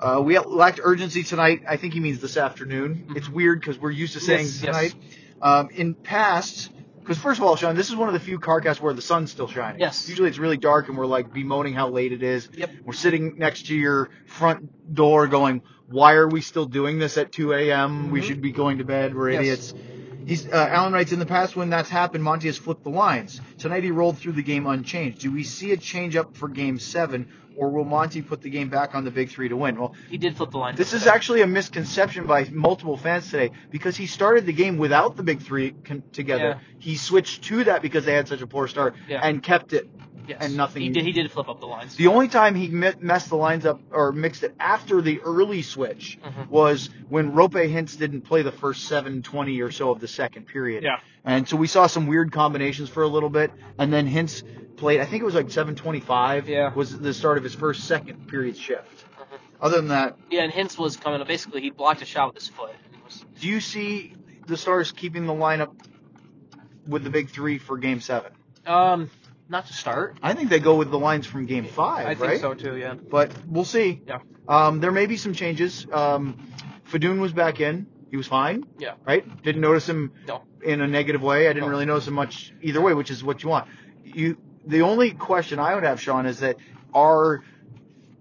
uh, 0.00 0.20
"We 0.24 0.38
lacked 0.38 0.80
urgency 0.82 1.22
tonight." 1.24 1.62
I 1.68 1.76
think 1.76 1.92
he 1.92 2.00
means 2.00 2.20
this 2.20 2.36
afternoon. 2.38 3.12
It's 3.16 3.28
weird 3.28 3.60
because 3.60 3.78
we're 3.78 3.90
used 3.90 4.14
to 4.14 4.20
saying 4.20 4.46
Yes, 4.46 4.62
yes. 4.62 4.64
tonight. 4.74 4.94
Um, 5.42 5.68
in 5.74 5.94
past, 5.94 6.70
because 7.06 7.22
first 7.22 7.38
of 7.38 7.44
all, 7.46 7.54
Sean, 7.54 7.76
this 7.76 7.88
is 7.88 7.94
one 7.94 8.08
of 8.08 8.14
the 8.14 8.20
few 8.20 8.38
carcasts 8.40 8.82
where 8.82 8.92
the 8.92 9.00
sun's 9.02 9.30
still 9.30 9.46
shining. 9.46 9.80
Yes. 9.80 10.08
Usually 10.08 10.28
it's 10.28 10.38
really 10.38 10.56
dark 10.56 10.88
and 10.88 10.98
we're 10.98 11.06
like 11.06 11.32
bemoaning 11.32 11.72
how 11.72 11.88
late 11.88 12.12
it 12.12 12.22
is. 12.22 12.48
Yep. 12.56 12.70
We're 12.84 12.94
sitting 12.94 13.34
next 13.38 13.66
to 13.66 13.76
your 13.76 14.10
front 14.26 14.92
door 14.92 15.28
going, 15.28 15.62
"Why 15.86 16.14
are 16.14 16.26
we 16.26 16.40
still 16.40 16.66
doing 16.66 16.98
this 16.98 17.16
at 17.16 17.30
2 17.30 17.52
a.m. 17.52 18.10
We 18.10 18.20
Mhm. 18.20 18.24
should 18.24 18.40
be 18.40 18.50
going 18.50 18.78
to 18.78 18.84
bed. 18.84 19.14
We're 19.14 19.30
Yes. 19.30 19.40
idiots." 19.40 19.74
He's, 20.26 20.46
uh, 20.46 20.68
Alan 20.70 20.92
writes, 20.92 21.12
in 21.12 21.18
the 21.20 21.26
past 21.26 21.54
when 21.56 21.70
that's 21.70 21.88
happened, 21.88 22.24
Monty 22.24 22.48
has 22.48 22.58
flipped 22.58 22.82
the 22.82 22.90
lines. 22.90 23.40
Tonight 23.58 23.84
he 23.84 23.90
rolled 23.92 24.18
through 24.18 24.32
the 24.32 24.42
game 24.42 24.66
unchanged. 24.66 25.20
Do 25.20 25.30
we 25.32 25.44
see 25.44 25.70
a 25.72 25.76
change 25.76 26.16
up 26.16 26.36
for 26.36 26.48
game 26.48 26.78
seven, 26.80 27.28
or 27.56 27.70
will 27.70 27.84
Monty 27.84 28.22
put 28.22 28.42
the 28.42 28.50
game 28.50 28.68
back 28.68 28.94
on 28.96 29.04
the 29.04 29.10
big 29.12 29.30
three 29.30 29.48
to 29.48 29.56
win? 29.56 29.78
Well, 29.78 29.94
He 30.10 30.18
did 30.18 30.36
flip 30.36 30.50
the 30.50 30.58
line. 30.58 30.74
this 30.74 30.92
is 30.92 31.06
actually 31.06 31.42
a 31.42 31.46
misconception 31.46 32.26
by 32.26 32.44
multiple 32.50 32.96
fans 32.96 33.30
today 33.30 33.52
because 33.70 33.96
he 33.96 34.06
started 34.06 34.46
the 34.46 34.52
game 34.52 34.78
without 34.78 35.16
the 35.16 35.22
big 35.22 35.40
three 35.42 35.70
con- 35.84 36.02
together. 36.12 36.60
He 36.80 36.96
switched 36.96 37.44
to 37.44 37.64
that 37.64 37.80
because 37.80 38.04
they 38.04 38.14
had 38.14 38.26
such 38.26 38.42
a 38.42 38.46
poor 38.48 38.66
start 38.66 38.96
Yeah. 39.08 39.20
and 39.22 39.40
kept 39.42 39.72
it. 39.72 39.88
Yes. 40.28 40.38
and 40.40 40.56
nothing- 40.56 40.82
He 40.82 40.88
did. 40.90 41.04
He 41.04 41.12
did 41.12 41.30
flip 41.30 41.48
up 41.48 41.60
the 41.60 41.66
lines. 41.66 41.96
The 41.96 42.06
only 42.08 42.28
time 42.28 42.54
he 42.54 42.68
me- 42.68 42.92
messed 43.00 43.28
the 43.28 43.36
lines 43.36 43.64
up 43.66 43.80
or 43.90 44.12
mixed 44.12 44.42
it 44.42 44.54
after 44.58 45.00
the 45.00 45.20
early 45.20 45.62
switch 45.62 46.18
Mhm. 46.24 46.48
was 46.48 46.90
when 47.08 47.32
Roope 47.32 47.52
Hintz 47.72 47.96
didn't 47.98 48.22
play 48.22 48.42
the 48.42 48.52
first 48.52 48.84
720 48.84 49.60
or 49.60 49.70
so 49.70 49.90
of 49.90 50.00
the 50.00 50.08
second 50.08 50.46
period. 50.46 50.82
Yeah. 50.82 50.98
And 51.24 51.48
so 51.48 51.56
we 51.56 51.66
saw 51.66 51.86
some 51.86 52.06
weird 52.06 52.32
combinations 52.32 52.88
for 52.88 53.02
a 53.02 53.08
little 53.08 53.30
bit, 53.30 53.50
and 53.78 53.92
then 53.92 54.08
Hintz 54.08 54.42
played. 54.76 55.00
I 55.00 55.04
think 55.06 55.22
it 55.22 55.24
was 55.24 55.34
like 55.34 55.50
725. 55.50 56.48
Yeah. 56.48 56.72
Was 56.74 56.98
the 56.98 57.14
start 57.14 57.38
of 57.38 57.44
his 57.44 57.54
first 57.54 57.84
second 57.84 58.28
period 58.28 58.56
shift. 58.56 59.04
Mhm. 59.18 59.38
Other 59.60 59.76
than 59.76 59.88
that, 59.88 60.16
Yeah, 60.30 60.42
and 60.42 60.52
Hintz 60.52 60.76
was 60.78 60.96
coming 60.96 61.20
up. 61.20 61.26
Basically, 61.28 61.60
he 61.62 61.70
blocked 61.70 62.02
a 62.02 62.04
shot 62.04 62.28
with 62.34 62.42
his 62.42 62.48
foot. 62.48 62.74
And 62.92 63.02
was, 63.04 63.24
do 63.40 63.48
you 63.48 63.60
see 63.60 64.12
the 64.46 64.56
Stars 64.56 64.92
keeping 64.92 65.26
the 65.26 65.32
lineup 65.32 65.70
with 66.86 67.04
the 67.04 67.10
big 67.10 67.30
three 67.30 67.58
for 67.58 67.78
Game 67.78 68.00
Seven? 68.00 68.32
um, 68.66 69.10
not 69.48 69.66
to 69.66 69.72
start. 69.72 70.16
I 70.22 70.34
think 70.34 70.50
they 70.50 70.58
go 70.60 70.76
with 70.76 70.90
the 70.90 70.98
lines 70.98 71.26
from 71.26 71.46
Game 71.46 71.64
Five. 71.64 72.06
I 72.06 72.14
think 72.14 72.20
right? 72.30 72.40
so 72.40 72.54
too. 72.54 72.76
Yeah. 72.76 72.94
but 72.94 73.32
we'll 73.46 73.64
see. 73.64 74.02
Yeah. 74.06 74.18
Um, 74.48 74.80
there 74.80 74.92
may 74.92 75.06
be 75.06 75.16
some 75.16 75.34
changes. 75.34 75.86
Um, 75.92 76.38
Fedun 76.90 77.18
was 77.20 77.32
back 77.32 77.60
in. 77.60 77.86
He 78.10 78.16
was 78.16 78.26
fine. 78.26 78.64
Yeah. 78.78 78.94
Right? 79.04 79.24
Didn't 79.42 79.60
notice 79.60 79.88
him 79.88 80.12
No. 80.26 80.42
in 80.62 80.80
a 80.80 80.86
negative 80.86 81.22
way. 81.22 81.48
I 81.48 81.52
didn't 81.52 81.64
No. 81.64 81.70
really 81.70 81.86
notice 81.86 82.06
him 82.06 82.14
much 82.14 82.52
either 82.62 82.80
way, 82.80 82.94
which 82.94 83.10
is 83.10 83.22
what 83.24 83.42
you 83.42 83.48
want. 83.48 83.68
You. 84.04 84.36
The 84.66 84.82
only 84.82 85.10
question 85.12 85.58
I 85.60 85.74
would 85.74 85.84
have, 85.84 86.00
Sean, 86.00 86.26
is 86.26 86.40
that 86.40 86.56
are 86.92 87.44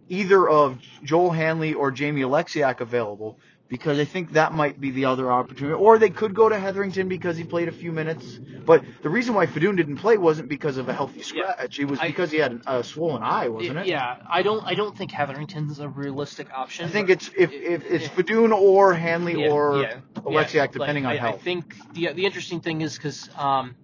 either 0.09 0.47
of 0.47 0.79
Joel 1.03 1.31
Hanley 1.31 1.73
or 1.73 1.89
Jamie 1.91 2.21
Oleksiak 2.21 2.81
available? 2.81 3.39
Because 3.67 3.97
I 3.97 4.05
think 4.05 4.33
that 4.33 4.53
might 4.53 4.79
be 4.79 4.91
the 4.91 5.05
other 5.05 5.31
opportunity. 5.31 5.73
Or 5.73 5.97
they 5.97 6.11
could 6.11 6.35
go 6.35 6.47
to 6.49 6.59
Heatherington 6.59 7.07
because 7.09 7.35
he 7.35 7.43
played 7.43 7.67
a 7.67 7.71
few 7.71 7.91
minutes. 7.91 8.39
But 8.63 8.83
the 9.01 9.09
reason 9.09 9.33
why 9.33 9.47
Fedun 9.47 9.75
didn't 9.75 9.97
play 9.97 10.17
wasn't 10.19 10.49
because 10.49 10.77
of 10.77 10.87
a 10.87 10.93
healthy 10.93 11.17
Yeah. 11.19 11.23
scratch. 11.55 11.79
It 11.79 11.85
was 11.85 11.99
I- 11.99 12.07
because 12.07 12.29
he 12.29 12.37
had 12.37 12.61
a 12.67 12.83
swollen 12.83 13.23
eye, 13.23 13.49
wasn't 13.49 13.79
it? 13.79 13.87
Yeah, 13.87 14.17
I 14.29 14.43
don't. 14.43 14.63
I 14.63 14.75
don't 14.75 14.95
think 14.95 15.11
Heatherington's 15.11 15.79
a 15.79 15.89
realistic 15.89 16.47
option. 16.53 16.85
I 16.85 16.89
think 16.89 17.09
it's 17.09 17.31
if, 17.35 17.51
if 17.51 17.83
it's 17.89 18.03
Yeah. 18.03 18.09
Fedun 18.11 18.51
or 18.53 18.93
Hanley 18.93 19.41
Yeah, 19.41 19.49
or 19.51 19.81
yeah, 19.81 19.99
Oleksiak, 20.17 20.53
yeah. 20.53 20.67
depending 20.67 21.03
Like, 21.05 21.19
on 21.19 21.25
I, 21.25 21.29
health. 21.29 21.41
I 21.41 21.43
think 21.43 21.75
the 21.93 22.13
the 22.13 22.25
interesting 22.25 22.59
thing 22.61 22.81
is 22.81 22.95
because 22.95 23.29
um, 23.35 23.75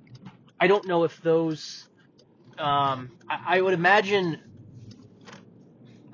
I 0.59 0.67
don't 0.67 0.85
know 0.87 1.05
if 1.05 1.19
those. 1.23 1.87
Um, 2.59 3.09
I, 3.27 3.57
I 3.57 3.61
would 3.61 3.73
imagine. 3.73 4.39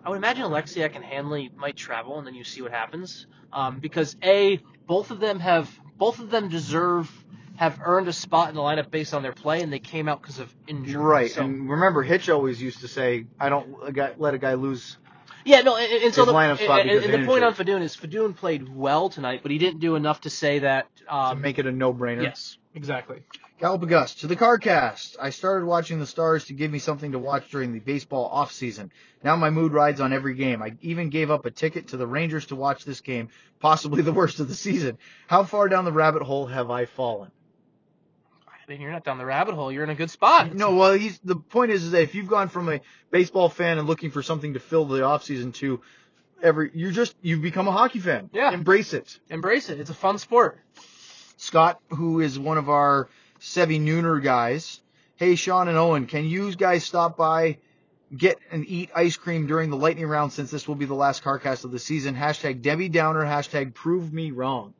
I 0.06 0.10
would 0.10 0.17
imagine 0.17 0.43
Oleksiak 0.45 0.95
and 0.95 1.03
Hanley 1.03 1.51
might 1.58 1.75
travel, 1.75 2.17
and 2.17 2.25
then 2.25 2.34
you 2.34 2.45
see 2.45 2.62
what 2.62 2.71
happens. 2.71 3.27
Um, 3.58 3.80
because 3.80 4.15
a 4.22 4.60
both 4.86 5.10
of 5.10 5.20
them 5.20 5.39
have 5.39 5.67
both 5.98 6.20
of 6.20 6.30
them 6.30 6.48
deserve 6.48 7.12
have 7.56 7.80
earned 7.84 8.08
a 8.08 8.13
spot 8.13 8.50
in 8.50 8.56
the 8.56 8.62
lineup 8.62 8.91
based 8.91 9.15
on 9.15 9.24
their 9.24 9.34
play, 9.34 9.63
and 9.63 9.74
they 9.74 9.80
came 9.80 10.08
out 10.08 10.22
because 10.22 10.38
of 10.38 10.54
injury. 10.67 11.02
right. 11.02 11.32
So, 11.32 11.41
and 11.41 11.67
remember, 11.67 12.04
Hitch 12.04 12.30
always 12.30 12.62
used 12.62 12.82
to 12.82 12.88
say, 12.88 13.26
"I 13.39 13.50
don't 13.50 13.98
let 14.20 14.36
a 14.36 14.38
guy 14.38 14.54
lose." 14.54 14.98
Yeah, 15.48 15.62
no, 15.62 15.78
and, 15.78 16.04
and 16.04 16.14
so 16.14 16.26
the, 16.26 16.36
and, 16.36 16.60
and 16.60 17.14
the 17.14 17.26
point 17.26 17.44
on 17.44 17.52
injury. 17.52 17.66
Fedun 17.66 17.82
is 17.82 17.96
Fedun 17.96 18.36
played 18.36 18.68
well 18.68 19.08
tonight, 19.10 19.40
but 19.44 19.52
he 19.52 19.58
didn't 19.58 19.80
do 19.80 19.96
enough 19.96 20.22
to 20.22 20.30
say 20.30 20.60
that. 20.60 20.94
to 20.98 21.16
Um, 21.16 21.42
make 21.42 21.58
it 21.58 21.66
a 21.66 21.72
no-brainer. 21.72 22.22
yes, 22.24 22.58
exactly. 22.76 23.22
Galapagos 23.60 24.16
to 24.16 24.28
the 24.28 24.36
CarCast. 24.36 25.16
I 25.20 25.30
started 25.32 25.66
watching 25.66 26.00
the 26.00 26.06
Stars 26.06 26.46
to 26.46 26.54
give 26.54 26.70
me 26.70 26.80
something 26.80 27.14
to 27.14 27.20
watch 27.20 27.50
during 27.50 27.74
the 27.74 27.80
baseball 27.80 28.26
off 28.26 28.52
season. 28.52 28.92
Now 29.24 29.36
my 29.36 29.50
mood 29.50 29.72
rides 29.72 30.00
on 30.02 30.14
every 30.14 30.36
game. 30.36 30.62
I 30.62 30.74
even 30.82 31.10
gave 31.10 31.32
up 31.32 31.46
a 31.46 31.52
ticket 31.52 31.88
to 31.88 31.98
the 31.98 32.06
Rangers 32.06 32.48
to 32.48 32.56
watch 32.56 32.84
this 32.86 33.02
game, 33.02 33.30
possibly 33.60 34.02
the 34.04 34.14
worst 34.14 34.40
of 34.40 34.48
the 34.50 34.54
season. 34.54 34.98
How 35.28 35.44
far 35.44 35.70
down 35.70 35.86
the 35.86 35.92
rabbit 35.94 36.22
hole 36.24 36.46
have 36.48 36.70
I 36.70 36.86
fallen? 36.86 37.32
I 38.69 38.73
you're 38.73 38.91
not 38.91 39.06
down 39.06 39.17
the 39.17 39.25
rabbit 39.25 39.56
hole. 39.56 39.71
You're 39.71 39.86
in 39.86 39.89
a 39.89 39.95
good 39.95 40.12
spot. 40.12 40.53
No, 40.53 40.75
well, 40.75 40.91
he's, 40.91 41.17
the 41.19 41.38
point 41.38 41.71
is, 41.71 41.86
is 41.86 41.91
that 41.91 42.01
if 42.01 42.15
you've 42.15 42.27
gone 42.27 42.49
from 42.49 42.67
a 42.67 42.82
baseball 43.12 43.47
fan 43.47 43.77
and 43.77 43.88
looking 43.88 44.12
for 44.12 44.21
something 44.21 44.56
to 44.56 44.60
fill 44.60 44.84
the 44.84 45.03
off 45.03 45.23
season 45.23 45.53
to 45.53 45.80
every, 46.43 46.71
you're 46.73 46.91
just 46.91 47.15
you've 47.21 47.41
become 47.41 47.69
a 47.69 47.71
hockey 47.71 47.99
fan. 47.99 48.30
Yeah. 48.34 48.51
embrace 48.51 48.91
it. 48.91 49.19
embrace 49.30 49.69
it. 49.69 49.80
It's 49.80 49.89
a 49.89 49.93
fun 49.93 50.17
sport. 50.17 50.60
Scott, 51.38 51.80
who 51.91 52.19
is 52.19 52.38
one 52.38 52.58
of 52.58 52.69
our 52.69 53.08
Sevi 53.39 53.80
Nooner 53.80 54.21
guys. 54.21 54.82
Hey, 55.15 55.36
Sean 55.36 55.69
and 55.69 55.77
Owen, 55.77 56.06
can 56.06 56.25
you 56.25 56.53
guys 56.53 56.84
stop 56.84 57.15
by, 57.15 57.60
get 58.15 58.38
and 58.51 58.67
eat 58.67 58.89
ice 58.93 59.15
cream 59.15 59.47
during 59.47 59.69
the 59.69 59.77
lightning 59.77 60.08
round 60.08 60.34
since 60.34 60.51
this 60.51 60.67
will 60.67 60.75
be 60.75 60.86
the 60.86 60.93
last 60.93 61.23
CarCast 61.23 61.63
of 61.63 61.71
the 61.71 61.80
season? 61.80 62.15
Hashtag 62.15 62.62
Debbie 62.62 62.89
Downer, 62.89 63.23
hashtag 63.23 63.73
prove 63.73 64.12
me 64.12 64.32
wrong. 64.32 64.73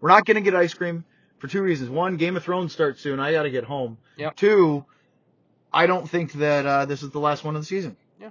We're 0.00 0.10
not 0.10 0.24
going 0.24 0.36
to 0.36 0.40
get 0.40 0.54
ice 0.54 0.74
cream 0.74 1.04
for 1.38 1.48
two 1.48 1.62
reasons. 1.62 1.90
One, 1.90 2.16
Game 2.16 2.36
of 2.36 2.44
Thrones 2.44 2.72
starts 2.72 3.00
soon. 3.00 3.20
I 3.20 3.32
got 3.32 3.44
to 3.44 3.50
get 3.50 3.64
home. 3.64 3.98
Yep. 4.16 4.36
Two, 4.36 4.84
I 5.72 5.86
don't 5.86 6.08
think 6.08 6.32
that 6.34 6.66
uh, 6.66 6.84
this 6.86 7.02
is 7.02 7.10
the 7.10 7.20
last 7.20 7.44
one 7.44 7.56
of 7.56 7.62
the 7.62 7.66
season. 7.66 7.96
Yeah. 8.20 8.30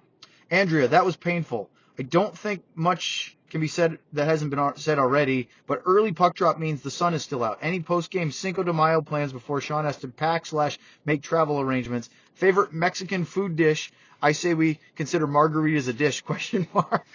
Andrea, 0.52 0.88
that 0.90 1.06
was 1.06 1.16
painful. 1.16 1.70
I 2.00 2.04
don't 2.04 2.38
think 2.38 2.64
much 2.76 3.38
can 3.50 3.62
be 3.62 3.68
said 3.68 3.98
that 4.14 4.26
hasn't 4.26 4.52
been 4.52 4.74
said 4.76 5.00
already, 5.00 5.50
but 5.68 5.82
early 5.86 6.12
puck 6.12 6.36
drop 6.36 6.60
means 6.60 6.82
the 6.82 6.92
sun 6.92 7.14
is 7.14 7.24
still 7.24 7.44
out. 7.44 7.60
Any 7.62 7.80
post 7.80 8.12
game 8.12 8.32
Cinco 8.32 8.64
de 8.64 8.74
Mayo 8.74 9.02
plans 9.02 9.32
before 9.32 9.62
Sean 9.62 9.86
has 9.86 9.98
to 9.98 10.08
pack 10.08 10.46
slash 10.46 10.78
make 11.06 11.22
travel 11.22 11.60
arrangements. 11.60 12.10
Favorite 12.36 12.74
Mexican 12.74 13.26
food 13.26 13.56
dish? 13.56 13.92
I 14.22 14.34
say 14.34 14.54
we 14.54 14.80
consider 14.96 15.28
margaritas 15.28 15.88
a 15.88 15.94
dish? 15.94 16.22
Question 16.26 16.68
mark. 16.74 17.06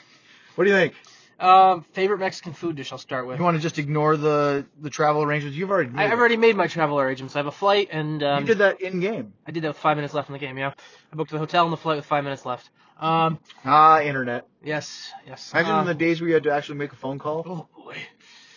What 0.54 0.64
do 0.64 0.70
you 0.70 0.76
think? 0.76 0.94
Um, 1.42 1.84
favorite 1.92 2.18
Mexican 2.18 2.52
food 2.52 2.76
dish? 2.76 2.92
I'll 2.92 2.98
start 2.98 3.26
with. 3.26 3.38
You 3.38 3.44
want 3.44 3.56
to 3.56 3.62
just 3.62 3.78
ignore 3.78 4.16
the 4.16 4.64
the 4.80 4.90
travel 4.90 5.22
arrangements? 5.22 5.56
You've 5.56 5.70
already. 5.70 5.90
Made 5.90 6.04
I've 6.04 6.12
it. 6.12 6.18
already 6.18 6.36
made 6.36 6.56
my 6.56 6.68
travel 6.68 7.00
arrangements. 7.00 7.34
I 7.34 7.40
have 7.40 7.46
a 7.46 7.52
flight, 7.52 7.88
and 7.90 8.22
um, 8.22 8.40
you 8.42 8.46
did 8.46 8.58
that 8.58 8.80
in 8.80 9.00
game. 9.00 9.32
I 9.46 9.50
did 9.50 9.64
that 9.64 9.68
with 9.68 9.78
five 9.78 9.96
minutes 9.96 10.14
left 10.14 10.28
in 10.28 10.34
the 10.34 10.38
game. 10.38 10.56
Yeah, 10.56 10.72
I 11.12 11.16
booked 11.16 11.32
the 11.32 11.38
hotel 11.38 11.64
and 11.64 11.72
the 11.72 11.76
flight 11.76 11.96
with 11.96 12.06
five 12.06 12.22
minutes 12.24 12.46
left. 12.46 12.70
Um, 13.00 13.40
Ah, 13.64 14.00
internet. 14.00 14.46
yes, 14.62 15.10
yes. 15.26 15.50
Imagine 15.52 15.74
uh, 15.74 15.80
in 15.80 15.86
the 15.86 15.94
days 15.94 16.20
where 16.20 16.28
you 16.28 16.34
had 16.34 16.44
to 16.44 16.52
actually 16.52 16.78
make 16.78 16.92
a 16.92 16.96
phone 16.96 17.18
call. 17.18 17.42
Oh 17.44 17.82
boy. 17.82 17.96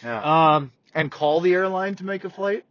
Yeah. 0.03 0.55
Um, 0.55 0.71
and 0.93 1.09
call 1.11 1.41
the 1.41 1.53
airline 1.53 1.95
to 1.95 2.03
make 2.03 2.23
a 2.25 2.29
flight. 2.29 2.63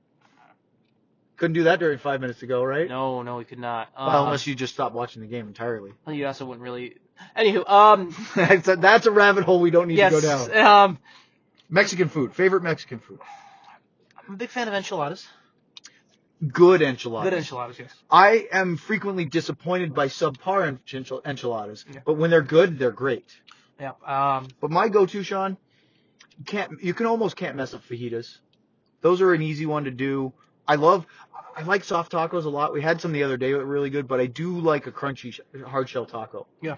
Couldn't 1.37 1.55
do 1.55 1.65
that 1.65 1.81
during 1.81 1.99
five 1.99 2.21
minutes 2.21 2.43
ago, 2.45 2.63
right? 2.63 2.89
no, 2.89 3.23
no, 3.23 3.37
we 3.39 3.45
could 3.45 3.59
not. 3.59 3.89
Uh, 3.97 4.23
unless 4.25 4.47
you 4.47 4.55
just 4.55 4.75
stopped 4.75 4.95
watching 4.95 5.21
the 5.21 5.27
game 5.27 5.49
entirely. 5.49 5.93
you 6.07 6.25
also 6.27 6.45
wouldn't 6.45 6.63
really. 6.63 6.95
Anywho, 7.37 7.69
um, 7.69 8.15
that's, 8.37 8.69
a, 8.69 8.77
that's 8.77 9.07
a 9.07 9.11
rabbit 9.11 9.45
hole 9.45 9.61
we 9.61 9.71
don't 9.71 9.89
need 9.89 9.99
yes, 9.99 10.15
to 10.15 10.21
go 10.21 10.49
down. 10.49 10.67
um, 10.67 10.99
Mexican 11.69 12.09
food. 12.09 12.35
Favorite 12.35 12.63
Mexican 12.63 12.99
food. 12.99 13.19
I'm 14.27 14.35
a 14.35 14.37
big 14.37 14.51
fan 14.51 14.69
of 14.69 14.75
enchiladas. 14.75 15.27
Good 16.53 16.83
enchiladas. 16.83 17.31
Good 17.31 17.39
enchiladas, 17.39 17.79
yes. 17.79 17.95
I 18.11 18.47
am 18.53 18.77
frequently 18.77 19.25
disappointed 19.25 19.95
by 19.95 20.09
subpar 20.09 20.79
enchil- 20.87 21.25
enchiladas, 21.25 21.85
Yeah. 21.93 22.01
but 22.05 22.15
when 22.15 22.31
they're 22.31 22.43
good, 22.43 22.79
they're 22.79 22.91
great. 22.91 23.33
Yeah. 23.81 23.93
Um, 24.07 24.49
But 24.61 24.71
my 24.71 24.89
go-to, 24.89 25.23
Sean, 25.23 25.57
you 26.39 26.45
can't 26.45 26.83
you 26.83 26.95
can 26.95 27.07
almost 27.07 27.37
can't 27.37 27.57
mess 27.57 27.73
up 27.75 27.83
fajitas. 27.89 28.39
Those 29.01 29.21
are 29.21 29.33
an 29.33 29.43
easy 29.43 29.67
one 29.67 29.85
to 29.85 29.91
do. 29.91 30.33
I 30.67 30.77
love, 30.77 31.07
I 31.57 31.63
like 31.63 31.85
soft 31.85 32.13
tacos 32.13 32.45
a 32.45 32.49
lot. 32.49 32.73
We 32.73 32.83
had 32.83 33.01
some 33.01 33.13
the 33.13 33.23
other 33.23 33.37
day 33.37 33.53
that 33.53 33.59
were 33.59 33.65
really 33.67 33.91
good, 33.91 34.09
but 34.09 34.21
I 34.21 34.27
do 34.27 34.59
like 34.59 34.87
a 34.87 34.93
crunchy 34.93 35.39
hard 35.67 35.89
shell 35.89 36.07
taco. 36.07 36.47
Yeah. 36.61 36.77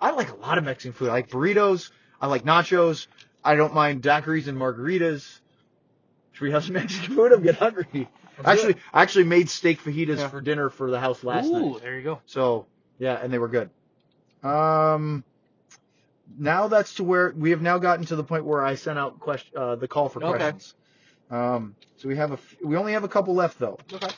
I 0.00 0.10
like 0.10 0.30
a 0.30 0.36
lot 0.36 0.58
of 0.58 0.64
Mexican 0.64 0.92
food. 0.92 1.08
I 1.08 1.12
like 1.12 1.28
burritos. 1.30 1.90
I 2.20 2.26
like 2.26 2.44
nachos. 2.44 3.06
I 3.44 3.54
don't 3.56 3.74
mind 3.74 4.02
daiquiris 4.02 4.48
and 4.48 4.58
margaritas. 4.58 5.40
Should 6.32 6.44
we 6.44 6.50
have 6.52 6.64
some 6.64 6.72
Mexican 6.80 7.14
food? 7.14 7.32
I'm 7.32 7.42
getting 7.42 7.58
hungry. 7.58 7.86
Let's 8.38 8.48
Actually, 8.48 8.76
I 8.92 9.02
actually 9.02 9.24
made 9.24 9.48
steak 9.48 9.80
fajitas 9.82 10.18
Yeah. 10.18 10.28
for 10.28 10.40
dinner 10.40 10.68
for 10.68 10.90
the 10.90 11.00
house 11.00 11.24
last 11.24 11.46
ooh, 11.46 11.72
night. 11.72 11.82
there 11.82 11.96
you 11.96 12.02
go. 12.04 12.20
So 12.26 12.66
yeah, 12.98 13.18
and 13.22 13.32
they 13.32 13.38
were 13.38 13.48
good. 13.48 13.70
Um, 14.42 15.24
now 16.38 16.68
that's 16.68 16.94
to 16.94 17.04
where 17.04 17.32
we 17.36 17.50
have 17.50 17.62
now 17.62 17.78
gotten 17.78 18.04
to 18.06 18.16
the 18.16 18.24
point 18.24 18.44
where 18.44 18.62
I 18.62 18.74
sent 18.74 18.98
out 18.98 19.18
question, 19.20 19.56
uh, 19.56 19.76
the 19.76 19.88
call 19.88 20.08
for 20.08 20.22
Okay. 20.22 20.38
questions. 20.38 20.74
Um, 21.30 21.74
so 21.96 22.08
we 22.08 22.16
have 22.16 22.30
a, 22.30 22.34
f- 22.34 22.56
we 22.62 22.76
only 22.76 22.92
have 22.92 23.04
a 23.04 23.08
couple 23.08 23.34
left 23.34 23.58
though. 23.58 23.78
Okay. 23.92 24.08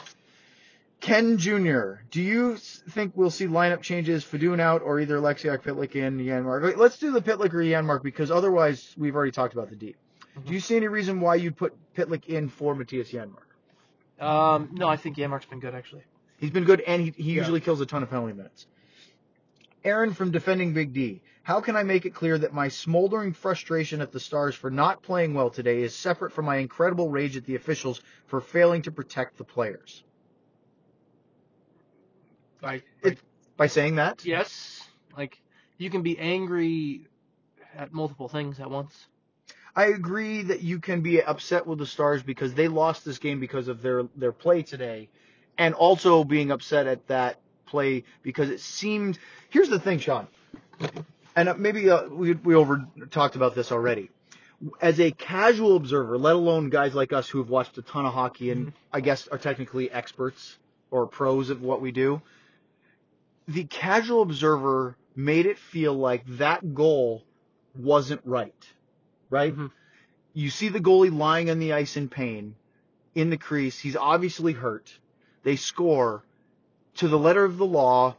Ken 1.00 1.38
Jr., 1.38 2.00
do 2.10 2.20
you 2.20 2.56
think 2.56 3.12
we'll 3.14 3.30
see 3.30 3.46
lineup 3.46 3.82
changes, 3.82 4.24
Fedun 4.24 4.60
out, 4.60 4.82
or 4.82 4.98
either 5.00 5.18
Oleksiak, 5.18 5.62
Pitlick 5.62 5.94
in, 5.94 6.18
Janmark? 6.18 6.62
Wait, 6.64 6.78
Let's 6.78 6.98
do 6.98 7.12
the 7.12 7.22
Pitlick 7.22 7.52
or 7.54 7.62
Janmark 7.62 8.02
because 8.02 8.30
otherwise 8.30 8.94
we've 8.98 9.14
already 9.14 9.30
talked 9.30 9.54
about 9.54 9.70
the 9.70 9.76
D. 9.76 9.94
Do 10.44 10.52
you 10.52 10.60
see 10.60 10.76
any 10.76 10.88
reason 10.88 11.20
why 11.20 11.36
you'd 11.36 11.56
put 11.56 11.74
Pitlick 11.94 12.26
in 12.26 12.48
for 12.48 12.74
Mattias 12.74 13.10
Janmark? 13.10 14.24
Um, 14.24 14.70
no, 14.72 14.88
I 14.88 14.96
think 14.96 15.16
Janmark's 15.16 15.46
been 15.46 15.60
good 15.60 15.74
actually. 15.74 16.02
He's 16.38 16.50
been 16.50 16.64
good, 16.64 16.80
and 16.80 17.02
he, 17.02 17.10
he 17.10 17.32
Yeah. 17.32 17.38
usually 17.40 17.60
kills 17.60 17.80
a 17.80 17.86
ton 17.86 18.02
of 18.02 18.10
penalty 18.10 18.32
minutes. 18.32 18.66
Aaron 19.84 20.12
from 20.12 20.32
Defending 20.32 20.72
Big 20.74 20.92
D. 20.92 21.22
How 21.44 21.60
can 21.60 21.76
I 21.76 21.82
make 21.84 22.04
it 22.04 22.10
clear 22.14 22.36
that 22.36 22.52
my 22.52 22.68
smoldering 22.68 23.32
frustration 23.32 24.00
at 24.00 24.12
the 24.12 24.20
Stars 24.20 24.54
for 24.54 24.70
not 24.70 25.02
playing 25.02 25.34
well 25.34 25.48
today 25.50 25.82
is 25.82 25.94
separate 25.94 26.32
from 26.32 26.44
my 26.44 26.56
incredible 26.56 27.08
rage 27.08 27.36
at 27.36 27.44
the 27.46 27.54
officials 27.54 28.02
for 28.26 28.40
failing 28.40 28.82
to 28.82 28.90
protect 28.92 29.38
the 29.38 29.44
players? 29.44 30.02
Like, 32.62 32.84
It- 33.02 33.18
By 33.56 33.66
saying 33.66 33.96
that? 33.96 34.24
yes, 34.24 34.80
like 35.16 35.40
you 35.78 35.90
can 35.90 36.02
be 36.02 36.18
angry 36.18 37.06
at 37.76 37.92
multiple 37.92 38.28
things 38.28 38.60
at 38.60 38.70
once. 38.70 39.06
I 39.74 39.86
agree 39.86 40.42
that 40.42 40.62
you 40.62 40.80
can 40.80 41.00
be 41.02 41.22
upset 41.22 41.66
with 41.66 41.78
the 41.78 41.86
Stars 41.86 42.22
because 42.22 42.54
they 42.54 42.68
lost 42.68 43.04
this 43.04 43.18
game 43.18 43.40
because 43.40 43.68
of 43.68 43.82
their, 43.82 44.04
their 44.16 44.32
play 44.32 44.62
today, 44.62 45.08
and 45.56 45.74
also 45.74 46.24
being 46.24 46.50
upset 46.50 46.86
at 46.86 47.06
that 47.08 47.38
play 47.66 48.04
because 48.22 48.50
it 48.50 48.60
seemed. 48.60 49.18
Here's 49.50 49.68
the 49.68 49.78
thing, 49.80 49.98
Sean, 49.98 50.26
and 51.36 51.48
uh, 51.48 51.54
maybe 51.54 51.90
uh, 51.90 52.08
we 52.08 52.32
we 52.34 52.54
over 52.54 52.86
talked 53.10 53.36
about 53.36 53.54
this 53.54 53.70
already. 53.72 54.10
As 54.80 54.98
a 54.98 55.10
casual 55.12 55.76
observer, 55.76 56.18
let 56.18 56.34
alone 56.34 56.70
guys 56.70 56.94
like 56.94 57.12
us 57.12 57.28
who 57.28 57.38
have 57.38 57.48
watched 57.48 57.78
a 57.78 57.82
ton 57.82 58.06
of 58.06 58.12
hockey 58.14 58.50
and 58.50 58.72
I 58.92 59.00
guess 59.00 59.28
are 59.28 59.38
technically 59.38 59.90
experts 59.90 60.58
or 60.90 61.06
pros 61.06 61.50
of 61.50 61.62
what 61.62 61.80
we 61.80 61.92
do, 61.92 62.20
the 63.48 63.64
casual 63.64 64.22
observer 64.22 64.96
made 65.16 65.46
it 65.46 65.58
feel 65.58 65.94
like 65.94 66.24
that 66.38 66.74
goal 66.74 67.24
wasn't 67.74 68.20
right 68.24 68.54
right? 69.30 69.54
Mhm. 69.54 69.70
You 70.32 70.50
see 70.50 70.68
the 70.68 70.80
goalie 70.80 71.14
lying 71.16 71.50
on 71.50 71.58
the 71.58 71.72
ice 71.72 71.96
in 71.96 72.08
pain, 72.08 72.54
in 73.14 73.30
the 73.30 73.36
crease. 73.36 73.78
He's 73.78 73.96
obviously 73.96 74.52
hurt. 74.52 74.98
They 75.42 75.56
score 75.56 76.24
to 76.96 77.08
the 77.08 77.18
letter 77.18 77.44
of 77.44 77.58
the 77.58 77.66
law. 77.66 78.16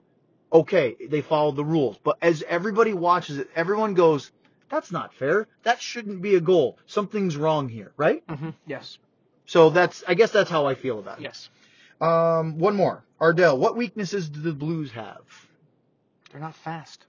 Okay, 0.52 0.96
they 1.10 1.22
followed 1.22 1.56
the 1.56 1.66
rules. 1.66 1.98
But 2.04 2.18
as 2.22 2.44
everybody 2.48 2.94
watches 2.94 3.38
it, 3.38 3.50
everyone 3.56 3.94
goes, 3.94 4.32
that's 4.70 4.92
not 4.92 5.14
fair. 5.14 5.48
That 5.64 5.82
shouldn't 5.82 6.22
be 6.22 6.36
a 6.36 6.42
goal. 6.42 6.78
Something's 6.86 7.38
wrong 7.38 7.70
here, 7.70 7.92
right? 7.98 8.26
Mm-hmm. 8.28 8.50
Yes. 8.68 8.98
So 9.46 9.70
that's, 9.70 10.04
I 10.08 10.14
guess 10.14 10.32
that's 10.32 10.50
how 10.50 10.66
I 10.68 10.76
feel 10.76 11.00
about 11.00 11.20
it. 11.20 11.24
Yes. 11.24 11.50
Um, 12.02 12.58
one 12.58 12.76
more. 12.76 13.04
Ardell, 13.20 13.58
what 13.58 13.76
weaknesses 13.76 14.30
do 14.30 14.40
the 14.42 14.54
Blues 14.54 14.92
have? 14.92 15.22
They're 16.32 16.40
not 16.42 16.56
fast. 16.56 17.06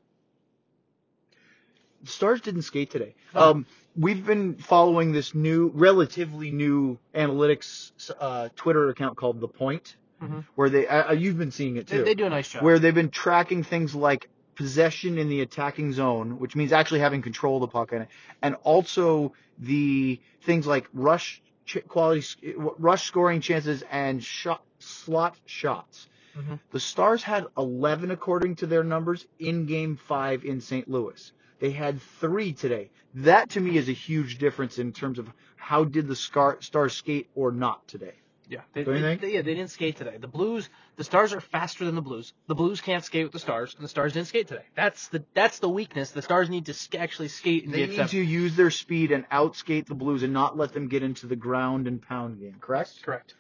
The 2.02 2.10
Stars 2.10 2.40
didn't 2.40 2.62
skate 2.62 2.90
today. 2.90 3.14
Oh. 3.34 3.50
Um, 3.50 3.66
we've 3.96 4.24
been 4.24 4.56
following 4.56 5.12
this 5.12 5.34
new, 5.34 5.70
relatively 5.74 6.50
new 6.50 6.98
analytics 7.14 7.92
uh, 8.18 8.48
Twitter 8.56 8.88
account 8.88 9.16
called 9.16 9.40
The 9.40 9.48
Point, 9.48 9.96
Mhm. 10.22 10.44
where 10.54 10.68
they 10.68 10.86
uh, 10.86 11.12
you've 11.12 11.38
been 11.38 11.50
seeing 11.50 11.76
it 11.76 11.86
They, 11.86 11.98
too, 11.98 12.04
they 12.04 12.14
do 12.14 12.26
a 12.26 12.30
nice 12.30 12.48
job. 12.50 12.62
where 12.62 12.78
they've 12.78 12.94
been 12.94 13.10
tracking 13.10 13.62
things 13.62 13.94
like 13.94 14.28
possession 14.54 15.16
in 15.18 15.28
the 15.28 15.40
attacking 15.40 15.92
zone, 15.92 16.38
which 16.38 16.54
means 16.56 16.72
actually 16.72 17.00
having 17.00 17.22
control 17.22 17.56
of 17.56 17.60
the 17.62 17.68
puck 17.68 17.92
in 17.92 18.02
it, 18.02 18.08
and 18.42 18.54
also 18.62 19.32
the 19.58 20.20
things 20.42 20.66
like 20.66 20.88
rush 20.92 21.40
ch- 21.70 21.86
quality, 21.86 22.54
rush 22.56 23.06
scoring 23.06 23.40
chances 23.40 23.84
and 23.90 24.22
shot 24.22 24.62
slot 24.78 25.36
shots. 25.46 26.08
Mhm. 26.36 26.58
The 26.70 26.80
Stars 26.80 27.22
had 27.22 27.46
11 27.56 28.10
according 28.10 28.56
to 28.56 28.66
their 28.66 28.84
numbers 28.84 29.26
in 29.38 29.66
Game 29.66 29.96
Five 29.96 30.44
in 30.44 30.60
St. 30.60 30.88
Louis. 30.88 31.32
They 31.60 31.70
had 31.70 32.00
three 32.00 32.52
today. 32.52 32.90
That 33.14 33.50
to 33.50 33.60
me 33.60 33.76
is 33.76 33.88
a 33.88 33.92
huge 33.92 34.38
difference 34.38 34.78
in 34.78 34.92
terms 34.92 35.18
of 35.18 35.28
how 35.56 35.84
did 35.84 36.08
the 36.08 36.16
Scar- 36.16 36.60
Stars 36.60 36.94
skate 36.94 37.28
or 37.34 37.52
not 37.52 37.86
today. 37.86 38.14
Yeah, 38.50 38.62
they, 38.74 38.82
Don't 38.84 38.96
you 38.96 39.00
they- 39.00 39.08
think? 39.08 39.20
they- 39.20 39.32
yeah, 39.34 39.42
they 39.42 39.54
didn't 39.54 39.70
skate 39.70 39.96
today. 39.96 40.16
The 40.20 40.26
Blues, 40.26 40.68
the 40.96 41.04
Stars 41.04 41.32
are 41.32 41.40
faster 41.40 41.84
than 41.84 41.94
the 41.94 42.02
Blues. 42.02 42.32
The 42.48 42.54
Blues 42.56 42.80
can't 42.80 43.04
skate 43.04 43.22
with 43.24 43.32
the 43.32 43.38
Stars, 43.38 43.74
and 43.76 43.84
the 43.84 43.88
Stars 43.88 44.12
didn't 44.14 44.26
skate 44.26 44.48
today. 44.48 44.64
That's 44.74 45.06
the 45.08 45.24
that's 45.34 45.60
the 45.60 45.68
weakness. 45.68 46.10
The 46.10 46.20
Stars 46.22 46.50
need 46.50 46.66
to 46.66 46.74
sk- 46.74 46.96
actually 46.96 47.28
skate 47.28 47.64
and 47.64 47.72
They 47.72 47.82
be 47.82 47.86
need 47.86 47.90
accepted. 48.00 48.16
to 48.16 48.22
use 48.24 48.56
their 48.56 48.70
speed 48.72 49.12
and 49.12 49.26
outskate 49.30 49.86
the 49.86 49.94
Blues 49.94 50.24
and 50.24 50.32
not 50.32 50.58
let 50.58 50.72
them 50.72 50.88
get 50.88 51.02
into 51.04 51.28
the 51.28 51.36
ground 51.36 51.86
and 51.86 52.02
pound 52.02 52.40
game. 52.40 52.56
Correct? 52.60 53.00
Correct. 53.04 53.34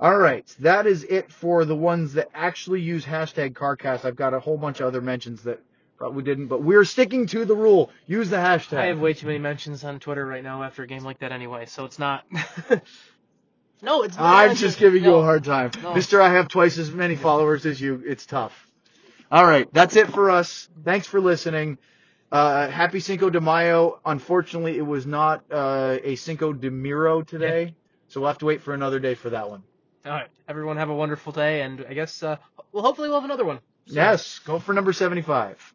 All 0.00 0.16
right, 0.16 0.46
that 0.60 0.86
is 0.86 1.02
it 1.04 1.32
for 1.32 1.64
the 1.64 1.76
ones 1.76 2.14
that 2.14 2.28
actually 2.32 2.80
use 2.80 3.04
hashtag 3.04 3.54
CarCast. 3.54 4.04
I've 4.04 4.16
got 4.16 4.34
a 4.34 4.40
whole 4.40 4.56
bunch 4.56 4.80
of 4.80 4.86
other 4.86 5.00
mentions 5.00 5.42
that 5.44 5.60
probably 5.98 6.22
didn't, 6.24 6.48
but 6.48 6.62
we're 6.62 6.84
sticking 6.84 7.26
to 7.28 7.44
the 7.44 7.54
rule. 7.56 7.90
Use 8.06 8.28
the 8.30 8.36
hashtag. 8.36 8.78
I 8.78 8.86
have 8.86 9.00
way 9.00 9.14
too 9.14 9.26
many 9.26 9.38
mentions 9.38 9.84
on 9.84 10.00
Twitter 10.00 10.26
right 10.26 10.42
now 10.42 10.62
after 10.64 10.82
a 10.82 10.86
game 10.86 11.04
like 11.04 11.20
that 11.20 11.30
anyway, 11.32 11.66
so 11.66 11.84
it's 11.84 11.98
not. 11.98 12.24
no, 13.84 14.02
it's 14.02 14.16
not. 14.16 14.24
I'm 14.24 14.56
just 14.56 14.78
giving 14.78 15.04
you 15.04 15.14
a 15.14 15.22
hard 15.22 15.44
time. 15.44 15.70
No. 15.82 15.94
Mister, 15.94 16.20
I 16.20 16.32
have 16.32 16.48
twice 16.48 16.78
as 16.78 16.90
many 16.90 17.16
followers 17.16 17.66
as 17.66 17.80
you. 17.80 18.02
It's 18.06 18.26
tough. 18.26 18.52
All 19.30 19.44
right, 19.46 19.68
that's 19.72 19.96
it 19.96 20.08
for 20.08 20.30
us. 20.30 20.68
Thanks 20.84 21.06
for 21.06 21.20
listening. 21.20 21.78
Uh, 22.32 22.68
happy 22.68 23.00
Cinco 23.00 23.30
de 23.30 23.40
Mayo. 23.40 24.00
Unfortunately, 24.04 24.76
it 24.76 24.86
was 24.86 25.06
not 25.06 25.44
uh, 25.50 25.98
a 26.02 26.16
Cinco 26.16 26.52
de 26.52 26.70
Miro 26.70 27.22
today, 27.22 27.74
so 28.08 28.20
we'll 28.20 28.28
have 28.28 28.38
to 28.38 28.46
wait 28.46 28.62
for 28.62 28.74
another 28.74 28.98
day 28.98 29.14
for 29.14 29.30
that 29.30 29.48
one. 29.50 29.62
All 30.06 30.12
right, 30.12 30.28
everyone 30.48 30.76
have 30.76 30.90
a 30.90 30.94
wonderful 30.94 31.32
day, 31.32 31.62
and 31.62 31.84
I 31.88 31.94
guess 31.94 32.22
uh, 32.22 32.36
well, 32.72 32.82
hopefully 32.84 33.08
we'll 33.08 33.20
have 33.20 33.24
another 33.28 33.44
one. 33.44 33.60
soon. 33.86 33.96
Yes, 33.96 34.38
go 34.40 34.58
for 34.58 34.72
number 34.72 34.92
75. 34.92 35.73